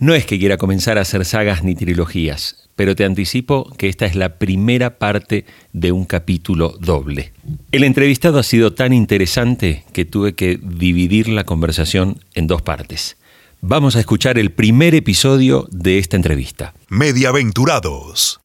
No 0.00 0.14
es 0.14 0.24
que 0.24 0.38
quiera 0.38 0.56
comenzar 0.56 0.96
a 0.96 1.02
hacer 1.02 1.26
sagas 1.26 1.62
ni 1.62 1.74
trilogías, 1.74 2.70
pero 2.74 2.96
te 2.96 3.04
anticipo 3.04 3.70
que 3.76 3.86
esta 3.90 4.06
es 4.06 4.14
la 4.16 4.38
primera 4.38 4.98
parte 4.98 5.44
de 5.74 5.92
un 5.92 6.06
capítulo 6.06 6.74
doble. 6.80 7.34
El 7.70 7.84
entrevistado 7.84 8.38
ha 8.38 8.42
sido 8.42 8.72
tan 8.72 8.94
interesante 8.94 9.84
que 9.92 10.06
tuve 10.06 10.32
que 10.34 10.58
dividir 10.62 11.28
la 11.28 11.44
conversación 11.44 12.18
en 12.32 12.46
dos 12.46 12.62
partes. 12.62 13.18
Vamos 13.60 13.94
a 13.94 14.00
escuchar 14.00 14.38
el 14.38 14.52
primer 14.52 14.94
episodio 14.94 15.68
de 15.70 15.98
esta 15.98 16.16
entrevista. 16.16 16.72
Mediaventurados. 16.88 18.40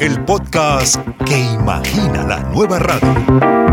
El 0.00 0.20
podcast 0.24 0.96
que 1.24 1.38
imagina 1.38 2.24
la 2.24 2.40
nueva 2.50 2.80
radio. 2.80 3.70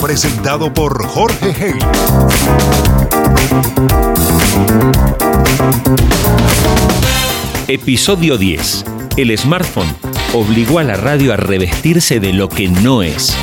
Presentado 0.00 0.72
por 0.72 1.06
Jorge 1.06 1.54
Hey. 1.56 1.74
Episodio 7.68 8.36
10. 8.36 8.84
El 9.16 9.36
smartphone 9.38 9.94
obligó 10.32 10.78
a 10.78 10.84
la 10.84 10.94
radio 10.94 11.32
a 11.32 11.36
revestirse 11.36 12.20
de 12.20 12.32
lo 12.32 12.48
que 12.48 12.68
no 12.68 13.02
es. 13.02 13.34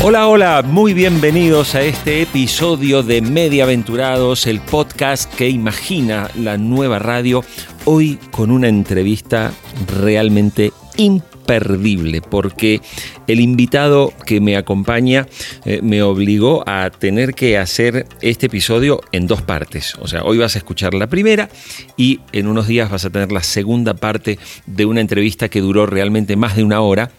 Hola, 0.00 0.28
hola, 0.28 0.62
muy 0.62 0.94
bienvenidos 0.94 1.74
a 1.74 1.82
este 1.82 2.22
episodio 2.22 3.02
de 3.02 3.20
Mediaventurados, 3.20 4.46
el 4.46 4.60
podcast 4.60 5.34
que 5.34 5.48
imagina 5.48 6.30
la 6.36 6.56
nueva 6.56 7.00
radio. 7.00 7.44
Hoy 7.84 8.16
con 8.30 8.52
una 8.52 8.68
entrevista 8.68 9.52
realmente 10.00 10.72
imperdible, 10.96 12.22
porque 12.22 12.80
el 13.26 13.40
invitado 13.40 14.12
que 14.24 14.40
me 14.40 14.56
acompaña 14.56 15.26
eh, 15.64 15.80
me 15.82 16.00
obligó 16.02 16.62
a 16.68 16.90
tener 16.90 17.34
que 17.34 17.58
hacer 17.58 18.06
este 18.22 18.46
episodio 18.46 19.00
en 19.10 19.26
dos 19.26 19.42
partes. 19.42 19.96
O 19.96 20.06
sea, 20.06 20.22
hoy 20.22 20.38
vas 20.38 20.54
a 20.54 20.58
escuchar 20.58 20.94
la 20.94 21.08
primera 21.08 21.50
y 21.96 22.20
en 22.30 22.46
unos 22.46 22.68
días 22.68 22.88
vas 22.88 23.04
a 23.04 23.10
tener 23.10 23.32
la 23.32 23.42
segunda 23.42 23.94
parte 23.94 24.38
de 24.64 24.86
una 24.86 25.00
entrevista 25.00 25.48
que 25.48 25.60
duró 25.60 25.86
realmente 25.86 26.36
más 26.36 26.54
de 26.54 26.62
una 26.62 26.82
hora 26.82 27.10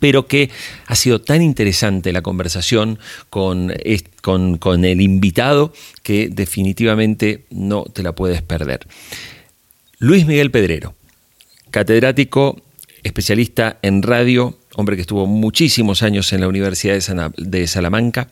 pero 0.00 0.26
que 0.26 0.50
ha 0.86 0.96
sido 0.96 1.20
tan 1.20 1.42
interesante 1.42 2.12
la 2.12 2.22
conversación 2.22 2.98
con, 3.28 3.72
con, 4.20 4.84
el 4.84 5.00
invitado 5.00 5.72
que 6.02 6.28
definitivamente 6.28 7.44
no 7.50 7.84
te 7.84 8.02
la 8.02 8.14
puedes 8.14 8.42
perder. 8.42 8.88
Luis 9.98 10.26
Miguel 10.26 10.50
Pedrero, 10.50 10.94
catedrático, 11.70 12.60
especialista 13.04 13.78
en 13.82 14.02
radio, 14.02 14.58
hombre 14.76 14.96
que 14.96 15.02
estuvo 15.02 15.26
muchísimos 15.26 16.02
años 16.02 16.32
en 16.32 16.40
la 16.40 16.48
Universidad 16.48 16.98
de 17.36 17.66
Salamanca, 17.66 18.28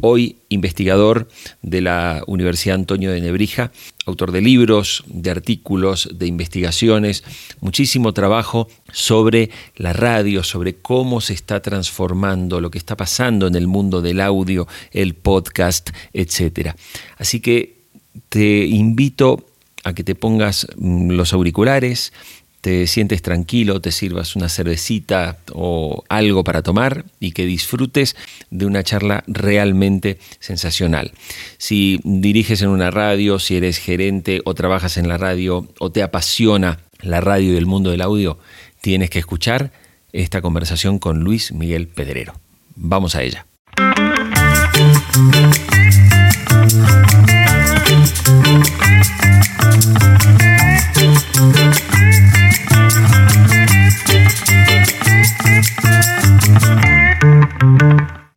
hoy 0.00 0.36
investigador 0.48 1.28
de 1.62 1.80
la 1.80 2.22
Universidad 2.26 2.76
Antonio 2.76 3.10
de 3.10 3.20
Nebrija, 3.20 3.72
autor 4.06 4.30
de 4.30 4.40
libros, 4.40 5.02
de 5.06 5.30
artículos, 5.30 6.08
de 6.12 6.26
investigaciones, 6.26 7.24
muchísimo 7.60 8.12
trabajo 8.12 8.68
sobre 8.92 9.50
la 9.76 9.92
radio, 9.92 10.44
sobre 10.44 10.76
cómo 10.76 11.20
se 11.20 11.34
está 11.34 11.60
transformando, 11.60 12.60
lo 12.60 12.70
que 12.70 12.78
está 12.78 12.96
pasando 12.96 13.46
en 13.48 13.56
el 13.56 13.66
mundo 13.66 14.00
del 14.00 14.20
audio, 14.20 14.68
el 14.92 15.14
podcast, 15.14 15.90
etc. 16.12 16.74
Así 17.18 17.40
que 17.40 17.80
te 18.28 18.64
invito 18.66 19.44
a 19.82 19.94
que 19.94 20.04
te 20.04 20.14
pongas 20.14 20.66
mm, 20.76 21.10
los 21.12 21.32
auriculares, 21.32 22.12
te 22.60 22.86
sientes 22.86 23.22
tranquilo, 23.22 23.80
te 23.80 23.92
sirvas 23.92 24.36
una 24.36 24.48
cervecita 24.48 25.38
o 25.52 26.04
algo 26.08 26.44
para 26.44 26.62
tomar 26.62 27.04
y 27.18 27.32
que 27.32 27.46
disfrutes 27.46 28.16
de 28.50 28.66
una 28.66 28.82
charla 28.82 29.24
realmente 29.26 30.18
sensacional. 30.40 31.12
Si 31.58 32.00
diriges 32.04 32.62
en 32.62 32.68
una 32.68 32.90
radio, 32.90 33.38
si 33.38 33.56
eres 33.56 33.78
gerente 33.78 34.40
o 34.44 34.54
trabajas 34.54 34.96
en 34.96 35.08
la 35.08 35.16
radio 35.16 35.68
o 35.78 35.90
te 35.90 36.02
apasiona 36.02 36.80
la 37.00 37.20
radio 37.20 37.54
y 37.54 37.56
el 37.56 37.66
mundo 37.66 37.90
del 37.90 38.02
audio, 38.02 38.38
tienes 38.80 39.10
que 39.10 39.18
escuchar 39.18 39.72
esta 40.12 40.42
conversación 40.42 40.98
con 40.98 41.20
Luis 41.20 41.52
Miguel 41.52 41.88
Pedrero. 41.88 42.34
Vamos 42.76 43.14
a 43.14 43.22
ella. 43.22 43.46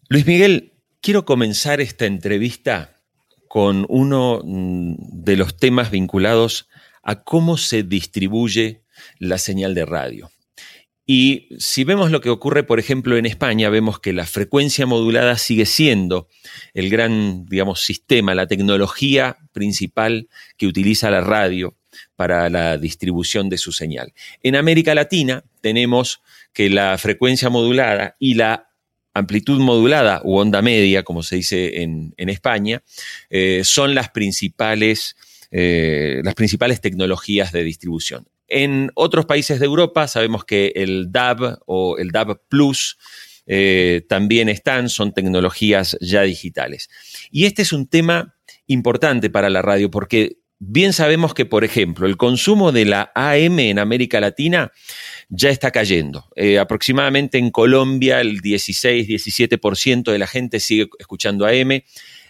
Luis 0.10 0.28
Miguel, 0.28 0.74
quiero 1.02 1.26
comenzar 1.26 1.82
esta 1.82 2.06
entrevista 2.06 3.02
con 3.48 3.86
uno 3.90 4.42
mm, 4.44 4.96
de 5.24 5.36
los 5.36 5.58
temas 5.58 5.92
vinculados 5.92 6.70
a 7.02 7.24
cómo 7.24 7.58
se 7.58 7.84
distribuye 7.84 8.84
la 9.20 9.38
señal 9.38 9.76
de 9.76 9.86
radio. 9.86 10.33
Y 11.06 11.50
si 11.60 11.84
vemos 11.84 12.12
lo 12.12 12.22
que 12.22 12.30
ocurre, 12.30 12.64
por 12.64 12.80
ejemplo, 12.80 13.18
en 13.18 13.26
España, 13.26 13.70
vemos 13.70 14.00
que 14.00 14.14
la 14.14 14.26
frecuencia 14.26 14.86
modulada 14.86 15.38
sigue 15.38 15.66
siendo 15.66 16.30
el 16.74 16.90
gran, 16.90 17.46
digamos, 17.46 17.82
sistema, 17.82 18.36
la 18.36 18.48
tecnología 18.48 19.38
principal 19.52 20.30
que 20.58 20.68
utiliza 20.68 21.12
la 21.12 21.20
radio 21.20 21.76
para 22.16 22.50
la 22.50 22.78
distribución 22.78 23.50
de 23.50 23.58
su 23.58 23.74
señal. 23.74 24.14
En 24.42 24.56
América 24.56 24.96
Latina 24.96 25.44
tenemos 25.62 26.22
que 26.54 26.70
la 26.70 26.98
frecuencia 26.98 27.50
modulada 27.50 28.16
y 28.18 28.36
la 28.36 28.70
amplitud 29.14 29.60
modulada 29.60 30.22
u 30.24 30.38
onda 30.38 30.62
media, 30.62 31.04
como 31.04 31.22
se 31.22 31.36
dice 31.36 31.82
en, 31.82 32.14
España, 32.18 32.82
eh, 33.30 33.62
son 33.64 33.94
las 33.94 34.10
principales, 34.10 35.16
eh, 35.52 36.22
las 36.24 36.34
principales 36.34 36.82
tecnologías 36.82 37.52
de 37.52 37.64
distribución. 37.64 38.28
En 38.56 38.92
otros 38.94 39.26
países 39.26 39.60
de 39.60 39.66
Europa 39.66 40.08
sabemos 40.08 40.46
que 40.46 40.74
el 40.76 41.12
DAB 41.12 41.58
o 41.66 41.98
el 41.98 42.12
DAB 42.12 42.40
Plus 42.50 43.00
eh, 43.48 44.04
también 44.08 44.48
están, 44.48 44.90
son 44.90 45.12
tecnologías 45.12 45.98
ya 46.00 46.22
digitales. 46.22 46.88
Y 47.32 47.46
este 47.46 47.64
es 47.64 47.74
un 47.74 47.88
tema 47.88 48.36
importante 48.68 49.32
para 49.32 49.50
la 49.50 49.64
radio 49.64 49.90
porque 49.90 50.38
bien 50.60 50.94
sabemos 50.94 51.34
que, 51.34 51.46
por 51.46 51.64
ejemplo, 51.64 52.06
el 52.06 52.16
consumo 52.16 52.72
de 52.72 52.86
la 52.86 53.12
AM 53.16 53.58
en 53.58 53.80
América 53.80 54.20
Latina 54.20 54.72
ya 55.30 55.50
está 55.50 55.72
cayendo. 55.72 56.30
Eh, 56.36 56.60
aproximadamente 56.60 57.40
en 57.40 57.50
Colombia 57.50 58.22
el 58.22 58.40
16-17% 58.40 60.12
de 60.12 60.20
la 60.20 60.28
gente 60.28 60.60
sigue 60.60 60.90
escuchando 61.00 61.48
AM. 61.48 61.82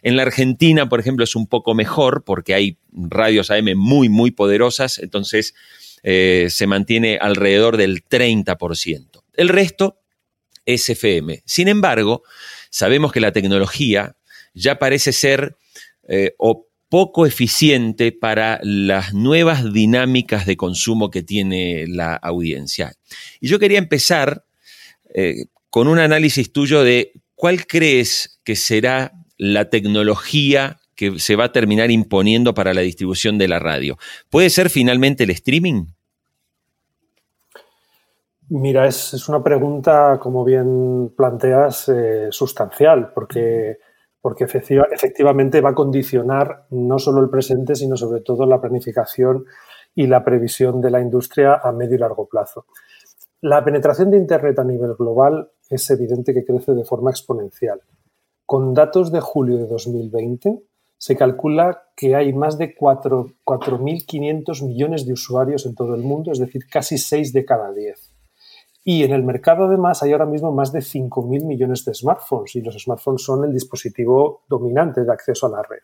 En 0.03 0.15
la 0.15 0.21
Argentina, 0.21 0.87
por 0.87 1.01
ejemplo, 1.01 1.25
es 1.25 1.35
un 1.35 1.47
poco 1.47 1.75
mejor 1.75 2.23
porque 2.23 2.53
hay 2.53 2.77
radios 2.93 3.51
AM 3.51 3.75
muy, 3.75 4.07
muy 4.07 4.31
poderosas, 4.31 4.99
entonces 4.99 5.53
eh, 6.03 6.47
se 6.49 6.67
mantiene 6.67 7.17
alrededor 7.19 7.77
del 7.77 8.03
30%. 8.03 9.23
El 9.33 9.49
resto 9.49 9.99
es 10.65 10.87
FM. 10.89 11.43
Sin 11.45 11.67
embargo, 11.67 12.23
sabemos 12.69 13.11
que 13.11 13.21
la 13.21 13.31
tecnología 13.31 14.15
ya 14.53 14.77
parece 14.79 15.11
ser 15.11 15.57
eh, 16.07 16.35
poco 16.89 17.25
eficiente 17.25 18.11
para 18.11 18.59
las 18.61 19.15
nuevas 19.15 19.73
dinámicas 19.73 20.45
de 20.45 20.57
consumo 20.57 21.09
que 21.09 21.23
tiene 21.23 21.85
la 21.87 22.15
audiencia. 22.15 22.93
Y 23.39 23.47
yo 23.47 23.57
quería 23.57 23.79
empezar 23.79 24.45
eh, 25.15 25.45
con 25.71 25.87
un 25.87 25.97
análisis 25.97 26.53
tuyo 26.53 26.83
de 26.83 27.13
cuál 27.33 27.65
crees 27.65 28.39
que 28.43 28.55
será 28.55 29.13
la 29.37 29.71
tecnología 29.71 30.79
que 30.95 31.19
se 31.19 31.35
va 31.35 31.45
a 31.45 31.51
terminar 31.51 31.91
imponiendo 31.91 32.53
para 32.53 32.73
la 32.73 32.81
distribución 32.81 33.37
de 33.37 33.47
la 33.47 33.59
radio. 33.59 33.97
¿Puede 34.29 34.49
ser 34.49 34.69
finalmente 34.69 35.23
el 35.23 35.31
streaming? 35.31 35.85
Mira, 38.49 38.87
es, 38.87 39.27
una 39.29 39.43
pregunta, 39.43 40.19
como 40.21 40.43
bien 40.43 41.13
planteas, 41.15 41.89
eh, 41.89 42.27
sustancial, 42.29 43.11
porque 43.13 43.77
porque 44.23 44.45
efectivamente 44.45 45.59
va 45.59 45.71
a 45.71 45.75
condicionar 45.75 46.65
no 46.69 46.97
solo 46.97 47.19
el 47.19 47.29
presente, 47.29 47.75
sino 47.75 47.97
sobre 47.97 48.21
todo 48.21 48.45
la 48.45 48.61
planificación 48.61 49.43
y 49.93 50.07
la 50.07 50.23
previsión 50.23 50.79
de 50.79 50.91
la 50.91 51.01
industria 51.01 51.59
a 51.61 51.73
medio 51.73 51.95
y 51.95 51.99
largo 51.99 52.25
plazo. 52.29 52.65
La 53.41 53.65
penetración 53.65 54.11
de 54.11 54.17
Internet 54.17 54.57
a 54.59 54.63
nivel 54.63 54.93
global 54.93 55.51
es 55.69 55.89
evidente 55.89 56.33
que 56.33 56.45
crece 56.45 56.73
de 56.73 56.85
forma 56.85 57.11
exponencial. 57.11 57.81
Con 58.45 58.73
datos 58.73 59.11
de 59.11 59.19
julio 59.19 59.57
de 59.57 59.67
2020, 59.67 60.57
se 61.03 61.17
calcula 61.17 61.89
que 61.97 62.15
hay 62.15 62.31
más 62.31 62.57
de 62.57 62.73
4.500 62.77 64.65
millones 64.65 65.05
de 65.05 65.11
usuarios 65.11 65.65
en 65.65 65.75
todo 65.75 65.95
el 65.95 66.01
mundo, 66.01 66.31
es 66.31 66.39
decir, 66.39 66.65
casi 66.65 66.97
6 66.97 67.33
de 67.33 67.43
cada 67.43 67.73
10. 67.73 68.13
Y 68.85 69.03
en 69.03 69.11
el 69.11 69.21
mercado, 69.21 69.65
además, 69.65 70.01
hay 70.01 70.13
ahora 70.13 70.25
mismo 70.25 70.53
más 70.53 70.71
de 70.71 70.79
5.000 70.79 71.45
millones 71.45 71.83
de 71.83 71.93
smartphones 71.93 72.55
y 72.55 72.61
los 72.61 72.81
smartphones 72.81 73.21
son 73.21 73.43
el 73.43 73.51
dispositivo 73.51 74.43
dominante 74.47 75.03
de 75.03 75.11
acceso 75.11 75.47
a 75.47 75.49
la 75.49 75.61
red. 75.61 75.81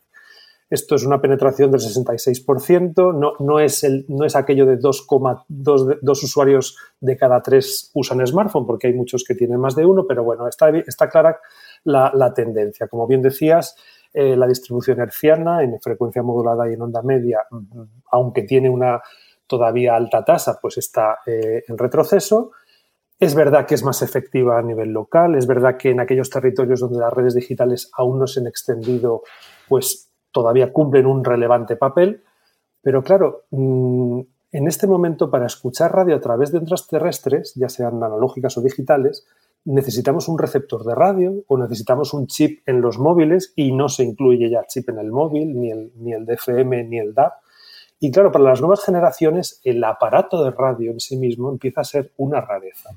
Esto 0.70 0.96
es 0.96 1.06
una 1.06 1.20
penetración 1.20 1.70
del 1.70 1.82
66%, 1.82 3.14
no, 3.14 3.34
no, 3.40 3.60
es, 3.60 3.84
el, 3.84 4.06
no 4.08 4.24
es 4.26 4.38
aquello 4.38 4.66
de 4.66 4.80
2,2 4.80 6.24
usuarios 6.24 6.78
de 7.02 7.18
cada 7.18 7.42
tres 7.42 7.92
usan 7.94 8.26
smartphone, 8.26 8.66
porque 8.66 8.88
hay 8.88 8.94
muchos 8.94 9.26
que 9.26 9.36
tienen 9.36 9.60
más 9.60 9.76
de 9.76 9.86
uno, 9.86 10.06
pero 10.08 10.24
bueno, 10.24 10.48
está, 10.48 10.70
está 10.70 11.10
clara 11.10 11.42
la, 11.84 12.10
la 12.16 12.34
tendencia. 12.34 12.88
Como 12.88 13.06
bien 13.06 13.22
decías, 13.22 13.76
eh, 14.14 14.36
la 14.36 14.48
distribución 14.48 15.00
herciana 15.00 15.64
en 15.64 15.80
frecuencia 15.80 16.24
modulada 16.24 16.70
y 16.70 16.74
en 16.74 16.82
onda 16.82 17.02
media, 17.02 17.46
aunque 18.12 18.44
tiene 18.44 18.70
una 18.70 19.02
todavía 19.46 19.96
alta 19.96 20.24
tasa, 20.24 20.60
pues 20.62 20.78
está 20.78 21.20
eh, 21.26 21.64
en 21.68 21.78
retroceso. 21.78 22.52
Es 23.20 23.36
verdad 23.36 23.66
que 23.66 23.76
es 23.76 23.84
más 23.84 24.02
efectiva 24.02 24.58
a 24.58 24.62
nivel 24.62 24.92
local, 24.92 25.36
es 25.36 25.46
verdad 25.46 25.78
que 25.78 25.92
en 25.92 26.00
aquellos 26.00 26.30
territorios 26.30 26.80
donde 26.80 27.00
las 27.00 27.14
redes 27.14 27.36
digitales 27.36 27.92
aún 27.98 28.18
no 28.20 28.28
se 28.28 28.40
han 28.40 28.48
extendido, 28.48 29.24
pues 29.68 30.10
todavía 30.32 30.72
cumplen 30.72 31.06
un 31.06 31.24
relevante 31.24 31.76
papel, 31.76 32.24
pero 32.82 33.04
claro, 33.04 33.44
mm, 33.52 34.22
en 34.52 34.68
este 34.68 34.88
momento 34.88 35.30
para 35.30 35.46
escuchar 35.46 35.94
radio 35.94 36.16
a 36.16 36.22
través 36.22 36.52
de 36.52 36.60
ondas 36.60 36.88
terrestres, 36.88 37.54
ya 37.56 37.70
sean 37.70 38.02
analógicas 38.02 38.58
o 38.58 38.62
digitales, 38.62 39.28
necesitamos 39.66 40.28
un 40.28 40.38
receptor 40.38 40.84
de 40.84 40.96
radio 40.96 41.44
o 41.48 41.58
necesitamos 41.58 42.14
un 42.14 42.28
chip 42.28 42.62
en 42.66 42.82
los 42.82 42.98
móviles 42.98 43.54
y 43.56 43.72
no 43.72 43.90
se 43.90 44.04
incluye 44.04 44.50
ya 44.50 44.66
chip 44.68 44.90
en 44.90 45.00
el 45.00 45.12
móvil, 45.12 45.60
ni 45.60 45.72
el, 45.72 45.92
ni 45.96 46.14
el 46.14 46.26
DFM, 46.26 46.86
ni 46.86 47.00
el 47.00 47.14
DAB. 47.14 47.34
Y 48.00 48.12
claro, 48.12 48.32
para 48.32 48.46
las 48.46 48.62
nuevas 48.62 48.84
generaciones 48.84 49.60
el 49.64 49.84
aparato 49.84 50.44
de 50.44 50.52
radio 50.52 50.92
en 50.92 51.00
sí 51.00 51.18
mismo 51.18 51.52
empieza 51.52 51.82
a 51.82 51.86
ser 51.86 52.14
una 52.18 52.40
rareza. 52.40 52.90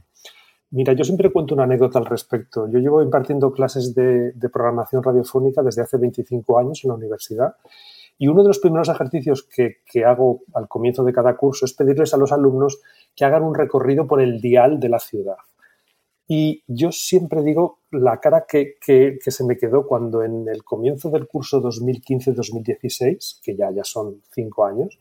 Mira, 0.73 0.95
yo 0.95 1.05
siempre 1.05 1.31
cuento 1.31 1.55
una 1.55 1.65
anécdota 1.65 1.99
al 1.99 2.07
respecto. 2.07 2.67
Yo 2.67 2.79
llevo 2.79 3.03
impartiendo 3.03 3.53
clases 3.53 3.95
de, 3.95 4.33
programación 4.51 5.03
radiofónica 5.03 5.63
desde 5.63 5.83
hace 5.83 5.99
25 5.99 6.59
años 6.59 6.81
en 6.83 6.89
la 6.89 6.95
universidad 6.95 7.57
y 8.17 8.29
uno 8.29 8.43
de 8.43 8.49
los 8.49 8.59
primeros 8.59 8.89
ejercicios 8.89 9.47
que, 9.47 10.05
hago 10.05 10.41
al 10.55 10.69
comienzo 10.69 11.05
de 11.05 11.13
cada 11.13 11.37
curso 11.37 11.67
es 11.67 11.75
pedirles 11.75 12.15
a 12.15 12.17
los 12.17 12.33
alumnos 12.33 12.81
que 13.15 13.27
hagan 13.27 13.43
un 13.43 13.55
recorrido 13.55 14.07
por 14.07 14.23
el 14.23 14.41
dial 14.41 14.81
de 14.81 14.89
la 14.89 14.99
ciudad. 14.99 15.37
Y 16.35 16.65
yo 16.67 16.93
siempre 16.93 17.43
digo 17.43 17.81
la 17.91 18.19
cara 18.19 18.47
que, 18.49 18.77
que, 18.81 19.19
se 19.27 19.45
me 19.45 19.59
quedó 19.59 19.87
cuando 19.87 20.23
en 20.23 20.49
el 20.49 20.65
comienzo 20.65 21.11
del 21.11 21.29
curso 21.29 21.63
2015-2016, 21.63 23.43
que 23.43 23.55
ya, 23.55 23.71
ya 23.71 23.85
son 23.85 24.23
cinco 24.31 24.65
años, 24.65 24.99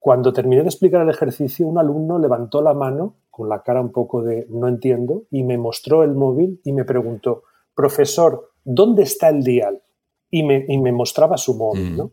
cuando 0.00 0.32
terminé 0.32 0.62
de 0.62 0.68
explicar 0.68 1.02
el 1.02 1.10
ejercicio, 1.10 1.64
un 1.64 1.78
alumno 1.78 2.18
levantó 2.18 2.60
la 2.60 2.74
mano 2.74 3.14
con 3.30 3.48
la 3.48 3.62
cara 3.62 3.80
un 3.80 3.92
poco 3.92 4.20
de 4.24 4.48
no 4.50 4.66
entiendo 4.66 5.22
y 5.30 5.44
me 5.44 5.58
mostró 5.58 6.02
el 6.02 6.16
móvil 6.16 6.60
y 6.64 6.72
me 6.72 6.84
preguntó, 6.84 7.44
profesor, 7.72 8.50
¿dónde 8.64 9.04
está 9.04 9.28
el 9.28 9.44
dial? 9.44 9.80
Y 10.28 10.42
me, 10.42 10.66
me 10.66 10.90
mostraba 10.90 11.36
su 11.36 11.54
móvil, 11.54 11.96
¿no? 11.96 12.10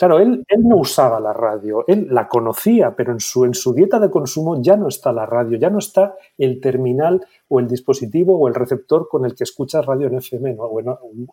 Claro, 0.00 0.18
él, 0.18 0.46
no 0.60 0.78
usaba 0.78 1.20
la 1.20 1.34
radio, 1.34 1.84
él 1.86 2.06
la 2.10 2.26
conocía, 2.26 2.96
pero 2.96 3.12
en 3.12 3.20
su, 3.20 3.44
en 3.44 3.52
su 3.52 3.74
dieta 3.74 4.00
de 4.00 4.08
consumo 4.08 4.62
ya 4.62 4.74
no 4.74 4.88
está 4.88 5.12
la 5.12 5.26
radio, 5.26 5.58
ya 5.58 5.68
no 5.68 5.78
está 5.78 6.14
el 6.38 6.58
terminal 6.58 7.20
o 7.48 7.60
el 7.60 7.68
dispositivo 7.68 8.38
o 8.38 8.48
el 8.48 8.54
receptor 8.54 9.08
con 9.10 9.26
el 9.26 9.34
que 9.34 9.44
escuchas 9.44 9.84
radio 9.84 10.06
en 10.06 10.14
FM, 10.14 10.56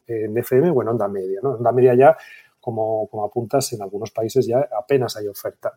en 0.08 0.38
FM 0.38 0.72
o 0.72 0.82
en 0.82 0.88
onda 0.90 1.08
media. 1.08 1.40
¿no? 1.42 1.52
Onda 1.52 1.72
media 1.72 1.94
ya 1.96 2.18
como, 2.60 3.08
apuntas, 3.26 3.72
en 3.72 3.84
algunos 3.84 4.12
países 4.12 4.46
ya 4.46 4.68
apenas 4.78 5.16
hay 5.16 5.30
oferta. 5.30 5.72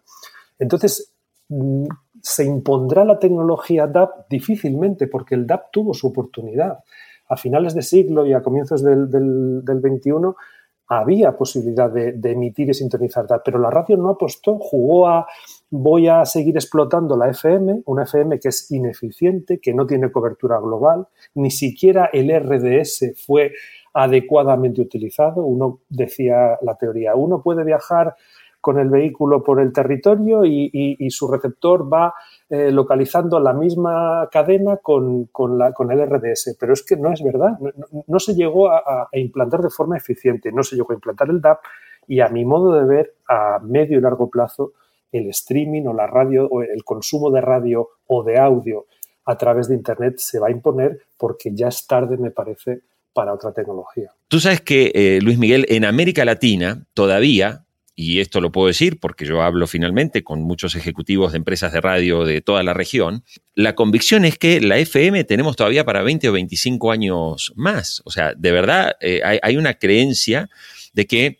Entonces, 0.58 1.14
mm, 1.48 1.86
se 2.20 2.44
impondrá 2.44 3.04
la 3.04 3.20
tecnología 3.20 3.86
DAP 3.86 4.28
difícilmente, 4.28 5.06
porque 5.06 5.36
el 5.36 5.46
DAP 5.46 5.70
tuvo 5.70 5.94
su 5.94 6.08
oportunidad. 6.08 6.80
A 7.28 7.36
finales 7.36 7.72
de 7.76 7.82
siglo 7.82 8.26
y 8.26 8.32
a 8.32 8.42
comienzos 8.42 8.82
del, 8.82 9.08
del, 9.08 9.80
21 9.80 10.34
había 10.92 11.36
posibilidad 11.36 11.88
de, 11.88 12.18
emitir 12.32 12.68
y 12.68 12.74
sintonizar 12.74 13.24
DAP, 13.24 13.42
pero 13.44 13.60
la 13.60 13.70
radio 13.70 13.96
no 13.96 14.10
apostó, 14.10 14.58
jugó 14.58 15.06
a 15.06 15.26
voy 15.70 16.08
a 16.08 16.24
seguir 16.24 16.56
explotando 16.56 17.16
la 17.16 17.30
FM, 17.30 17.82
una 17.86 18.02
FM 18.02 18.40
que 18.40 18.48
es 18.48 18.68
ineficiente, 18.72 19.60
que 19.60 19.72
no 19.72 19.86
tiene 19.86 20.10
cobertura 20.10 20.58
global, 20.58 21.06
ni 21.34 21.52
siquiera 21.52 22.10
el 22.12 22.28
RDS 22.28 23.12
fue 23.24 23.52
adecuadamente 23.94 24.80
utilizado. 24.80 25.44
Uno 25.44 25.78
decía 25.88 26.58
la 26.60 26.74
teoría, 26.74 27.14
uno 27.14 27.40
puede 27.40 27.62
viajar 27.62 28.16
con 28.60 28.78
el 28.78 28.90
vehículo 28.90 29.42
por 29.42 29.60
el 29.60 29.72
territorio 29.72 30.44
y, 30.44 31.10
su 31.10 31.30
receptor 31.30 31.92
va 31.92 32.14
eh, 32.48 32.70
localizando 32.70 33.40
la 33.40 33.52
misma 33.52 34.28
cadena 34.30 34.76
con, 34.76 35.28
la, 35.58 35.72
con, 35.72 35.90
el 35.90 36.06
RDS, 36.06 36.56
pero 36.58 36.72
es 36.72 36.84
que 36.84 36.96
no 36.96 37.12
es 37.12 37.22
verdad, 37.22 37.58
no, 38.06 38.18
se 38.18 38.34
llegó 38.34 38.70
a, 38.70 39.08
implantar 39.12 39.60
de 39.60 39.70
forma 39.70 39.96
eficiente, 39.96 40.52
no 40.52 40.62
se 40.62 40.76
llegó 40.76 40.92
a 40.92 40.94
implantar 40.94 41.30
el 41.30 41.40
DAP 41.40 41.60
y 42.06 42.20
a 42.20 42.28
mi 42.28 42.44
modo 42.44 42.74
de 42.74 42.84
ver, 42.84 43.14
a 43.28 43.58
medio 43.62 43.98
y 43.98 44.00
largo 44.00 44.30
plazo, 44.30 44.72
el 45.10 45.28
streaming 45.30 45.86
o 45.86 45.92
la 45.92 46.06
radio 46.06 46.46
o 46.46 46.62
el 46.62 46.84
consumo 46.84 47.30
de 47.30 47.40
radio 47.40 47.88
o 48.06 48.22
de 48.22 48.38
audio 48.38 48.86
a 49.24 49.36
través 49.36 49.68
de 49.68 49.74
Internet 49.74 50.14
se 50.18 50.38
va 50.38 50.48
a 50.48 50.50
imponer 50.50 51.00
porque 51.16 51.50
ya 51.54 51.68
es 51.68 51.86
tarde, 51.86 52.16
me 52.16 52.30
parece, 52.30 52.82
para 53.12 53.32
otra 53.34 53.52
tecnología. 53.52 54.12
Tú 54.28 54.38
sabes 54.38 54.60
que, 54.60 54.92
eh, 54.94 55.18
Luis 55.22 55.38
Miguel, 55.38 55.66
en 55.68 55.84
América 55.84 56.24
Latina 56.24 56.86
todavía, 56.94 57.64
y 58.00 58.20
esto 58.20 58.40
lo 58.40 58.50
puedo 58.50 58.68
decir 58.68 58.98
porque 58.98 59.26
yo 59.26 59.42
hablo 59.42 59.66
finalmente 59.66 60.24
con 60.24 60.40
muchos 60.40 60.74
ejecutivos 60.74 61.32
de 61.32 61.38
empresas 61.38 61.70
de 61.72 61.82
radio 61.82 62.24
de 62.24 62.40
toda 62.40 62.62
la 62.62 62.72
región, 62.72 63.24
la 63.54 63.74
convicción 63.74 64.24
es 64.24 64.38
que 64.38 64.62
la 64.62 64.78
FM 64.78 65.22
tenemos 65.24 65.54
todavía 65.54 65.84
para 65.84 66.02
20 66.02 66.30
o 66.30 66.32
25 66.32 66.92
años 66.92 67.52
más. 67.56 68.00
O 68.06 68.10
sea, 68.10 68.32
de 68.34 68.52
verdad 68.52 68.92
eh, 69.02 69.20
hay, 69.42 69.56
una 69.58 69.74
creencia 69.74 70.48
de 70.94 71.06
que 71.06 71.38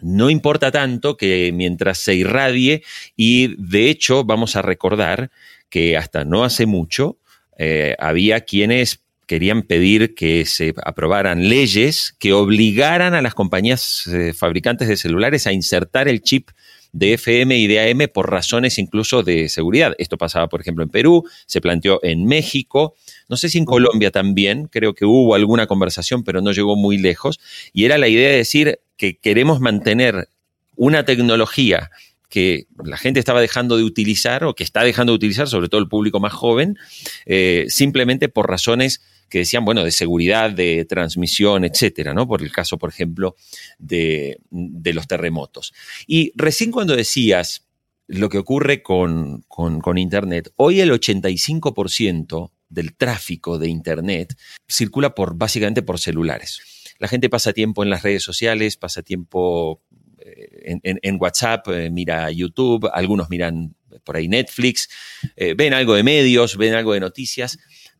no 0.00 0.30
importa 0.30 0.70
tanto 0.70 1.16
que 1.16 1.50
mientras 1.52 1.98
se 1.98 2.14
irradie, 2.14 2.84
y 3.16 3.56
de 3.58 3.90
hecho 3.90 4.22
vamos 4.22 4.54
a 4.54 4.62
recordar 4.62 5.32
que 5.68 5.96
hasta 5.96 6.24
no 6.24 6.44
hace 6.44 6.66
mucho 6.66 7.18
eh, 7.58 7.96
había 7.98 8.42
quienes 8.42 9.02
querían 9.28 9.62
pedir 9.62 10.14
que 10.14 10.46
se 10.46 10.74
aprobaran 10.84 11.48
leyes 11.48 12.16
que 12.18 12.32
obligaran 12.32 13.14
a 13.14 13.22
las 13.22 13.34
compañías 13.34 14.06
eh, 14.08 14.32
fabricantes 14.32 14.88
de 14.88 14.96
celulares 14.96 15.46
a 15.46 15.52
insertar 15.52 16.08
el 16.08 16.22
chip 16.22 16.48
de 16.92 17.12
FM 17.12 17.56
y 17.58 17.66
de 17.66 17.90
AM 17.90 18.08
por 18.12 18.30
razones 18.30 18.78
incluso 18.78 19.22
de 19.22 19.50
seguridad. 19.50 19.94
Esto 19.98 20.16
pasaba, 20.16 20.48
por 20.48 20.62
ejemplo, 20.62 20.82
en 20.82 20.88
Perú, 20.88 21.28
se 21.46 21.60
planteó 21.60 22.00
en 22.02 22.24
México, 22.24 22.94
no 23.28 23.36
sé 23.36 23.50
si 23.50 23.58
en 23.58 23.66
Colombia 23.66 24.10
también, 24.10 24.66
creo 24.66 24.94
que 24.94 25.04
hubo 25.04 25.34
alguna 25.34 25.66
conversación, 25.66 26.24
pero 26.24 26.40
no 26.40 26.50
llegó 26.50 26.74
muy 26.74 26.96
lejos, 26.96 27.38
y 27.74 27.84
era 27.84 27.98
la 27.98 28.08
idea 28.08 28.30
de 28.30 28.36
decir 28.36 28.80
que 28.96 29.18
queremos 29.18 29.60
mantener 29.60 30.30
una 30.74 31.04
tecnología 31.04 31.90
que 32.30 32.66
la 32.82 32.96
gente 32.96 33.20
estaba 33.20 33.42
dejando 33.42 33.76
de 33.76 33.84
utilizar 33.84 34.44
o 34.44 34.54
que 34.54 34.64
está 34.64 34.82
dejando 34.84 35.12
de 35.12 35.16
utilizar, 35.16 35.48
sobre 35.48 35.68
todo 35.68 35.80
el 35.80 35.88
público 35.88 36.18
más 36.18 36.32
joven, 36.32 36.78
eh, 37.26 37.66
simplemente 37.68 38.28
por 38.28 38.48
razones 38.48 39.02
que 39.28 39.38
decían, 39.38 39.64
bueno, 39.64 39.84
de 39.84 39.90
seguridad, 39.90 40.50
de 40.50 40.84
transmisión, 40.84 41.64
etcétera, 41.64 42.14
¿no? 42.14 42.26
Por 42.26 42.42
el 42.42 42.52
caso, 42.52 42.78
por 42.78 42.90
ejemplo, 42.90 43.36
de, 43.78 44.40
los 44.50 45.06
terremotos. 45.06 45.72
Y 46.06 46.32
recién 46.34 46.70
cuando 46.70 46.96
decías 46.96 47.66
lo 48.06 48.28
que 48.28 48.38
ocurre 48.38 48.82
con, 48.82 49.42
con 49.48 49.98
Internet, 49.98 50.52
hoy 50.56 50.80
el 50.80 50.90
85% 50.90 52.50
del 52.68 52.94
tráfico 52.94 53.58
de 53.58 53.68
Internet 53.68 54.36
circula 54.66 55.14
por, 55.14 55.36
básicamente 55.36 55.82
por 55.82 55.98
celulares. 55.98 56.60
La 56.98 57.08
gente 57.08 57.28
pasa 57.28 57.52
tiempo 57.52 57.82
en 57.82 57.90
las 57.90 58.02
redes 58.02 58.22
sociales, 58.22 58.76
pasa 58.76 59.02
tiempo 59.02 59.82
eh, 60.18 60.78
en, 60.82 61.16
WhatsApp, 61.20 61.68
eh, 61.68 61.90
mira 61.90 62.30
YouTube, 62.30 62.90
algunos 62.92 63.30
miran 63.30 63.74
por 64.04 64.16
ahí 64.16 64.28
Netflix, 64.28 64.88
eh, 65.36 65.54
ven 65.54 65.74
algo 65.74 65.94
de 65.94 66.02
medios, 66.02 66.56
ven 66.56 66.74
algo 66.74 66.92
de 66.92 67.00
noticias. 67.00 67.58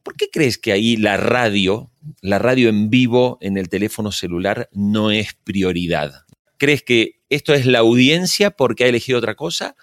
¿Por 0.09 0.17
qué 0.17 0.31
crees 0.33 0.57
que 0.57 0.73
ahí 0.73 0.97
la 0.97 1.19
radio, 1.19 1.91
la 2.23 2.39
radio 2.39 2.71
en 2.71 2.89
vivo 2.89 3.37
en 3.43 3.59
el 3.59 3.69
teléfono 3.69 4.11
celular 4.11 4.71
no 4.73 5.11
es 5.11 5.35
prioridad? 5.35 6.25
¿Crees 6.57 6.83
que 6.83 7.21
esto 7.29 7.53
es 7.53 7.67
la 7.67 7.81
audiencia 7.81 8.51
porque 8.51 8.85
ha 8.85 8.87
elegido 8.87 9.19
otra 9.19 9.35
cosa? 9.35 9.77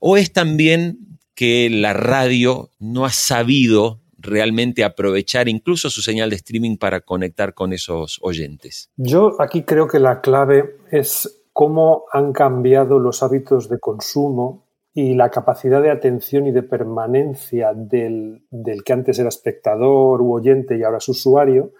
¿O 0.00 0.16
es 0.16 0.32
también 0.32 1.18
que 1.34 1.68
la 1.68 1.92
radio 1.92 2.70
no 2.78 3.04
ha 3.04 3.10
sabido 3.10 4.00
realmente 4.16 4.82
aprovechar 4.82 5.46
incluso 5.46 5.90
su 5.90 6.00
señal 6.00 6.30
de 6.30 6.36
streaming 6.36 6.78
para 6.78 7.02
conectar 7.02 7.52
con 7.52 7.74
esos 7.74 8.18
oyentes? 8.22 8.88
Yo 8.96 9.38
aquí 9.42 9.64
creo 9.64 9.88
que 9.88 9.98
la 9.98 10.22
clave 10.22 10.78
es 10.90 11.42
cómo 11.52 12.04
han 12.14 12.32
cambiado 12.32 12.98
los 12.98 13.22
hábitos 13.22 13.68
de 13.68 13.78
consumo 13.78 14.65
y 14.98 15.12
la 15.12 15.28
capacidad 15.28 15.82
de 15.82 15.90
atención 15.90 16.46
y 16.46 16.52
de 16.52 16.62
permanencia 16.62 17.74
del, 17.74 18.46
que 18.82 18.92
antes 18.94 19.18
era 19.18 19.28
espectador 19.28 20.22
u 20.22 20.32
oyente 20.32 20.74
y 20.74 20.84
ahora 20.84 20.96
es 20.96 21.08
usuario 21.10 21.72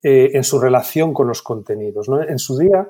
eh, 0.00 0.30
en 0.32 0.44
su 0.44 0.60
relación 0.60 1.12
con 1.12 1.26
los 1.26 1.42
contenidos. 1.42 2.06
En 2.28 2.38
su 2.38 2.56
día, 2.56 2.86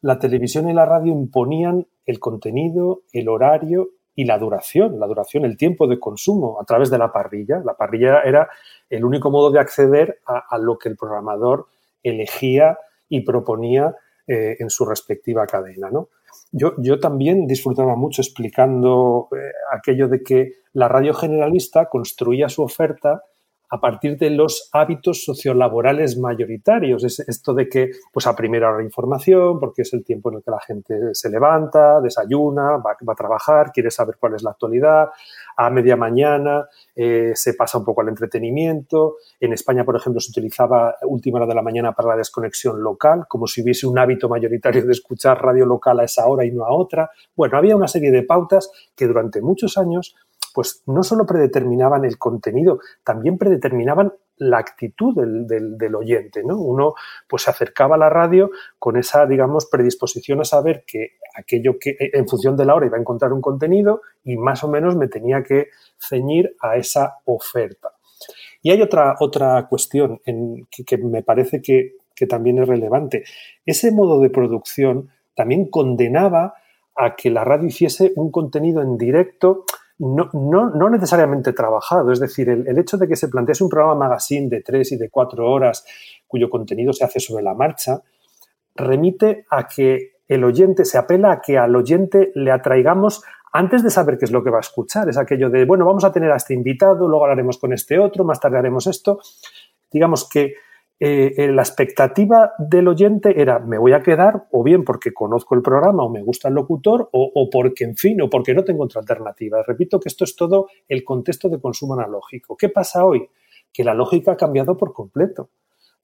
la 0.00 0.18
televisión 0.18 0.70
y 0.70 0.72
la 0.72 0.86
radio 0.86 1.12
imponían 1.12 1.86
el 2.06 2.18
contenido, 2.18 3.02
el 3.12 3.28
horario 3.28 3.90
y 4.14 4.24
la 4.24 4.38
duración, 4.38 4.98
la 4.98 5.06
duración, 5.06 5.44
el 5.44 5.58
tiempo 5.58 5.86
de 5.86 6.00
consumo 6.00 6.58
a 6.58 6.64
través 6.64 6.88
de 6.88 6.96
la 6.96 7.12
parrilla. 7.12 7.60
La 7.62 7.74
parrilla 7.74 8.22
era 8.22 8.48
el 8.88 9.04
único 9.04 9.30
modo 9.30 9.50
de 9.50 9.60
acceder 9.60 10.20
a, 10.24 10.44
a 10.48 10.56
lo 10.56 10.78
que 10.78 10.88
el 10.88 10.96
programador 10.96 11.66
elegía 12.02 12.78
y 13.10 13.20
proponía 13.20 13.94
eh, 14.26 14.56
en 14.58 14.70
su 14.70 14.86
respectiva 14.86 15.46
cadena. 15.46 15.90
¿no? 15.90 16.08
Yo, 16.56 16.74
yo, 16.78 17.00
también 17.00 17.48
disfrutaba 17.48 17.96
mucho 17.96 18.22
explicando 18.22 19.28
eh, 19.32 19.50
aquello 19.72 20.06
de 20.06 20.22
que 20.22 20.52
la 20.72 20.86
radio 20.86 21.12
generalista 21.12 21.88
construía 21.88 22.48
su 22.48 22.62
oferta 22.62 23.24
a 23.74 23.80
partir 23.80 24.16
de 24.16 24.30
los 24.30 24.68
hábitos 24.72 25.24
sociolaborales 25.24 26.16
mayoritarios. 26.16 27.02
Es 27.02 27.18
esto 27.18 27.52
de 27.54 27.68
que, 27.68 27.90
pues 28.12 28.24
a 28.28 28.36
primera 28.36 28.70
hora 28.70 28.84
información, 28.84 29.58
porque 29.58 29.82
es 29.82 29.92
el 29.94 30.04
tiempo 30.04 30.30
en 30.30 30.36
el 30.36 30.44
que 30.44 30.50
la 30.52 30.60
gente 30.60 30.94
se 31.12 31.28
levanta, 31.28 32.00
desayuna, 32.00 32.76
va, 32.76 32.92
a 32.92 33.14
trabajar, 33.16 33.72
quiere 33.72 33.90
saber 33.90 34.16
cuál 34.20 34.36
es 34.36 34.44
la 34.44 34.52
actualidad. 34.52 35.08
A 35.56 35.70
media 35.70 35.96
mañana 35.96 36.68
eh, 36.94 37.32
se 37.34 37.54
pasa 37.54 37.78
un 37.78 37.84
poco 37.84 38.02
al 38.02 38.10
entretenimiento. 38.10 39.16
En 39.40 39.52
España, 39.52 39.84
por 39.84 39.96
ejemplo, 39.96 40.20
se 40.20 40.30
utilizaba 40.30 40.94
última 41.02 41.38
hora 41.38 41.46
de 41.48 41.54
la 41.56 41.62
mañana 41.62 41.92
para 41.92 42.10
la 42.10 42.16
desconexión 42.16 42.80
local, 42.80 43.24
como 43.28 43.48
si 43.48 43.60
hubiese 43.60 43.88
un 43.88 43.98
hábito 43.98 44.28
mayoritario 44.28 44.86
de 44.86 44.92
escuchar 44.92 45.42
radio 45.42 45.66
local 45.66 45.98
a 45.98 46.04
esa 46.04 46.26
hora 46.26 46.44
y 46.44 46.52
no 46.52 46.64
a 46.64 46.72
otra. 46.72 47.10
Bueno, 47.34 47.58
había 47.58 47.74
una 47.74 47.88
serie 47.88 48.12
de 48.12 48.22
pautas 48.22 48.70
que 48.94 49.08
durante 49.08 49.42
muchos 49.42 49.76
años 49.78 50.14
pues 50.54 50.84
no 50.86 51.02
solo 51.02 51.26
predeterminaban 51.26 52.04
el 52.04 52.16
contenido, 52.16 52.78
también 53.02 53.36
predeterminaban 53.36 54.12
la 54.36 54.58
actitud 54.58 55.14
del, 55.14 55.94
oyente, 55.94 56.42
¿no? 56.44 56.58
Uno 56.60 56.94
pues 57.28 57.42
se 57.42 57.50
acercaba 57.50 57.96
a 57.96 57.98
la 57.98 58.08
radio 58.08 58.50
con 58.78 58.96
esa, 58.96 59.26
digamos, 59.26 59.66
predisposición 59.66 60.40
a 60.40 60.44
saber 60.44 60.84
que 60.86 61.18
aquello 61.36 61.76
que 61.78 61.96
en 61.98 62.28
función 62.28 62.56
de 62.56 62.64
la 62.64 62.74
hora 62.74 62.86
iba 62.86 62.96
a 62.96 63.00
encontrar 63.00 63.32
un 63.32 63.40
contenido 63.40 64.00
y 64.22 64.36
más 64.36 64.62
o 64.64 64.68
menos 64.68 64.96
me 64.96 65.08
tenía 65.08 65.42
que 65.42 65.68
ceñir 65.98 66.56
a 66.60 66.76
esa 66.76 67.18
oferta. 67.24 67.90
Y 68.62 68.70
hay 68.70 68.80
otra, 68.80 69.16
otra 69.20 69.66
cuestión 69.68 70.20
en 70.24 70.66
que, 70.70 70.98
me 70.98 71.22
parece 71.22 71.60
que, 71.60 71.96
que 72.14 72.26
también 72.26 72.58
es 72.60 72.68
relevante. 72.68 73.24
Ese 73.66 73.90
modo 73.90 74.20
de 74.20 74.30
producción 74.30 75.10
también 75.34 75.68
condenaba 75.68 76.54
a 76.96 77.16
que 77.16 77.30
la 77.30 77.44
radio 77.44 77.66
hiciese 77.66 78.12
un 78.16 78.30
contenido 78.30 78.82
en 78.82 78.96
directo 78.96 79.64
no, 79.98 80.28
no, 80.32 80.70
no, 80.70 80.90
necesariamente 80.90 81.52
trabajado. 81.52 82.10
Es 82.12 82.20
decir, 82.20 82.48
el, 82.48 82.78
hecho 82.78 82.96
de 82.96 83.06
que 83.06 83.16
se 83.16 83.28
plantease 83.28 83.62
un 83.62 83.70
programa 83.70 83.94
magazine 83.94 84.48
de 84.48 84.60
tres 84.60 84.92
y 84.92 84.96
de 84.96 85.08
cuatro 85.08 85.50
horas 85.50 85.84
cuyo 86.26 86.50
contenido 86.50 86.92
se 86.92 87.04
hace 87.04 87.20
sobre 87.20 87.44
la 87.44 87.54
marcha, 87.54 88.02
remite 88.74 89.46
a 89.50 89.68
que 89.68 90.14
el 90.26 90.42
oyente, 90.42 90.84
se 90.84 90.98
apela 90.98 91.32
a 91.32 91.40
que 91.40 91.58
al 91.58 91.76
oyente 91.76 92.32
le 92.34 92.50
atraigamos 92.50 93.22
antes 93.52 93.84
de 93.84 93.90
saber 93.90 94.18
qué 94.18 94.24
es 94.24 94.32
lo 94.32 94.42
que 94.42 94.50
va 94.50 94.56
a 94.56 94.60
escuchar. 94.60 95.08
Es 95.08 95.16
aquello 95.16 95.48
de, 95.48 95.64
bueno, 95.64 95.84
vamos 95.84 96.04
a 96.04 96.12
tener 96.12 96.32
a 96.32 96.36
este 96.36 96.54
invitado, 96.54 97.06
luego 97.06 97.24
hablaremos 97.24 97.58
con 97.58 97.72
este 97.72 97.98
otro, 97.98 98.24
más 98.24 98.40
tarde 98.40 98.58
haremos 98.58 98.86
esto. 98.88 99.20
Digamos 99.92 100.28
que 100.28 100.54
eh, 101.00 101.34
eh, 101.36 101.48
la 101.48 101.62
expectativa 101.62 102.52
del 102.58 102.86
oyente 102.86 103.40
era 103.40 103.58
me 103.58 103.78
voy 103.78 103.92
a 103.92 104.02
quedar 104.02 104.46
o 104.52 104.62
bien 104.62 104.84
porque 104.84 105.12
conozco 105.12 105.54
el 105.54 105.62
programa 105.62 106.04
o 106.04 106.10
me 106.10 106.22
gusta 106.22 106.48
el 106.48 106.54
locutor 106.54 107.08
o, 107.12 107.48
porque, 107.50 107.84
en 107.84 107.96
fin, 107.96 108.20
o 108.22 108.30
porque 108.30 108.54
no 108.54 108.64
tengo 108.64 108.84
otra 108.84 109.00
alternativa. 109.00 109.62
Repito 109.66 109.98
que 109.98 110.08
esto 110.08 110.24
es 110.24 110.36
todo 110.36 110.68
el 110.88 111.02
contexto 111.04 111.48
de 111.48 111.60
consumo 111.60 111.94
analógico. 111.94 112.56
¿Qué 112.56 112.68
pasa 112.68 113.04
hoy? 113.04 113.28
Que 113.72 113.82
la 113.82 113.94
lógica 113.94 114.32
ha 114.32 114.36
cambiado 114.36 114.76
por 114.76 114.92
completo. 114.92 115.50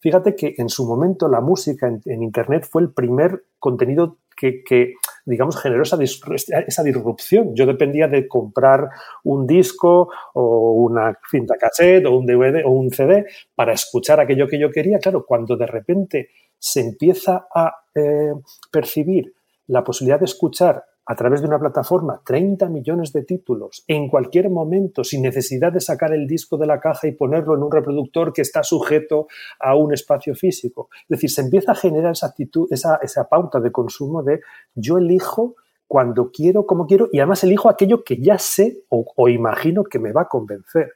Fíjate 0.00 0.34
que 0.34 0.54
en 0.56 0.68
su 0.68 0.86
momento 0.86 1.28
la 1.28 1.40
música 1.40 1.86
en 1.86 2.22
Internet 2.22 2.66
fue 2.68 2.82
el 2.82 2.92
primer 2.92 3.44
contenido 3.58 4.18
que, 4.40 4.94
digamos, 5.30 5.56
generó 5.56 5.82
esa, 5.82 5.96
disrupción. 5.96 7.54
Yo 7.54 7.64
dependía 7.64 8.08
de 8.08 8.26
comprar 8.28 8.88
un 9.24 9.46
disco 9.46 10.10
o 10.34 10.72
una 10.72 11.16
cinta 11.30 11.56
cassette 11.56 12.06
o 12.06 12.18
un 12.18 12.26
DVD 12.26 12.62
o 12.64 12.70
un 12.70 12.90
CD 12.90 13.24
para 13.54 13.72
escuchar 13.72 14.20
aquello 14.20 14.46
que 14.48 14.58
yo 14.58 14.70
quería. 14.70 14.98
Claro, 14.98 15.24
cuando 15.24 15.56
de 15.56 15.66
repente 15.66 16.28
se 16.58 16.80
empieza 16.80 17.46
a 17.54 17.72
eh, 17.94 18.32
percibir 18.70 19.32
la 19.68 19.84
posibilidad 19.84 20.18
de 20.18 20.26
escuchar 20.26 20.84
a 21.10 21.16
través 21.16 21.40
de 21.40 21.48
una 21.48 21.58
plataforma 21.58 22.22
30 22.24 22.68
millones 22.68 23.12
de 23.12 23.24
títulos 23.24 23.82
en 23.88 24.08
cualquier 24.08 24.48
momento 24.48 25.02
sin 25.02 25.22
necesidad 25.22 25.72
de 25.72 25.80
sacar 25.80 26.14
el 26.14 26.28
disco 26.28 26.56
de 26.56 26.68
la 26.68 26.78
caja 26.78 27.08
y 27.08 27.12
ponerlo 27.16 27.56
en 27.56 27.64
un 27.64 27.72
reproductor 27.72 28.32
que 28.32 28.42
está 28.42 28.62
sujeto 28.62 29.26
a 29.58 29.74
un 29.74 29.92
espacio 29.92 30.36
físico. 30.36 30.88
Es 31.02 31.08
decir, 31.08 31.30
se 31.30 31.40
empieza 31.40 31.72
a 31.72 31.74
generar 31.74 32.12
esa 32.12 32.28
actitud, 32.28 32.68
esa, 32.70 33.00
pauta 33.28 33.58
de 33.58 33.72
consumo 33.72 34.22
de 34.22 34.38
yo 34.76 34.98
elijo 34.98 35.56
cuando 35.88 36.30
quiero, 36.30 36.64
como 36.64 36.86
quiero, 36.86 37.08
y 37.10 37.18
además 37.18 37.42
elijo 37.42 37.68
aquello 37.68 38.04
que 38.04 38.22
ya 38.22 38.38
sé 38.38 38.84
o, 38.88 39.28
imagino 39.28 39.82
que 39.82 39.98
me 39.98 40.12
va 40.12 40.22
a 40.22 40.28
convencer. 40.28 40.92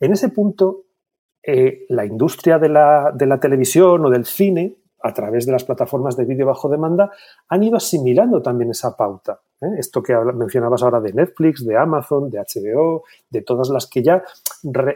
En 0.00 0.14
ese 0.14 0.30
punto, 0.30 0.84
eh, 1.42 1.84
la 1.90 2.06
industria 2.06 2.58
de 2.58 2.70
la, 2.70 3.12
de 3.14 3.26
la 3.26 3.38
televisión 3.38 4.06
o 4.06 4.08
del 4.08 4.24
cine 4.24 4.78
a 5.04 5.12
través 5.12 5.44
de 5.44 5.52
las 5.52 5.64
plataformas 5.64 6.16
de 6.16 6.24
vídeo 6.24 6.46
bajo 6.46 6.70
demanda, 6.70 7.10
han 7.48 7.62
ido 7.62 7.76
asimilando 7.76 8.40
también 8.40 8.70
esa 8.70 8.96
pauta. 8.96 9.38
¿eh? 9.60 9.66
Esto 9.78 10.02
que 10.02 10.16
mencionabas 10.34 10.82
ahora 10.82 10.98
de 10.98 11.12
Netflix, 11.12 11.64
de 11.64 11.76
Amazon, 11.76 12.30
de 12.30 12.38
HBO, 12.38 13.04
de 13.28 13.42
todas 13.42 13.68
las 13.68 13.86
que 13.86 14.02
ya 14.02 14.24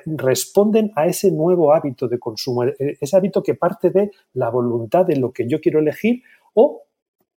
responden 0.06 0.92
a 0.96 1.06
ese 1.06 1.30
nuevo 1.30 1.74
hábito 1.74 2.08
de 2.08 2.18
consumo, 2.18 2.64
e-, 2.64 2.74
ese 2.78 3.16
hábito 3.18 3.42
que 3.42 3.54
parte 3.54 3.90
de 3.90 4.10
la 4.32 4.48
voluntad 4.48 5.04
de 5.04 5.16
lo 5.16 5.30
que 5.30 5.46
yo 5.46 5.60
quiero 5.60 5.78
elegir 5.78 6.22
o 6.54 6.84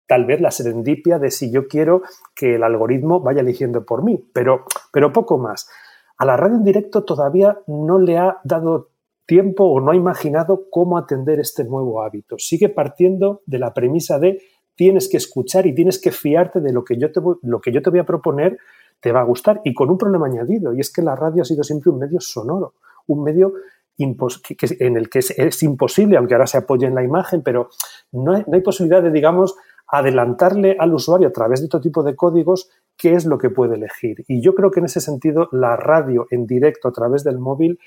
tal 0.07 0.23
vez 0.25 0.39
la 0.39 0.51
serendipia 0.51 1.19
de 1.19 1.29
si 1.29 1.51
yo 1.51 1.67
quiero 1.67 2.03
que 2.33 2.55
el 2.55 2.63
algoritmo 2.63 3.19
vaya 3.19 3.41
eligiendo 3.41 3.85
por 3.85 4.01
mí, 4.01 4.17
pero, 4.33 4.63
pero 4.93 5.11
poco 5.11 5.37
más. 5.37 5.69
A 6.17 6.25
la 6.25 6.37
radio 6.37 6.55
en 6.55 6.63
directo 6.63 7.03
todavía 7.03 7.57
no 7.67 7.99
le 7.99 8.17
ha 8.17 8.39
dado 8.45 8.90
tiempo 9.31 9.63
o 9.63 9.79
no 9.79 9.91
ha 9.91 9.95
imaginado 9.95 10.65
cómo 10.69 10.97
atender 10.97 11.39
este 11.39 11.63
nuevo 11.63 12.03
hábito. 12.03 12.35
Sigue 12.37 12.67
partiendo 12.67 13.43
de 13.45 13.59
la 13.59 13.73
premisa 13.73 14.19
de 14.19 14.41
tienes 14.75 15.07
que 15.07 15.15
escuchar 15.15 15.65
y 15.65 15.73
tienes 15.73 16.01
que 16.01 16.11
fiarte 16.11 16.59
de 16.59 16.73
lo 16.73 16.83
que 16.83 16.97
yo 16.97 17.13
te 17.13 17.21
voy, 17.21 17.37
lo 17.41 17.61
que 17.61 17.71
yo 17.71 17.81
te 17.81 17.89
voy 17.89 17.99
a 17.99 18.05
proponer 18.05 18.57
te 18.99 19.13
va 19.13 19.21
a 19.21 19.23
gustar 19.23 19.61
y 19.63 19.73
con 19.73 19.89
un 19.89 19.97
problema 19.97 20.25
añadido 20.25 20.73
y 20.73 20.81
es 20.81 20.91
que 20.91 21.01
la 21.01 21.15
radio 21.15 21.43
ha 21.43 21.45
sido 21.45 21.63
siempre 21.63 21.89
un 21.91 21.99
medio 21.99 22.19
sonoro, 22.19 22.73
un 23.07 23.23
medio 23.23 23.53
en 23.97 24.97
el 24.97 25.09
que 25.09 25.19
es, 25.19 25.63
imposible, 25.63 26.17
aunque 26.17 26.33
ahora 26.33 26.47
se 26.47 26.57
apoye 26.57 26.85
en 26.85 26.95
la 26.95 27.03
imagen, 27.03 27.41
pero 27.41 27.69
no 28.11 28.33
hay, 28.33 28.43
no 28.47 28.55
hay 28.55 28.61
posibilidad 28.61 29.01
de, 29.01 29.11
digamos, 29.11 29.55
adelantarle 29.87 30.75
al 30.77 30.93
usuario 30.93 31.29
a 31.29 31.31
través 31.31 31.61
de 31.61 31.67
otro 31.67 31.79
tipo 31.79 32.03
de 32.03 32.17
códigos 32.17 32.69
qué 32.97 33.13
es 33.13 33.25
lo 33.25 33.37
que 33.37 33.49
puede 33.49 33.75
elegir. 33.75 34.25
Y 34.27 34.41
yo 34.41 34.55
creo 34.55 34.71
que 34.71 34.81
en 34.81 34.87
ese 34.87 34.99
sentido 34.99 35.47
la 35.53 35.77
radio 35.77 36.27
en 36.31 36.47
directo 36.47 36.89
a 36.89 36.91
través 36.91 37.23
del 37.23 37.39
móvil 37.39 37.79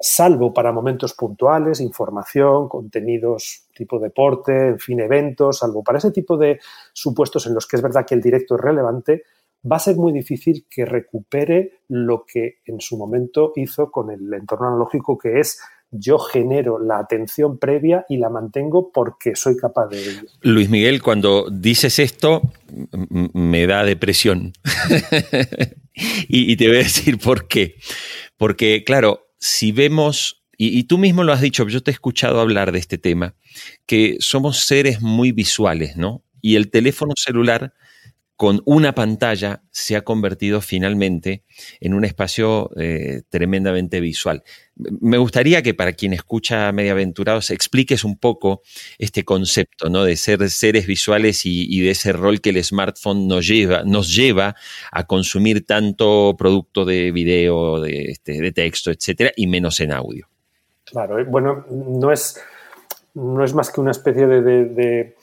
salvo 0.00 0.52
para 0.52 0.72
momentos 0.72 1.14
puntuales, 1.14 1.80
información, 1.80 2.68
contenidos 2.68 3.66
tipo 3.74 3.98
deporte, 3.98 4.68
en 4.68 4.78
fin, 4.78 5.00
eventos, 5.00 5.58
salvo 5.58 5.82
para 5.82 5.98
ese 5.98 6.10
tipo 6.10 6.36
de 6.36 6.60
supuestos 6.92 7.46
en 7.46 7.54
los 7.54 7.66
que 7.66 7.76
es 7.76 7.82
verdad 7.82 8.06
que 8.06 8.14
el 8.14 8.22
directo 8.22 8.56
es 8.56 8.60
relevante, 8.60 9.22
va 9.70 9.76
a 9.76 9.80
ser 9.80 9.96
muy 9.96 10.12
difícil 10.12 10.66
que 10.70 10.84
recupere 10.84 11.80
lo 11.88 12.24
que 12.24 12.58
en 12.64 12.80
su 12.80 12.96
momento 12.96 13.52
hizo 13.56 13.90
con 13.90 14.10
el 14.10 14.32
entorno 14.32 14.68
analógico, 14.68 15.18
que 15.18 15.40
es 15.40 15.60
yo 15.90 16.18
genero 16.18 16.78
la 16.78 16.98
atención 16.98 17.58
previa 17.58 18.04
y 18.08 18.18
la 18.18 18.28
mantengo 18.28 18.92
porque 18.92 19.34
soy 19.34 19.56
capaz 19.56 19.88
de 19.88 19.98
ello. 19.98 20.28
Luis 20.42 20.68
Miguel, 20.68 21.02
cuando 21.02 21.48
dices 21.50 21.98
esto, 21.98 22.42
me 23.08 23.66
da 23.66 23.84
depresión. 23.84 24.52
y, 26.28 26.56
te 26.56 26.68
voy 26.68 26.76
a 26.76 26.80
decir 26.80 27.18
por 27.18 27.48
qué. 27.48 27.76
Porque, 28.36 28.84
claro, 28.84 29.27
si 29.38 29.72
vemos, 29.72 30.42
y, 30.56 30.84
tú 30.84 30.98
mismo 30.98 31.22
lo 31.22 31.32
has 31.32 31.40
dicho, 31.40 31.66
yo 31.68 31.82
te 31.82 31.90
he 31.90 31.94
escuchado 31.94 32.40
hablar 32.40 32.72
de 32.72 32.78
este 32.78 32.98
tema, 32.98 33.34
que 33.86 34.16
somos 34.20 34.60
seres 34.60 35.00
muy 35.00 35.32
visuales, 35.32 35.96
¿no? 35.96 36.24
Y 36.40 36.56
el 36.56 36.70
teléfono 36.70 37.12
celular 37.16 37.74
con 38.38 38.62
una 38.66 38.94
pantalla 38.94 39.64
se 39.72 39.96
ha 39.96 40.02
convertido 40.02 40.60
finalmente 40.60 41.42
en 41.80 41.92
un 41.92 42.04
espacio 42.04 42.70
eh, 42.76 43.22
tremendamente 43.28 43.98
visual. 43.98 44.44
Me 44.76 45.18
gustaría 45.18 45.60
que 45.60 45.74
para 45.74 45.92
quien 45.92 46.12
escucha 46.12 46.70
Mediaventurados 46.70 47.50
expliques 47.50 48.04
un 48.04 48.16
poco 48.16 48.62
este 48.96 49.24
concepto 49.24 49.90
¿no? 49.90 50.04
de 50.04 50.14
ser 50.14 50.48
seres 50.50 50.86
visuales 50.86 51.44
y, 51.46 51.80
de 51.80 51.90
ese 51.90 52.12
rol 52.12 52.40
que 52.40 52.50
el 52.50 52.62
smartphone 52.62 53.26
nos 53.26 53.44
lleva, 53.44 53.82
nos 53.82 54.14
lleva 54.14 54.54
a 54.92 55.04
consumir 55.04 55.66
tanto 55.66 56.36
producto 56.38 56.84
de 56.84 57.10
video, 57.10 57.80
de, 57.80 58.04
este, 58.04 58.52
texto, 58.52 58.92
etcétera, 58.92 59.32
y 59.34 59.48
menos 59.48 59.80
en 59.80 59.90
audio. 59.90 60.28
Claro, 60.84 61.18
eh, 61.18 61.24
bueno, 61.24 61.66
no 61.68 62.12
es, 62.12 62.40
no 63.14 63.42
es 63.42 63.52
más 63.52 63.72
que 63.72 63.80
una 63.80 63.90
especie 63.90 64.28
de 64.28 65.16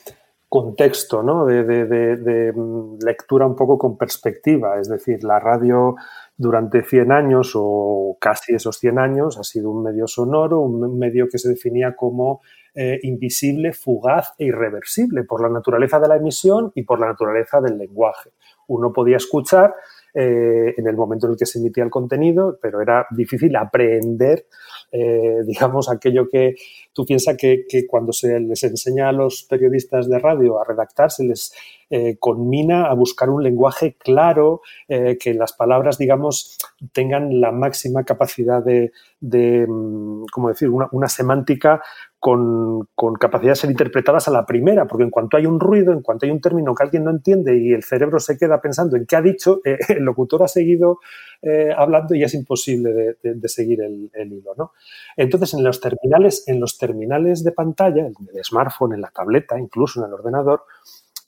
contexto, 0.55 1.21
¿no? 1.21 1.45
de, 1.45 2.53
mm, 2.55 2.99
lectura 3.05 3.45
un 3.45 3.57
poco 3.57 3.77
con 3.77 3.97
perspectiva. 3.97 4.79
Es 4.79 4.87
decir, 4.87 5.21
la 5.21 5.37
radio 5.37 5.95
durante 6.37 6.81
100 6.81 7.11
años 7.11 7.51
o 7.55 8.17
casi 8.21 8.55
esos 8.55 8.77
100 8.77 8.97
años 8.97 9.37
ha 9.37 9.43
sido 9.43 9.69
un 9.69 9.83
medio 9.83 10.07
sonoro, 10.07 10.61
un 10.61 10.97
medio 10.97 11.27
que 11.29 11.39
se 11.39 11.49
definía 11.49 11.93
como 11.97 12.39
eh, 12.73 12.99
invisible, 13.03 13.73
fugaz 13.73 14.33
e 14.37 14.45
irreversible 14.45 15.25
por 15.25 15.41
la 15.41 15.49
naturaleza 15.49 15.99
de 15.99 16.07
la 16.07 16.15
emisión 16.15 16.71
y 16.73 16.83
por 16.83 17.01
la 17.01 17.07
naturaleza 17.07 17.59
del 17.59 17.77
lenguaje. 17.77 18.29
Uno 18.67 18.93
podía 18.93 19.17
escuchar 19.17 19.75
eh, 20.13 20.73
en 20.77 20.87
el 20.87 20.95
momento 20.95 21.27
en 21.27 21.33
el 21.33 21.37
que 21.37 21.45
se 21.45 21.59
emitía 21.59 21.83
el 21.83 21.89
contenido, 21.89 22.57
pero 22.61 22.81
era 22.81 23.07
difícil 23.11 23.53
aprender 23.57 24.45
eh, 24.91 25.41
digamos, 25.45 25.89
aquello 25.89 26.27
que 26.29 26.55
tú 26.93 27.05
piensas 27.05 27.35
que, 27.37 27.65
cuando 27.87 28.13
se 28.13 28.39
les 28.39 28.63
enseña 28.63 29.09
a 29.09 29.11
los 29.11 29.43
periodistas 29.43 30.09
de 30.09 30.19
radio 30.19 30.59
a 30.59 30.63
redactar, 30.63 31.11
se 31.11 31.25
les 31.25 31.53
eh, 31.89 32.17
conmina 32.19 32.85
a 32.85 32.93
buscar 32.93 33.29
un 33.29 33.43
lenguaje 33.43 33.95
claro, 33.97 34.61
eh, 34.87 35.17
que 35.19 35.33
las 35.33 35.53
palabras, 35.53 35.97
digamos, 35.97 36.57
tengan 36.93 37.41
la 37.41 37.51
máxima 37.51 38.03
capacidad 38.03 38.63
de, 38.63 38.91
de 39.19 39.65
mm, 39.67 40.25
¿cómo 40.31 40.49
decir?, 40.49 40.69
una, 40.69 40.87
una 40.91 41.07
semántica 41.09 41.81
con, 42.25 42.87
capacidad 43.19 43.51
de 43.51 43.55
ser 43.55 43.69
interpretadas 43.69 44.27
a 44.27 44.31
la 44.31 44.47
primera, 44.47 44.87
porque 44.87 45.03
en 45.03 45.11
cuanto 45.11 45.37
hay 45.37 45.45
un 45.45 45.59
ruido, 45.59 45.93
en 45.93 46.01
cuanto 46.01 46.25
hay 46.25 46.31
un 46.31 46.41
término 46.41 46.73
que 46.73 46.81
alguien 46.81 47.03
no 47.03 47.11
entiende 47.11 47.55
y 47.55 47.71
el 47.71 47.83
cerebro 47.83 48.19
se 48.19 48.35
queda 48.35 48.59
pensando 48.61 48.97
en 48.97 49.05
qué 49.05 49.15
ha 49.15 49.21
dicho, 49.21 49.61
eh, 49.65 49.77
el 49.89 50.03
locutor 50.03 50.41
ha 50.41 50.47
seguido 50.47 50.97
eh, 51.43 51.69
hablando 51.77 52.15
y 52.15 52.23
es 52.23 52.33
imposible 52.33 53.17
de, 53.21 53.47
seguir 53.47 53.83
el, 53.83 54.09
hilo. 54.33 54.55
¿no? 54.57 54.71
Entonces, 55.15 55.53
en 55.53 55.63
los 55.63 55.79
terminales, 55.79 56.47
en 56.47 56.59
los 56.59 56.79
terminales 56.79 57.43
de 57.43 57.51
pantalla, 57.51 58.07
en 58.07 58.15
el 58.33 58.43
smartphone, 58.43 58.93
en 58.93 59.01
la 59.01 59.11
tableta, 59.11 59.59
incluso 59.59 59.99
en 59.99 60.07
el 60.07 60.13
ordenador, 60.13 60.63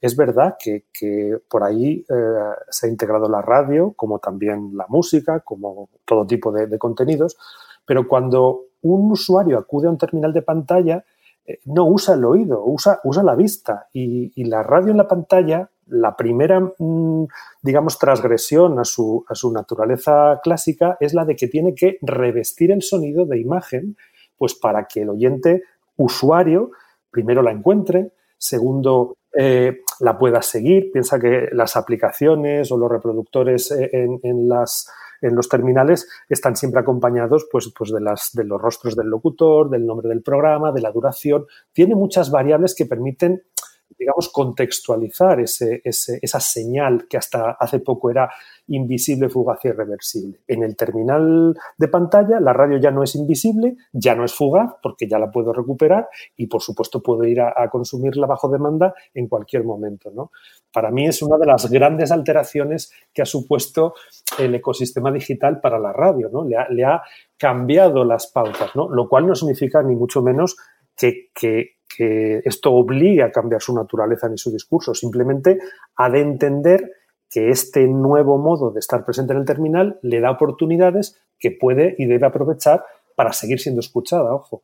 es 0.01 0.15
verdad 0.15 0.55
que, 0.59 0.83
por 1.47 1.63
ahí 1.63 2.03
eh, 2.09 2.53
se 2.71 2.87
ha 2.87 2.89
integrado 2.89 3.29
la 3.29 3.43
radio, 3.43 3.93
como 3.95 4.17
también 4.17 4.71
la 4.75 4.87
música, 4.89 5.41
como 5.41 5.89
todo 6.05 6.25
tipo 6.25 6.51
de 6.51 6.79
contenidos, 6.79 7.37
pero 7.85 8.07
cuando 8.07 8.67
un 8.95 9.11
usuario 9.11 9.57
acude 9.57 9.87
a 9.87 9.91
un 9.91 9.97
terminal 9.97 10.33
de 10.33 10.41
pantalla, 10.41 11.05
eh, 11.45 11.59
no 11.65 11.85
usa 11.85 12.15
el 12.15 12.25
oído, 12.25 12.63
usa, 12.65 12.99
usa 13.03 13.23
la 13.23 13.35
vista. 13.35 13.87
Y, 13.93 14.43
la 14.43 14.63
radio 14.63 14.91
en 14.91 14.97
la 14.97 15.07
pantalla, 15.07 15.69
la 15.87 16.15
primera, 16.15 16.59
mm, 16.59 17.25
digamos, 17.61 17.97
transgresión 17.97 18.79
a 18.79 18.83
su, 18.83 19.25
a 19.27 19.35
su 19.35 19.51
naturaleza 19.51 20.39
clásica 20.43 20.97
es 20.99 21.13
la 21.13 21.25
de 21.25 21.35
que 21.35 21.47
tiene 21.47 21.73
que 21.73 21.97
revestir 22.01 22.71
el 22.71 22.81
sonido 22.81 23.25
de 23.25 23.39
imagen, 23.39 23.95
pues 24.37 24.55
para 24.55 24.85
que 24.85 25.01
el 25.01 25.09
oyente 25.09 25.63
usuario 25.95 26.71
primero 27.09 27.41
la 27.41 27.51
encuentre, 27.51 28.11
segundo 28.37 29.17
eh, 29.33 29.81
la 30.01 30.17
pueda 30.17 30.41
seguir. 30.41 30.91
Piensa 30.91 31.19
que 31.19 31.47
las 31.51 31.75
aplicaciones 31.75 32.71
o 32.71 32.77
los 32.77 32.91
reproductores 32.91 33.71
eh, 33.71 33.89
en 33.91 34.49
las 34.49 34.89
en 35.21 35.35
los 35.35 35.49
terminales 35.49 36.07
están 36.29 36.55
siempre 36.55 36.81
acompañados 36.81 37.47
pues, 37.51 37.71
pues 37.77 37.91
de, 37.91 38.01
las, 38.01 38.31
de 38.33 38.43
los 38.43 38.61
rostros 38.61 38.95
del 38.95 39.07
locutor, 39.07 39.69
del 39.69 39.85
nombre 39.85 40.09
del 40.09 40.21
programa, 40.21 40.71
de 40.71 40.81
la 40.81 40.91
duración. 40.91 41.45
Tiene 41.73 41.95
muchas 41.95 42.31
variables 42.31 42.75
que 42.75 42.85
permiten 42.85 43.43
digamos, 43.97 44.29
contextualizar 44.29 45.39
esa 45.39 46.39
señal 46.39 47.07
que 47.07 47.17
hasta 47.17 47.51
hace 47.51 47.79
poco 47.79 48.11
era 48.11 48.29
invisible, 48.67 49.29
fugaz 49.29 49.59
y 49.63 49.69
irreversible. 49.69 50.39
En 50.47 50.63
el 50.63 50.75
terminal 50.75 51.57
de 51.77 51.87
pantalla, 51.87 52.39
la 52.39 52.53
radio 52.53 52.77
ya 52.77 52.91
no 52.91 53.03
es 53.03 53.15
invisible, 53.15 53.77
ya 53.91 54.15
no 54.15 54.25
es 54.25 54.33
fugaz, 54.33 54.73
porque 54.81 55.07
ya 55.07 55.19
la 55.19 55.31
puedo 55.31 55.53
recuperar 55.53 56.09
y, 56.35 56.47
por 56.47 56.61
supuesto, 56.61 57.01
puedo 57.01 57.23
ir 57.23 57.41
a, 57.41 57.69
consumirla 57.69 58.27
bajo 58.27 58.49
demanda 58.49 58.93
en 59.13 59.27
cualquier 59.27 59.63
momento. 59.63 60.11
¿no? 60.13 60.31
Para 60.71 60.91
mí 60.91 61.07
es 61.07 61.21
una 61.21 61.37
de 61.37 61.45
las 61.45 61.69
grandes 61.69 62.11
alteraciones 62.11 62.91
que 63.13 63.21
ha 63.21 63.25
supuesto 63.25 63.93
el 64.37 64.53
ecosistema 64.55 65.11
digital 65.11 65.59
para 65.61 65.79
la 65.79 65.93
radio. 65.93 66.29
¿no? 66.31 66.43
Le, 66.43 66.85
ha, 66.85 67.01
cambiado 67.39 68.03
las 68.03 68.25
pautas, 68.27 68.75
¿no? 68.75 68.89
lo 68.89 69.07
cual 69.07 69.27
no 69.27 69.35
significa 69.35 69.83
ni 69.83 69.95
mucho 69.95 70.23
menos 70.23 70.57
que 70.95 71.76
que 71.97 72.41
esto 72.45 72.71
obligue 72.73 73.23
a 73.23 73.31
cambiar 73.31 73.61
su 73.61 73.73
naturaleza 73.73 74.29
ni 74.29 74.37
su 74.37 74.51
discurso, 74.51 74.93
simplemente 74.93 75.57
ha 75.95 76.09
de 76.09 76.21
entender 76.21 76.91
que 77.29 77.49
este 77.49 77.87
nuevo 77.87 78.37
modo 78.37 78.71
de 78.71 78.79
estar 78.79 79.03
presente 79.03 79.33
en 79.33 79.39
el 79.39 79.45
terminal 79.45 79.99
le 80.03 80.19
da 80.21 80.31
oportunidades 80.31 81.19
que 81.39 81.51
puede 81.51 81.95
y 81.97 82.05
debe 82.05 82.27
aprovechar 82.27 82.83
para 83.15 83.33
seguir 83.33 83.59
siendo 83.59 83.79
escuchada, 83.79 84.33
ojo. 84.33 84.63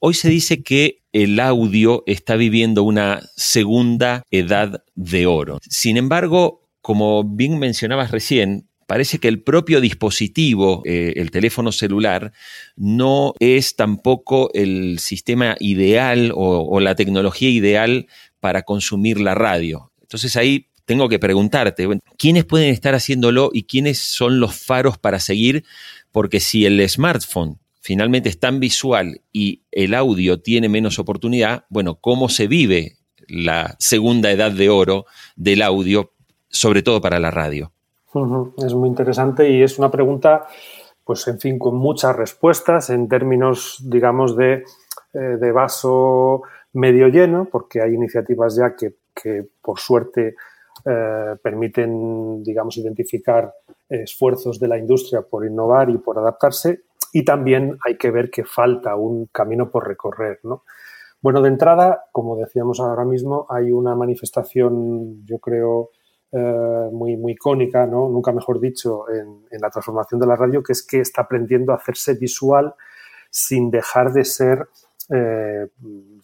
Hoy 0.00 0.14
se 0.14 0.30
dice 0.30 0.62
que 0.62 1.02
el 1.12 1.38
audio 1.38 2.02
está 2.06 2.36
viviendo 2.36 2.82
una 2.82 3.20
segunda 3.36 4.22
edad 4.30 4.82
de 4.94 5.26
oro. 5.26 5.58
Sin 5.68 5.98
embargo, 5.98 6.68
como 6.80 7.24
bien 7.24 7.58
mencionabas 7.58 8.10
recién, 8.10 8.69
parece 8.90 9.20
que 9.20 9.28
el 9.28 9.40
propio 9.40 9.80
dispositivo, 9.80 10.82
eh, 10.84 11.12
el 11.14 11.30
teléfono 11.30 11.70
celular, 11.70 12.32
no 12.74 13.34
es 13.38 13.76
tampoco 13.76 14.50
el 14.52 14.98
sistema 14.98 15.54
ideal 15.60 16.32
o, 16.34 16.80
la 16.80 16.96
tecnología 16.96 17.50
ideal 17.50 18.08
para 18.40 18.62
consumir 18.62 19.20
la 19.20 19.36
radio. 19.36 19.92
Entonces 20.00 20.34
ahí 20.34 20.66
tengo 20.86 21.08
que 21.08 21.20
preguntarte, 21.20 21.86
¿quiénes 22.18 22.44
pueden 22.46 22.74
estar 22.74 22.96
haciéndolo 22.96 23.50
y 23.52 23.62
quiénes 23.62 24.00
son 24.00 24.40
los 24.40 24.56
faros 24.56 24.98
para 24.98 25.20
seguir? 25.20 25.62
Porque 26.10 26.40
si 26.40 26.66
el 26.66 26.88
smartphone 26.88 27.60
finalmente 27.80 28.28
es 28.28 28.40
tan 28.40 28.58
visual 28.58 29.20
y 29.32 29.62
el 29.70 29.94
audio 29.94 30.40
tiene 30.40 30.68
menos 30.68 30.98
oportunidad, 30.98 31.64
bueno, 31.68 32.00
¿cómo 32.00 32.28
se 32.28 32.48
vive 32.48 32.96
la 33.28 33.76
segunda 33.78 34.32
edad 34.32 34.50
de 34.50 34.68
oro 34.68 35.06
del 35.36 35.62
audio, 35.62 36.12
sobre 36.48 36.82
todo 36.82 37.00
para 37.00 37.20
la 37.20 37.30
radio? 37.30 37.72
Es 38.56 38.74
muy 38.74 38.88
interesante 38.88 39.48
y 39.48 39.62
es 39.62 39.78
una 39.78 39.90
pregunta, 39.90 40.46
pues 41.04 41.28
en 41.28 41.38
fin, 41.38 41.58
con 41.60 41.76
muchas 41.76 42.16
respuestas 42.16 42.90
en 42.90 43.08
términos, 43.08 43.78
digamos, 43.84 44.36
de, 44.36 44.64
eh, 45.12 45.52
vaso 45.52 46.42
medio 46.72 47.06
lleno, 47.08 47.48
porque 47.50 47.80
hay 47.80 47.94
iniciativas 47.94 48.56
ya 48.56 48.74
que, 48.74 48.94
por 49.62 49.78
suerte 49.78 50.34
eh, 50.84 51.36
permiten, 51.42 52.42
digamos, 52.42 52.78
identificar 52.78 53.52
esfuerzos 53.88 54.58
de 54.58 54.68
la 54.68 54.78
industria 54.78 55.22
por 55.22 55.46
innovar 55.46 55.90
y 55.90 55.98
por 55.98 56.18
adaptarse. 56.18 56.82
Y 57.12 57.24
también 57.24 57.78
hay 57.84 57.96
que 57.96 58.10
ver 58.10 58.30
que 58.30 58.44
falta 58.44 58.96
un 58.96 59.26
camino 59.26 59.70
por 59.70 59.86
recorrer, 59.86 60.40
¿no? 60.42 60.64
Bueno, 61.22 61.42
de 61.42 61.48
entrada, 61.48 62.06
como 62.12 62.36
decíamos 62.36 62.80
ahora 62.80 63.04
mismo, 63.04 63.46
hay 63.50 63.72
una 63.72 63.94
manifestación, 63.94 65.26
yo 65.26 65.38
creo, 65.38 65.90
eh, 66.32 66.88
muy, 66.92 67.16
muy 67.16 67.32
icónica, 67.32 67.86
¿no? 67.86 68.08
nunca 68.08 68.30
mejor 68.30 68.60
dicho, 68.60 69.04
en, 69.10 69.60
la 69.60 69.68
transformación 69.68 70.20
de 70.20 70.28
la 70.28 70.36
radio, 70.36 70.62
que 70.62 70.72
es 70.72 70.86
que 70.86 71.00
está 71.00 71.22
aprendiendo 71.22 71.72
a 71.72 71.76
hacerse 71.76 72.14
visual 72.14 72.74
sin 73.30 73.70
dejar 73.70 74.12
de 74.12 74.24
ser 74.24 74.68
eh, 75.12 75.66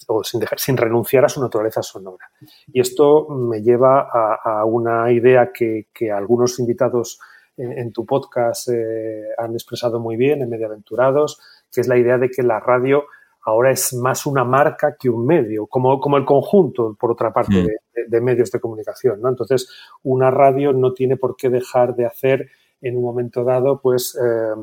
o 0.06 0.22
sin, 0.22 0.38
dejar, 0.38 0.60
sin 0.60 0.76
renunciar 0.76 1.24
a 1.24 1.28
su 1.28 1.40
naturaleza 1.40 1.82
sonora. 1.82 2.30
Y 2.72 2.80
esto 2.80 3.28
me 3.30 3.62
lleva 3.62 4.08
a, 4.44 4.64
una 4.64 5.10
idea 5.10 5.50
que, 5.52 5.86
algunos 6.12 6.60
invitados 6.60 7.18
en, 7.56 7.90
tu 7.90 8.06
podcast 8.06 8.68
eh, 8.68 9.24
han 9.38 9.54
expresado 9.54 9.98
muy 9.98 10.16
bien, 10.16 10.40
en 10.40 10.50
Mediaventurados, 10.50 11.40
que 11.72 11.80
es 11.80 11.88
la 11.88 11.98
idea 11.98 12.16
de 12.16 12.30
que 12.30 12.44
la 12.44 12.60
radio 12.60 13.06
ahora 13.46 13.70
es 13.70 13.94
más 13.94 14.26
una 14.26 14.44
marca 14.44 14.96
que 14.98 15.08
un 15.08 15.24
medio, 15.24 15.66
como, 15.66 16.00
como 16.00 16.16
el 16.16 16.24
conjunto, 16.24 16.96
por 16.98 17.12
otra 17.12 17.32
parte, 17.32 17.62
mm. 17.62 18.10
de, 18.10 18.20
medios 18.20 18.50
de 18.50 18.58
comunicación. 18.58 19.20
¿no? 19.20 19.28
Entonces, 19.28 19.70
una 20.02 20.32
radio 20.32 20.72
no 20.72 20.92
tiene 20.92 21.16
por 21.16 21.36
qué 21.36 21.48
dejar 21.48 21.94
de 21.94 22.06
hacer 22.06 22.50
en 22.80 22.96
un 22.96 23.04
momento 23.04 23.44
dado, 23.44 23.80
pues, 23.80 24.18
eh, 24.20 24.54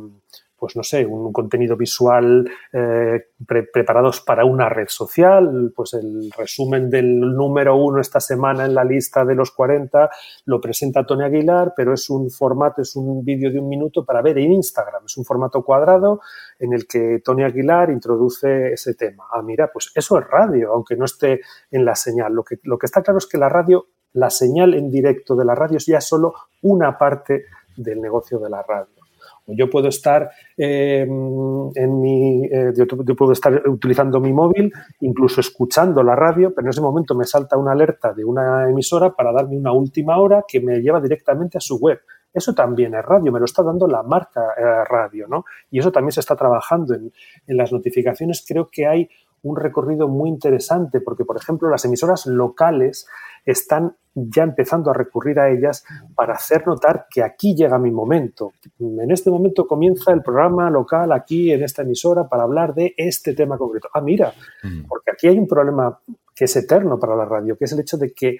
pues 0.63 0.78
no 0.78 0.84
sé, 0.84 1.06
un 1.06 1.34
contenido 1.34 1.76
visual 1.76 2.49
eh, 2.71 3.32
preparados 3.45 4.21
para 4.21 4.45
una 4.45 4.69
red 4.69 4.88
social, 4.88 5.73
pues 5.76 5.93
el 5.93 6.32
resumen 6.38 6.89
del 6.89 7.19
número 7.19 7.76
uno 7.76 7.99
esta 7.99 8.21
semana 8.21 8.63
en 8.63 8.73
la 8.73 8.86
lista 8.86 9.26
de 9.26 9.36
los 9.36 9.52
40 9.52 10.10
lo 10.45 10.62
presenta 10.62 11.06
Tony 11.06 11.26
Aguilar, 11.26 11.73
pero 11.76 11.93
es 11.93 12.10
un 12.10 12.32
formato, 12.32 12.82
es 12.82 12.95
un 12.95 13.26
vídeo 13.26 13.52
de 13.52 13.60
un 13.60 13.67
minuto 13.67 14.06
para 14.06 14.21
ver 14.21 14.38
en 14.38 14.54
Instagram, 14.54 15.04
es 15.06 15.17
un 15.17 15.26
formato 15.26 15.65
cuadrado 15.65 16.21
en 16.58 16.71
el 16.71 16.88
que 16.88 17.19
Tony 17.21 17.43
Aguilar 17.43 17.89
introduce 17.89 18.71
ese 18.71 18.93
tema. 18.93 19.26
Ah, 19.34 19.41
mira, 19.41 19.69
pues 19.69 19.91
eso 19.93 20.17
es 20.17 20.26
radio, 20.30 20.71
aunque 20.71 20.95
no 20.95 21.04
esté 21.04 21.41
en 21.71 21.84
la 21.84 21.95
señal. 21.95 22.32
Lo 22.32 22.45
que, 22.45 22.60
lo 22.63 22.78
que 22.78 22.86
está 22.86 23.02
claro 23.02 23.17
es 23.17 23.28
que 23.28 23.38
la 23.38 23.49
radio, 23.49 23.88
la 24.13 24.30
señal 24.30 24.76
en 24.76 24.89
directo 24.89 25.36
de 25.36 25.43
la 25.43 25.56
radio 25.56 25.76
es 25.76 25.86
ya 25.86 25.99
solo 25.99 26.34
una 26.62 26.97
parte 26.97 27.47
del 27.76 27.99
negocio 27.99 28.39
de 28.39 28.49
la 28.49 28.63
radio. 28.63 29.02
Yo 29.45 29.69
puedo 29.69 29.89
estar 29.89 30.32
eh, 30.58 31.01
en 31.01 32.01
mi, 32.01 32.45
eh, 32.45 32.71
yo, 32.75 33.15
puedo 33.15 33.34
estar 33.34 33.67
utilizando 33.67 34.19
mi 34.21 34.32
móvil, 34.32 34.71
incluso 35.01 35.41
escuchando 35.41 36.01
la 36.01 36.15
radio, 36.15 36.53
pero 36.56 36.67
en 36.67 36.69
ese 36.69 36.82
momento 36.82 37.13
me 37.13 37.25
salta 37.25 37.58
una 37.58 37.73
alerta 37.73 38.13
de 38.13 38.23
una 38.23 38.69
emisora 38.69 39.13
para 39.13 39.34
darme 39.34 39.58
una 39.58 39.73
última 39.73 40.17
hora 40.17 40.45
que 40.47 40.62
me 40.62 40.79
lleva 40.79 41.01
directamente 41.01 41.58
a 41.58 41.62
su 41.62 41.77
web. 41.77 41.99
Eso 42.34 42.53
también 42.56 42.95
es 42.95 43.06
radio, 43.06 43.32
me 43.32 43.39
lo 43.39 43.45
está 43.45 43.62
dando 43.63 43.86
la 43.86 44.01
marca 44.01 44.41
eh, 44.58 44.86
radio, 44.89 45.27
¿no? 45.27 45.45
Y 45.69 45.79
eso 45.79 45.91
también 45.91 46.13
se 46.13 46.21
está 46.21 46.36
trabajando 46.36 46.95
en, 46.95 47.12
en 47.45 47.58
las 47.58 47.71
notificaciones. 47.71 48.43
Creo 48.47 48.69
que 48.71 48.88
hay 48.88 49.10
un 49.43 49.58
recorrido 49.58 50.08
muy 50.08 50.29
interesante 50.29 51.01
porque, 51.01 51.25
por 51.25 51.38
ejemplo, 51.38 51.69
las 51.69 51.84
emisoras 51.86 52.25
locales 52.25 53.08
están 53.45 53.97
ya 54.15 54.43
empezando 54.43 54.91
a 54.91 54.93
recurrir 54.93 55.39
a 55.39 55.49
ellas 55.49 55.84
para 56.15 56.34
hacer 56.34 56.65
notar 56.67 57.08
que 57.10 57.23
aquí 57.23 57.56
llega 57.56 57.80
mi 57.80 57.91
momento. 57.91 58.54
En 58.80 59.12
este 59.12 59.32
momento 59.32 59.67
comienza 59.67 60.12
el 60.12 60.21
programa 60.21 60.69
local 60.69 61.12
aquí 61.12 61.52
en 61.52 61.63
esta 61.63 61.82
emisora 61.82 62.28
para 62.28 62.43
hablar 62.43 62.73
de 62.73 62.93
este 62.97 63.34
tema 63.34 63.58
concreto. 63.58 63.89
Ah, 63.93 64.02
mira, 64.02 64.34
mm. 64.63 64.86
porque 64.88 65.12
aquí 65.12 65.28
hay 65.28 65.38
un 65.38 65.47
problema 65.47 65.99
que 66.36 66.45
es 66.45 66.56
eterno 66.56 66.99
para 66.99 67.15
la 67.15 67.26
radio, 67.26 67.58
que 67.58 67.65
es 67.65 67.71
el 67.71 67.80
hecho 67.80 67.97
de 67.97 68.13
que 68.13 68.38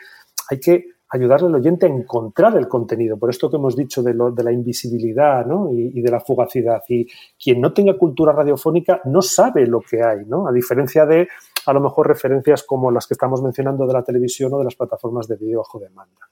hay 0.50 0.60
que 0.60 0.86
ayudarle 1.13 1.47
al 1.47 1.56
oyente 1.56 1.86
a 1.86 1.89
encontrar 1.89 2.58
el 2.58 2.67
contenido, 2.67 3.17
por 3.17 3.30
esto 3.30 3.49
que 3.49 3.58
hemos 3.58 3.76
dicho 3.76 4.02
de, 4.02 4.15
la 4.15 4.52
invisibilidad 4.52 5.45
y, 5.71 6.02
de 6.02 6.12
la 6.12 6.19
fugacidad. 6.19 6.82
Y 6.89 7.08
quien 7.41 7.62
no 7.62 7.71
tenga 7.71 7.95
cultura 7.97 8.34
radiofónica 8.34 8.99
no 9.06 9.21
sabe 9.21 9.67
lo 9.67 9.80
que 9.82 10.02
hay, 10.02 10.26
¿no? 10.26 10.47
a 10.47 10.52
diferencia 10.52 11.06
de 11.06 11.28
a 11.67 11.73
lo 11.73 11.82
mejor 11.82 12.08
referencias 12.08 12.63
como 12.63 12.89
las 12.89 13.06
que 13.06 13.13
estamos 13.13 13.43
mencionando 13.43 13.86
de 13.86 13.93
la 13.93 14.04
televisión 14.04 14.54
o 14.54 14.58
de 14.58 14.63
las 14.63 14.76
plataformas 14.76 15.28
de 15.28 15.38
vídeo 15.38 15.60
bajo 15.60 15.80
demanda. 15.80 16.30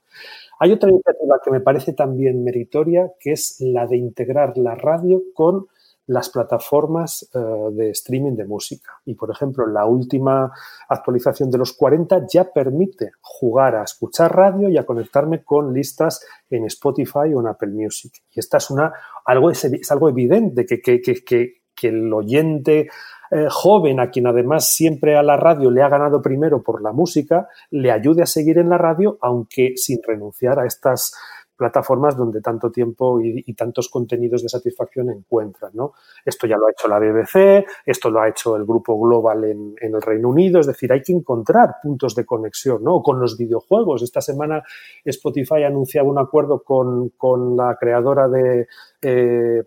Hay 0.59 0.71
otra 0.71 0.89
iniciativa 0.89 1.39
que 1.43 1.51
me 1.51 1.61
parece 1.61 1.93
también 1.93 2.43
meritoria, 2.43 3.11
que 3.19 3.33
es 3.33 3.57
la 3.59 3.85
de 3.85 3.97
integrar 3.97 4.57
la 4.57 4.73
radio 4.73 5.21
con 5.35 5.67
las 6.11 6.29
plataformas 6.29 7.29
eh, 7.33 7.39
de 7.71 7.91
streaming 7.91 8.35
de 8.35 8.45
música. 8.45 8.91
Y, 9.05 9.15
por 9.15 9.31
ejemplo, 9.31 9.65
la 9.65 9.85
última 9.85 10.51
actualización 10.89 11.49
de 11.49 11.57
los 11.57 11.71
40 11.73 12.25
ya 12.27 12.51
permite 12.51 13.11
jugar 13.21 13.75
a 13.77 13.83
escuchar 13.83 14.35
radio 14.35 14.67
y 14.67 14.77
a 14.77 14.85
conectarme 14.85 15.43
con 15.43 15.73
listas 15.73 16.25
en 16.49 16.65
Spotify 16.65 17.33
o 17.33 17.39
en 17.39 17.47
Apple 17.47 17.71
Music. 17.71 18.11
Y 18.29 18.41
esta 18.41 18.57
es, 18.57 18.69
una, 18.69 18.91
algo, 19.25 19.51
es, 19.51 19.91
algo 19.91 20.09
evidente, 20.09 20.65
que, 20.65 20.81
que, 20.81 21.01
que, 21.01 21.61
que 21.73 21.87
el 21.87 22.13
oyente 22.13 22.89
eh, 23.33 23.47
joven, 23.49 24.01
a 24.01 24.09
quien 24.11 24.27
además 24.27 24.67
siempre 24.67 25.15
a 25.15 25.23
la 25.23 25.37
radio 25.37 25.71
le 25.71 25.81
ha 25.81 25.87
ganado 25.87 26.21
primero 26.21 26.61
por 26.61 26.81
la 26.81 26.91
música, 26.91 27.47
le 27.69 27.89
ayude 27.89 28.21
a 28.21 28.25
seguir 28.25 28.57
en 28.57 28.67
la 28.67 28.77
radio, 28.77 29.17
aunque 29.21 29.77
sin 29.77 30.01
renunciar 30.05 30.59
a 30.59 30.65
estas 30.65 31.13
plataformas 31.61 32.17
donde 32.17 32.41
tanto 32.41 32.71
tiempo 32.71 33.21
y, 33.21 33.53
tantos 33.53 33.87
contenidos 33.87 34.41
de 34.41 34.49
satisfacción 34.49 35.11
encuentran. 35.11 35.69
¿no? 35.75 35.93
Esto 36.25 36.47
ya 36.47 36.57
lo 36.57 36.65
ha 36.65 36.71
hecho 36.71 36.87
la 36.87 36.97
BBC, 36.97 37.67
esto 37.85 38.09
lo 38.09 38.19
ha 38.19 38.29
hecho 38.29 38.55
el 38.55 38.65
grupo 38.65 38.99
Global 38.99 39.43
en, 39.43 39.75
el 39.79 40.01
Reino 40.01 40.29
Unido, 40.29 40.59
es 40.59 40.65
decir, 40.65 40.91
hay 40.91 41.03
que 41.03 41.13
encontrar 41.13 41.75
puntos 41.83 42.15
de 42.15 42.25
conexión 42.25 42.83
¿no? 42.83 43.03
con 43.03 43.19
los 43.19 43.37
videojuegos. 43.37 44.01
Esta 44.01 44.21
semana 44.21 44.63
Spotify 45.05 45.61
ha 45.61 45.67
anunciado 45.67 46.09
un 46.09 46.17
acuerdo 46.17 46.63
con, 46.63 47.11
la 47.55 47.77
creadora 47.79 48.27
de... 48.27 48.67
Eh, 49.03 49.63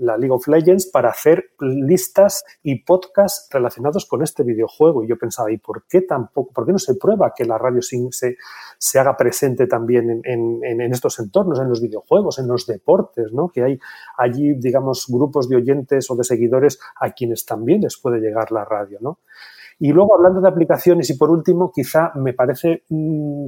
la 0.00 0.16
League 0.16 0.32
of 0.32 0.48
Legends 0.48 0.86
para 0.86 1.10
hacer 1.10 1.52
listas 1.60 2.42
y 2.62 2.82
podcasts 2.84 3.48
relacionados 3.52 4.06
con 4.06 4.22
este 4.22 4.42
videojuego. 4.42 5.04
Y 5.04 5.08
yo 5.08 5.16
pensaba, 5.16 5.52
¿y 5.52 5.58
por 5.58 5.84
qué 5.86 6.02
tampoco, 6.02 6.52
por 6.52 6.66
qué 6.66 6.72
no 6.72 6.78
se 6.78 6.94
prueba 6.94 7.32
que 7.36 7.44
la 7.44 7.58
radio 7.58 7.82
se, 7.82 8.36
se 8.78 8.98
haga 8.98 9.16
presente 9.16 9.66
también 9.66 10.22
en, 10.24 10.60
en, 10.64 10.80
estos 10.92 11.18
entornos, 11.18 11.60
en 11.60 11.68
los 11.68 11.82
videojuegos, 11.82 12.38
en 12.38 12.48
los 12.48 12.66
deportes, 12.66 13.32
¿no? 13.32 13.48
Que 13.48 13.62
hay 13.62 13.78
allí, 14.16 14.54
digamos, 14.54 15.06
grupos 15.08 15.48
de 15.48 15.56
oyentes 15.56 16.10
o 16.10 16.16
de 16.16 16.24
seguidores 16.24 16.80
a 16.98 17.12
quienes 17.12 17.44
también 17.44 17.82
les 17.82 17.98
puede 17.98 18.20
llegar 18.20 18.52
la 18.52 18.64
radio, 18.64 18.98
¿no? 19.00 19.18
Y 19.78 19.92
luego, 19.92 20.14
hablando 20.14 20.40
de 20.40 20.48
aplicaciones 20.48 21.08
y 21.10 21.14
por 21.14 21.30
último, 21.30 21.72
quizá 21.74 22.12
me 22.14 22.32
parece 22.32 22.84
mm, 22.88 23.46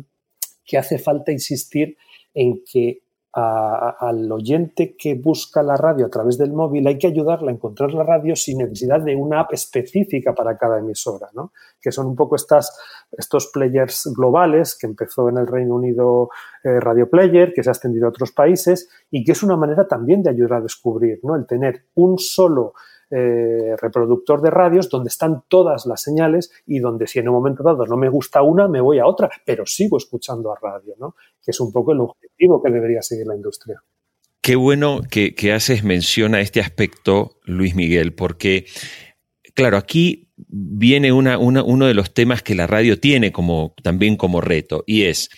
que 0.64 0.78
hace 0.78 0.98
falta 0.98 1.32
insistir 1.32 1.96
en 2.34 2.62
que 2.64 3.02
al 3.34 4.30
oyente 4.30 4.94
que 4.96 5.14
busca 5.14 5.62
la 5.62 5.76
radio 5.76 6.06
a 6.06 6.10
través 6.10 6.36
del 6.36 6.52
móvil, 6.52 6.86
hay 6.86 6.98
que 6.98 7.06
ayudarle 7.06 7.50
a 7.50 7.54
encontrar 7.54 7.94
la 7.94 8.02
radio 8.02 8.36
sin 8.36 8.58
necesidad 8.58 9.00
de 9.00 9.16
una 9.16 9.40
app 9.40 9.54
específica 9.54 10.34
para 10.34 10.58
cada 10.58 10.78
emisora, 10.78 11.28
¿no? 11.32 11.52
que 11.80 11.90
son 11.92 12.06
un 12.08 12.16
poco 12.16 12.36
estas, 12.36 12.78
estos 13.10 13.50
players 13.52 14.12
globales 14.14 14.76
que 14.78 14.86
empezó 14.86 15.30
en 15.30 15.38
el 15.38 15.46
Reino 15.46 15.76
Unido 15.76 16.28
eh, 16.62 16.78
Radio 16.78 17.08
Player, 17.08 17.54
que 17.54 17.62
se 17.62 17.70
ha 17.70 17.72
extendido 17.72 18.06
a 18.06 18.10
otros 18.10 18.32
países 18.32 18.90
y 19.10 19.24
que 19.24 19.32
es 19.32 19.42
una 19.42 19.56
manera 19.56 19.88
también 19.88 20.22
de 20.22 20.30
ayudar 20.30 20.58
a 20.58 20.60
descubrir, 20.60 21.20
¿no? 21.22 21.34
el 21.34 21.46
tener 21.46 21.86
un 21.94 22.18
solo 22.18 22.74
eh, 23.14 23.76
reproductor 23.76 24.40
de 24.40 24.48
radios 24.48 24.88
donde 24.88 25.08
están 25.08 25.44
todas 25.46 25.84
las 25.84 26.00
señales 26.00 26.50
y 26.66 26.78
donde 26.78 27.06
si 27.06 27.18
en 27.18 27.28
un 27.28 27.34
momento 27.34 27.62
dado 27.62 27.84
no 27.84 27.98
me 27.98 28.08
gusta 28.08 28.40
una, 28.40 28.68
me 28.68 28.80
voy 28.80 29.00
a 29.00 29.06
otra, 29.06 29.30
pero 29.44 29.66
sigo 29.66 29.98
escuchando 29.98 30.50
a 30.50 30.56
radio, 30.58 30.94
¿no? 30.98 31.14
Que 31.44 31.50
es 31.50 31.60
un 31.60 31.70
poco 31.70 31.92
el 31.92 32.00
objetivo 32.00 32.62
que 32.62 32.70
debería 32.70 33.02
seguir 33.02 33.26
la 33.26 33.36
industria. 33.36 33.82
Qué 34.40 34.56
bueno 34.56 35.02
que, 35.10 35.52
haces 35.52 35.84
mención 35.84 36.34
a 36.34 36.40
este 36.40 36.60
aspecto, 36.60 37.38
Luis 37.44 37.74
Miguel, 37.74 38.14
porque, 38.14 38.64
claro, 39.54 39.76
aquí 39.76 40.32
viene 40.48 41.12
una, 41.12 41.38
uno 41.38 41.86
de 41.86 41.94
los 41.94 42.14
temas 42.14 42.42
que 42.42 42.54
la 42.54 42.66
radio 42.66 42.98
tiene 42.98 43.30
como, 43.30 43.74
también 43.82 44.16
como 44.16 44.40
reto, 44.40 44.84
y 44.86 45.02
es 45.02 45.28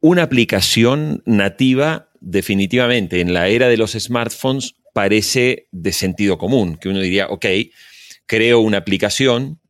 una 0.00 0.24
aplicación 0.24 1.22
nativa 1.26 2.10
definitivamente 2.20 3.20
en 3.20 3.32
la 3.32 3.48
era 3.48 3.68
de 3.68 3.76
los 3.76 3.92
smartphones 3.92 4.75
parece 4.96 5.66
de 5.72 5.92
sentido 5.92 6.38
común, 6.38 6.78
que 6.78 6.88
uno 6.88 7.00
diría, 7.00 7.26
ok, 7.26 7.44
creo 8.24 8.60
una 8.60 8.78
aplicación 8.78 9.60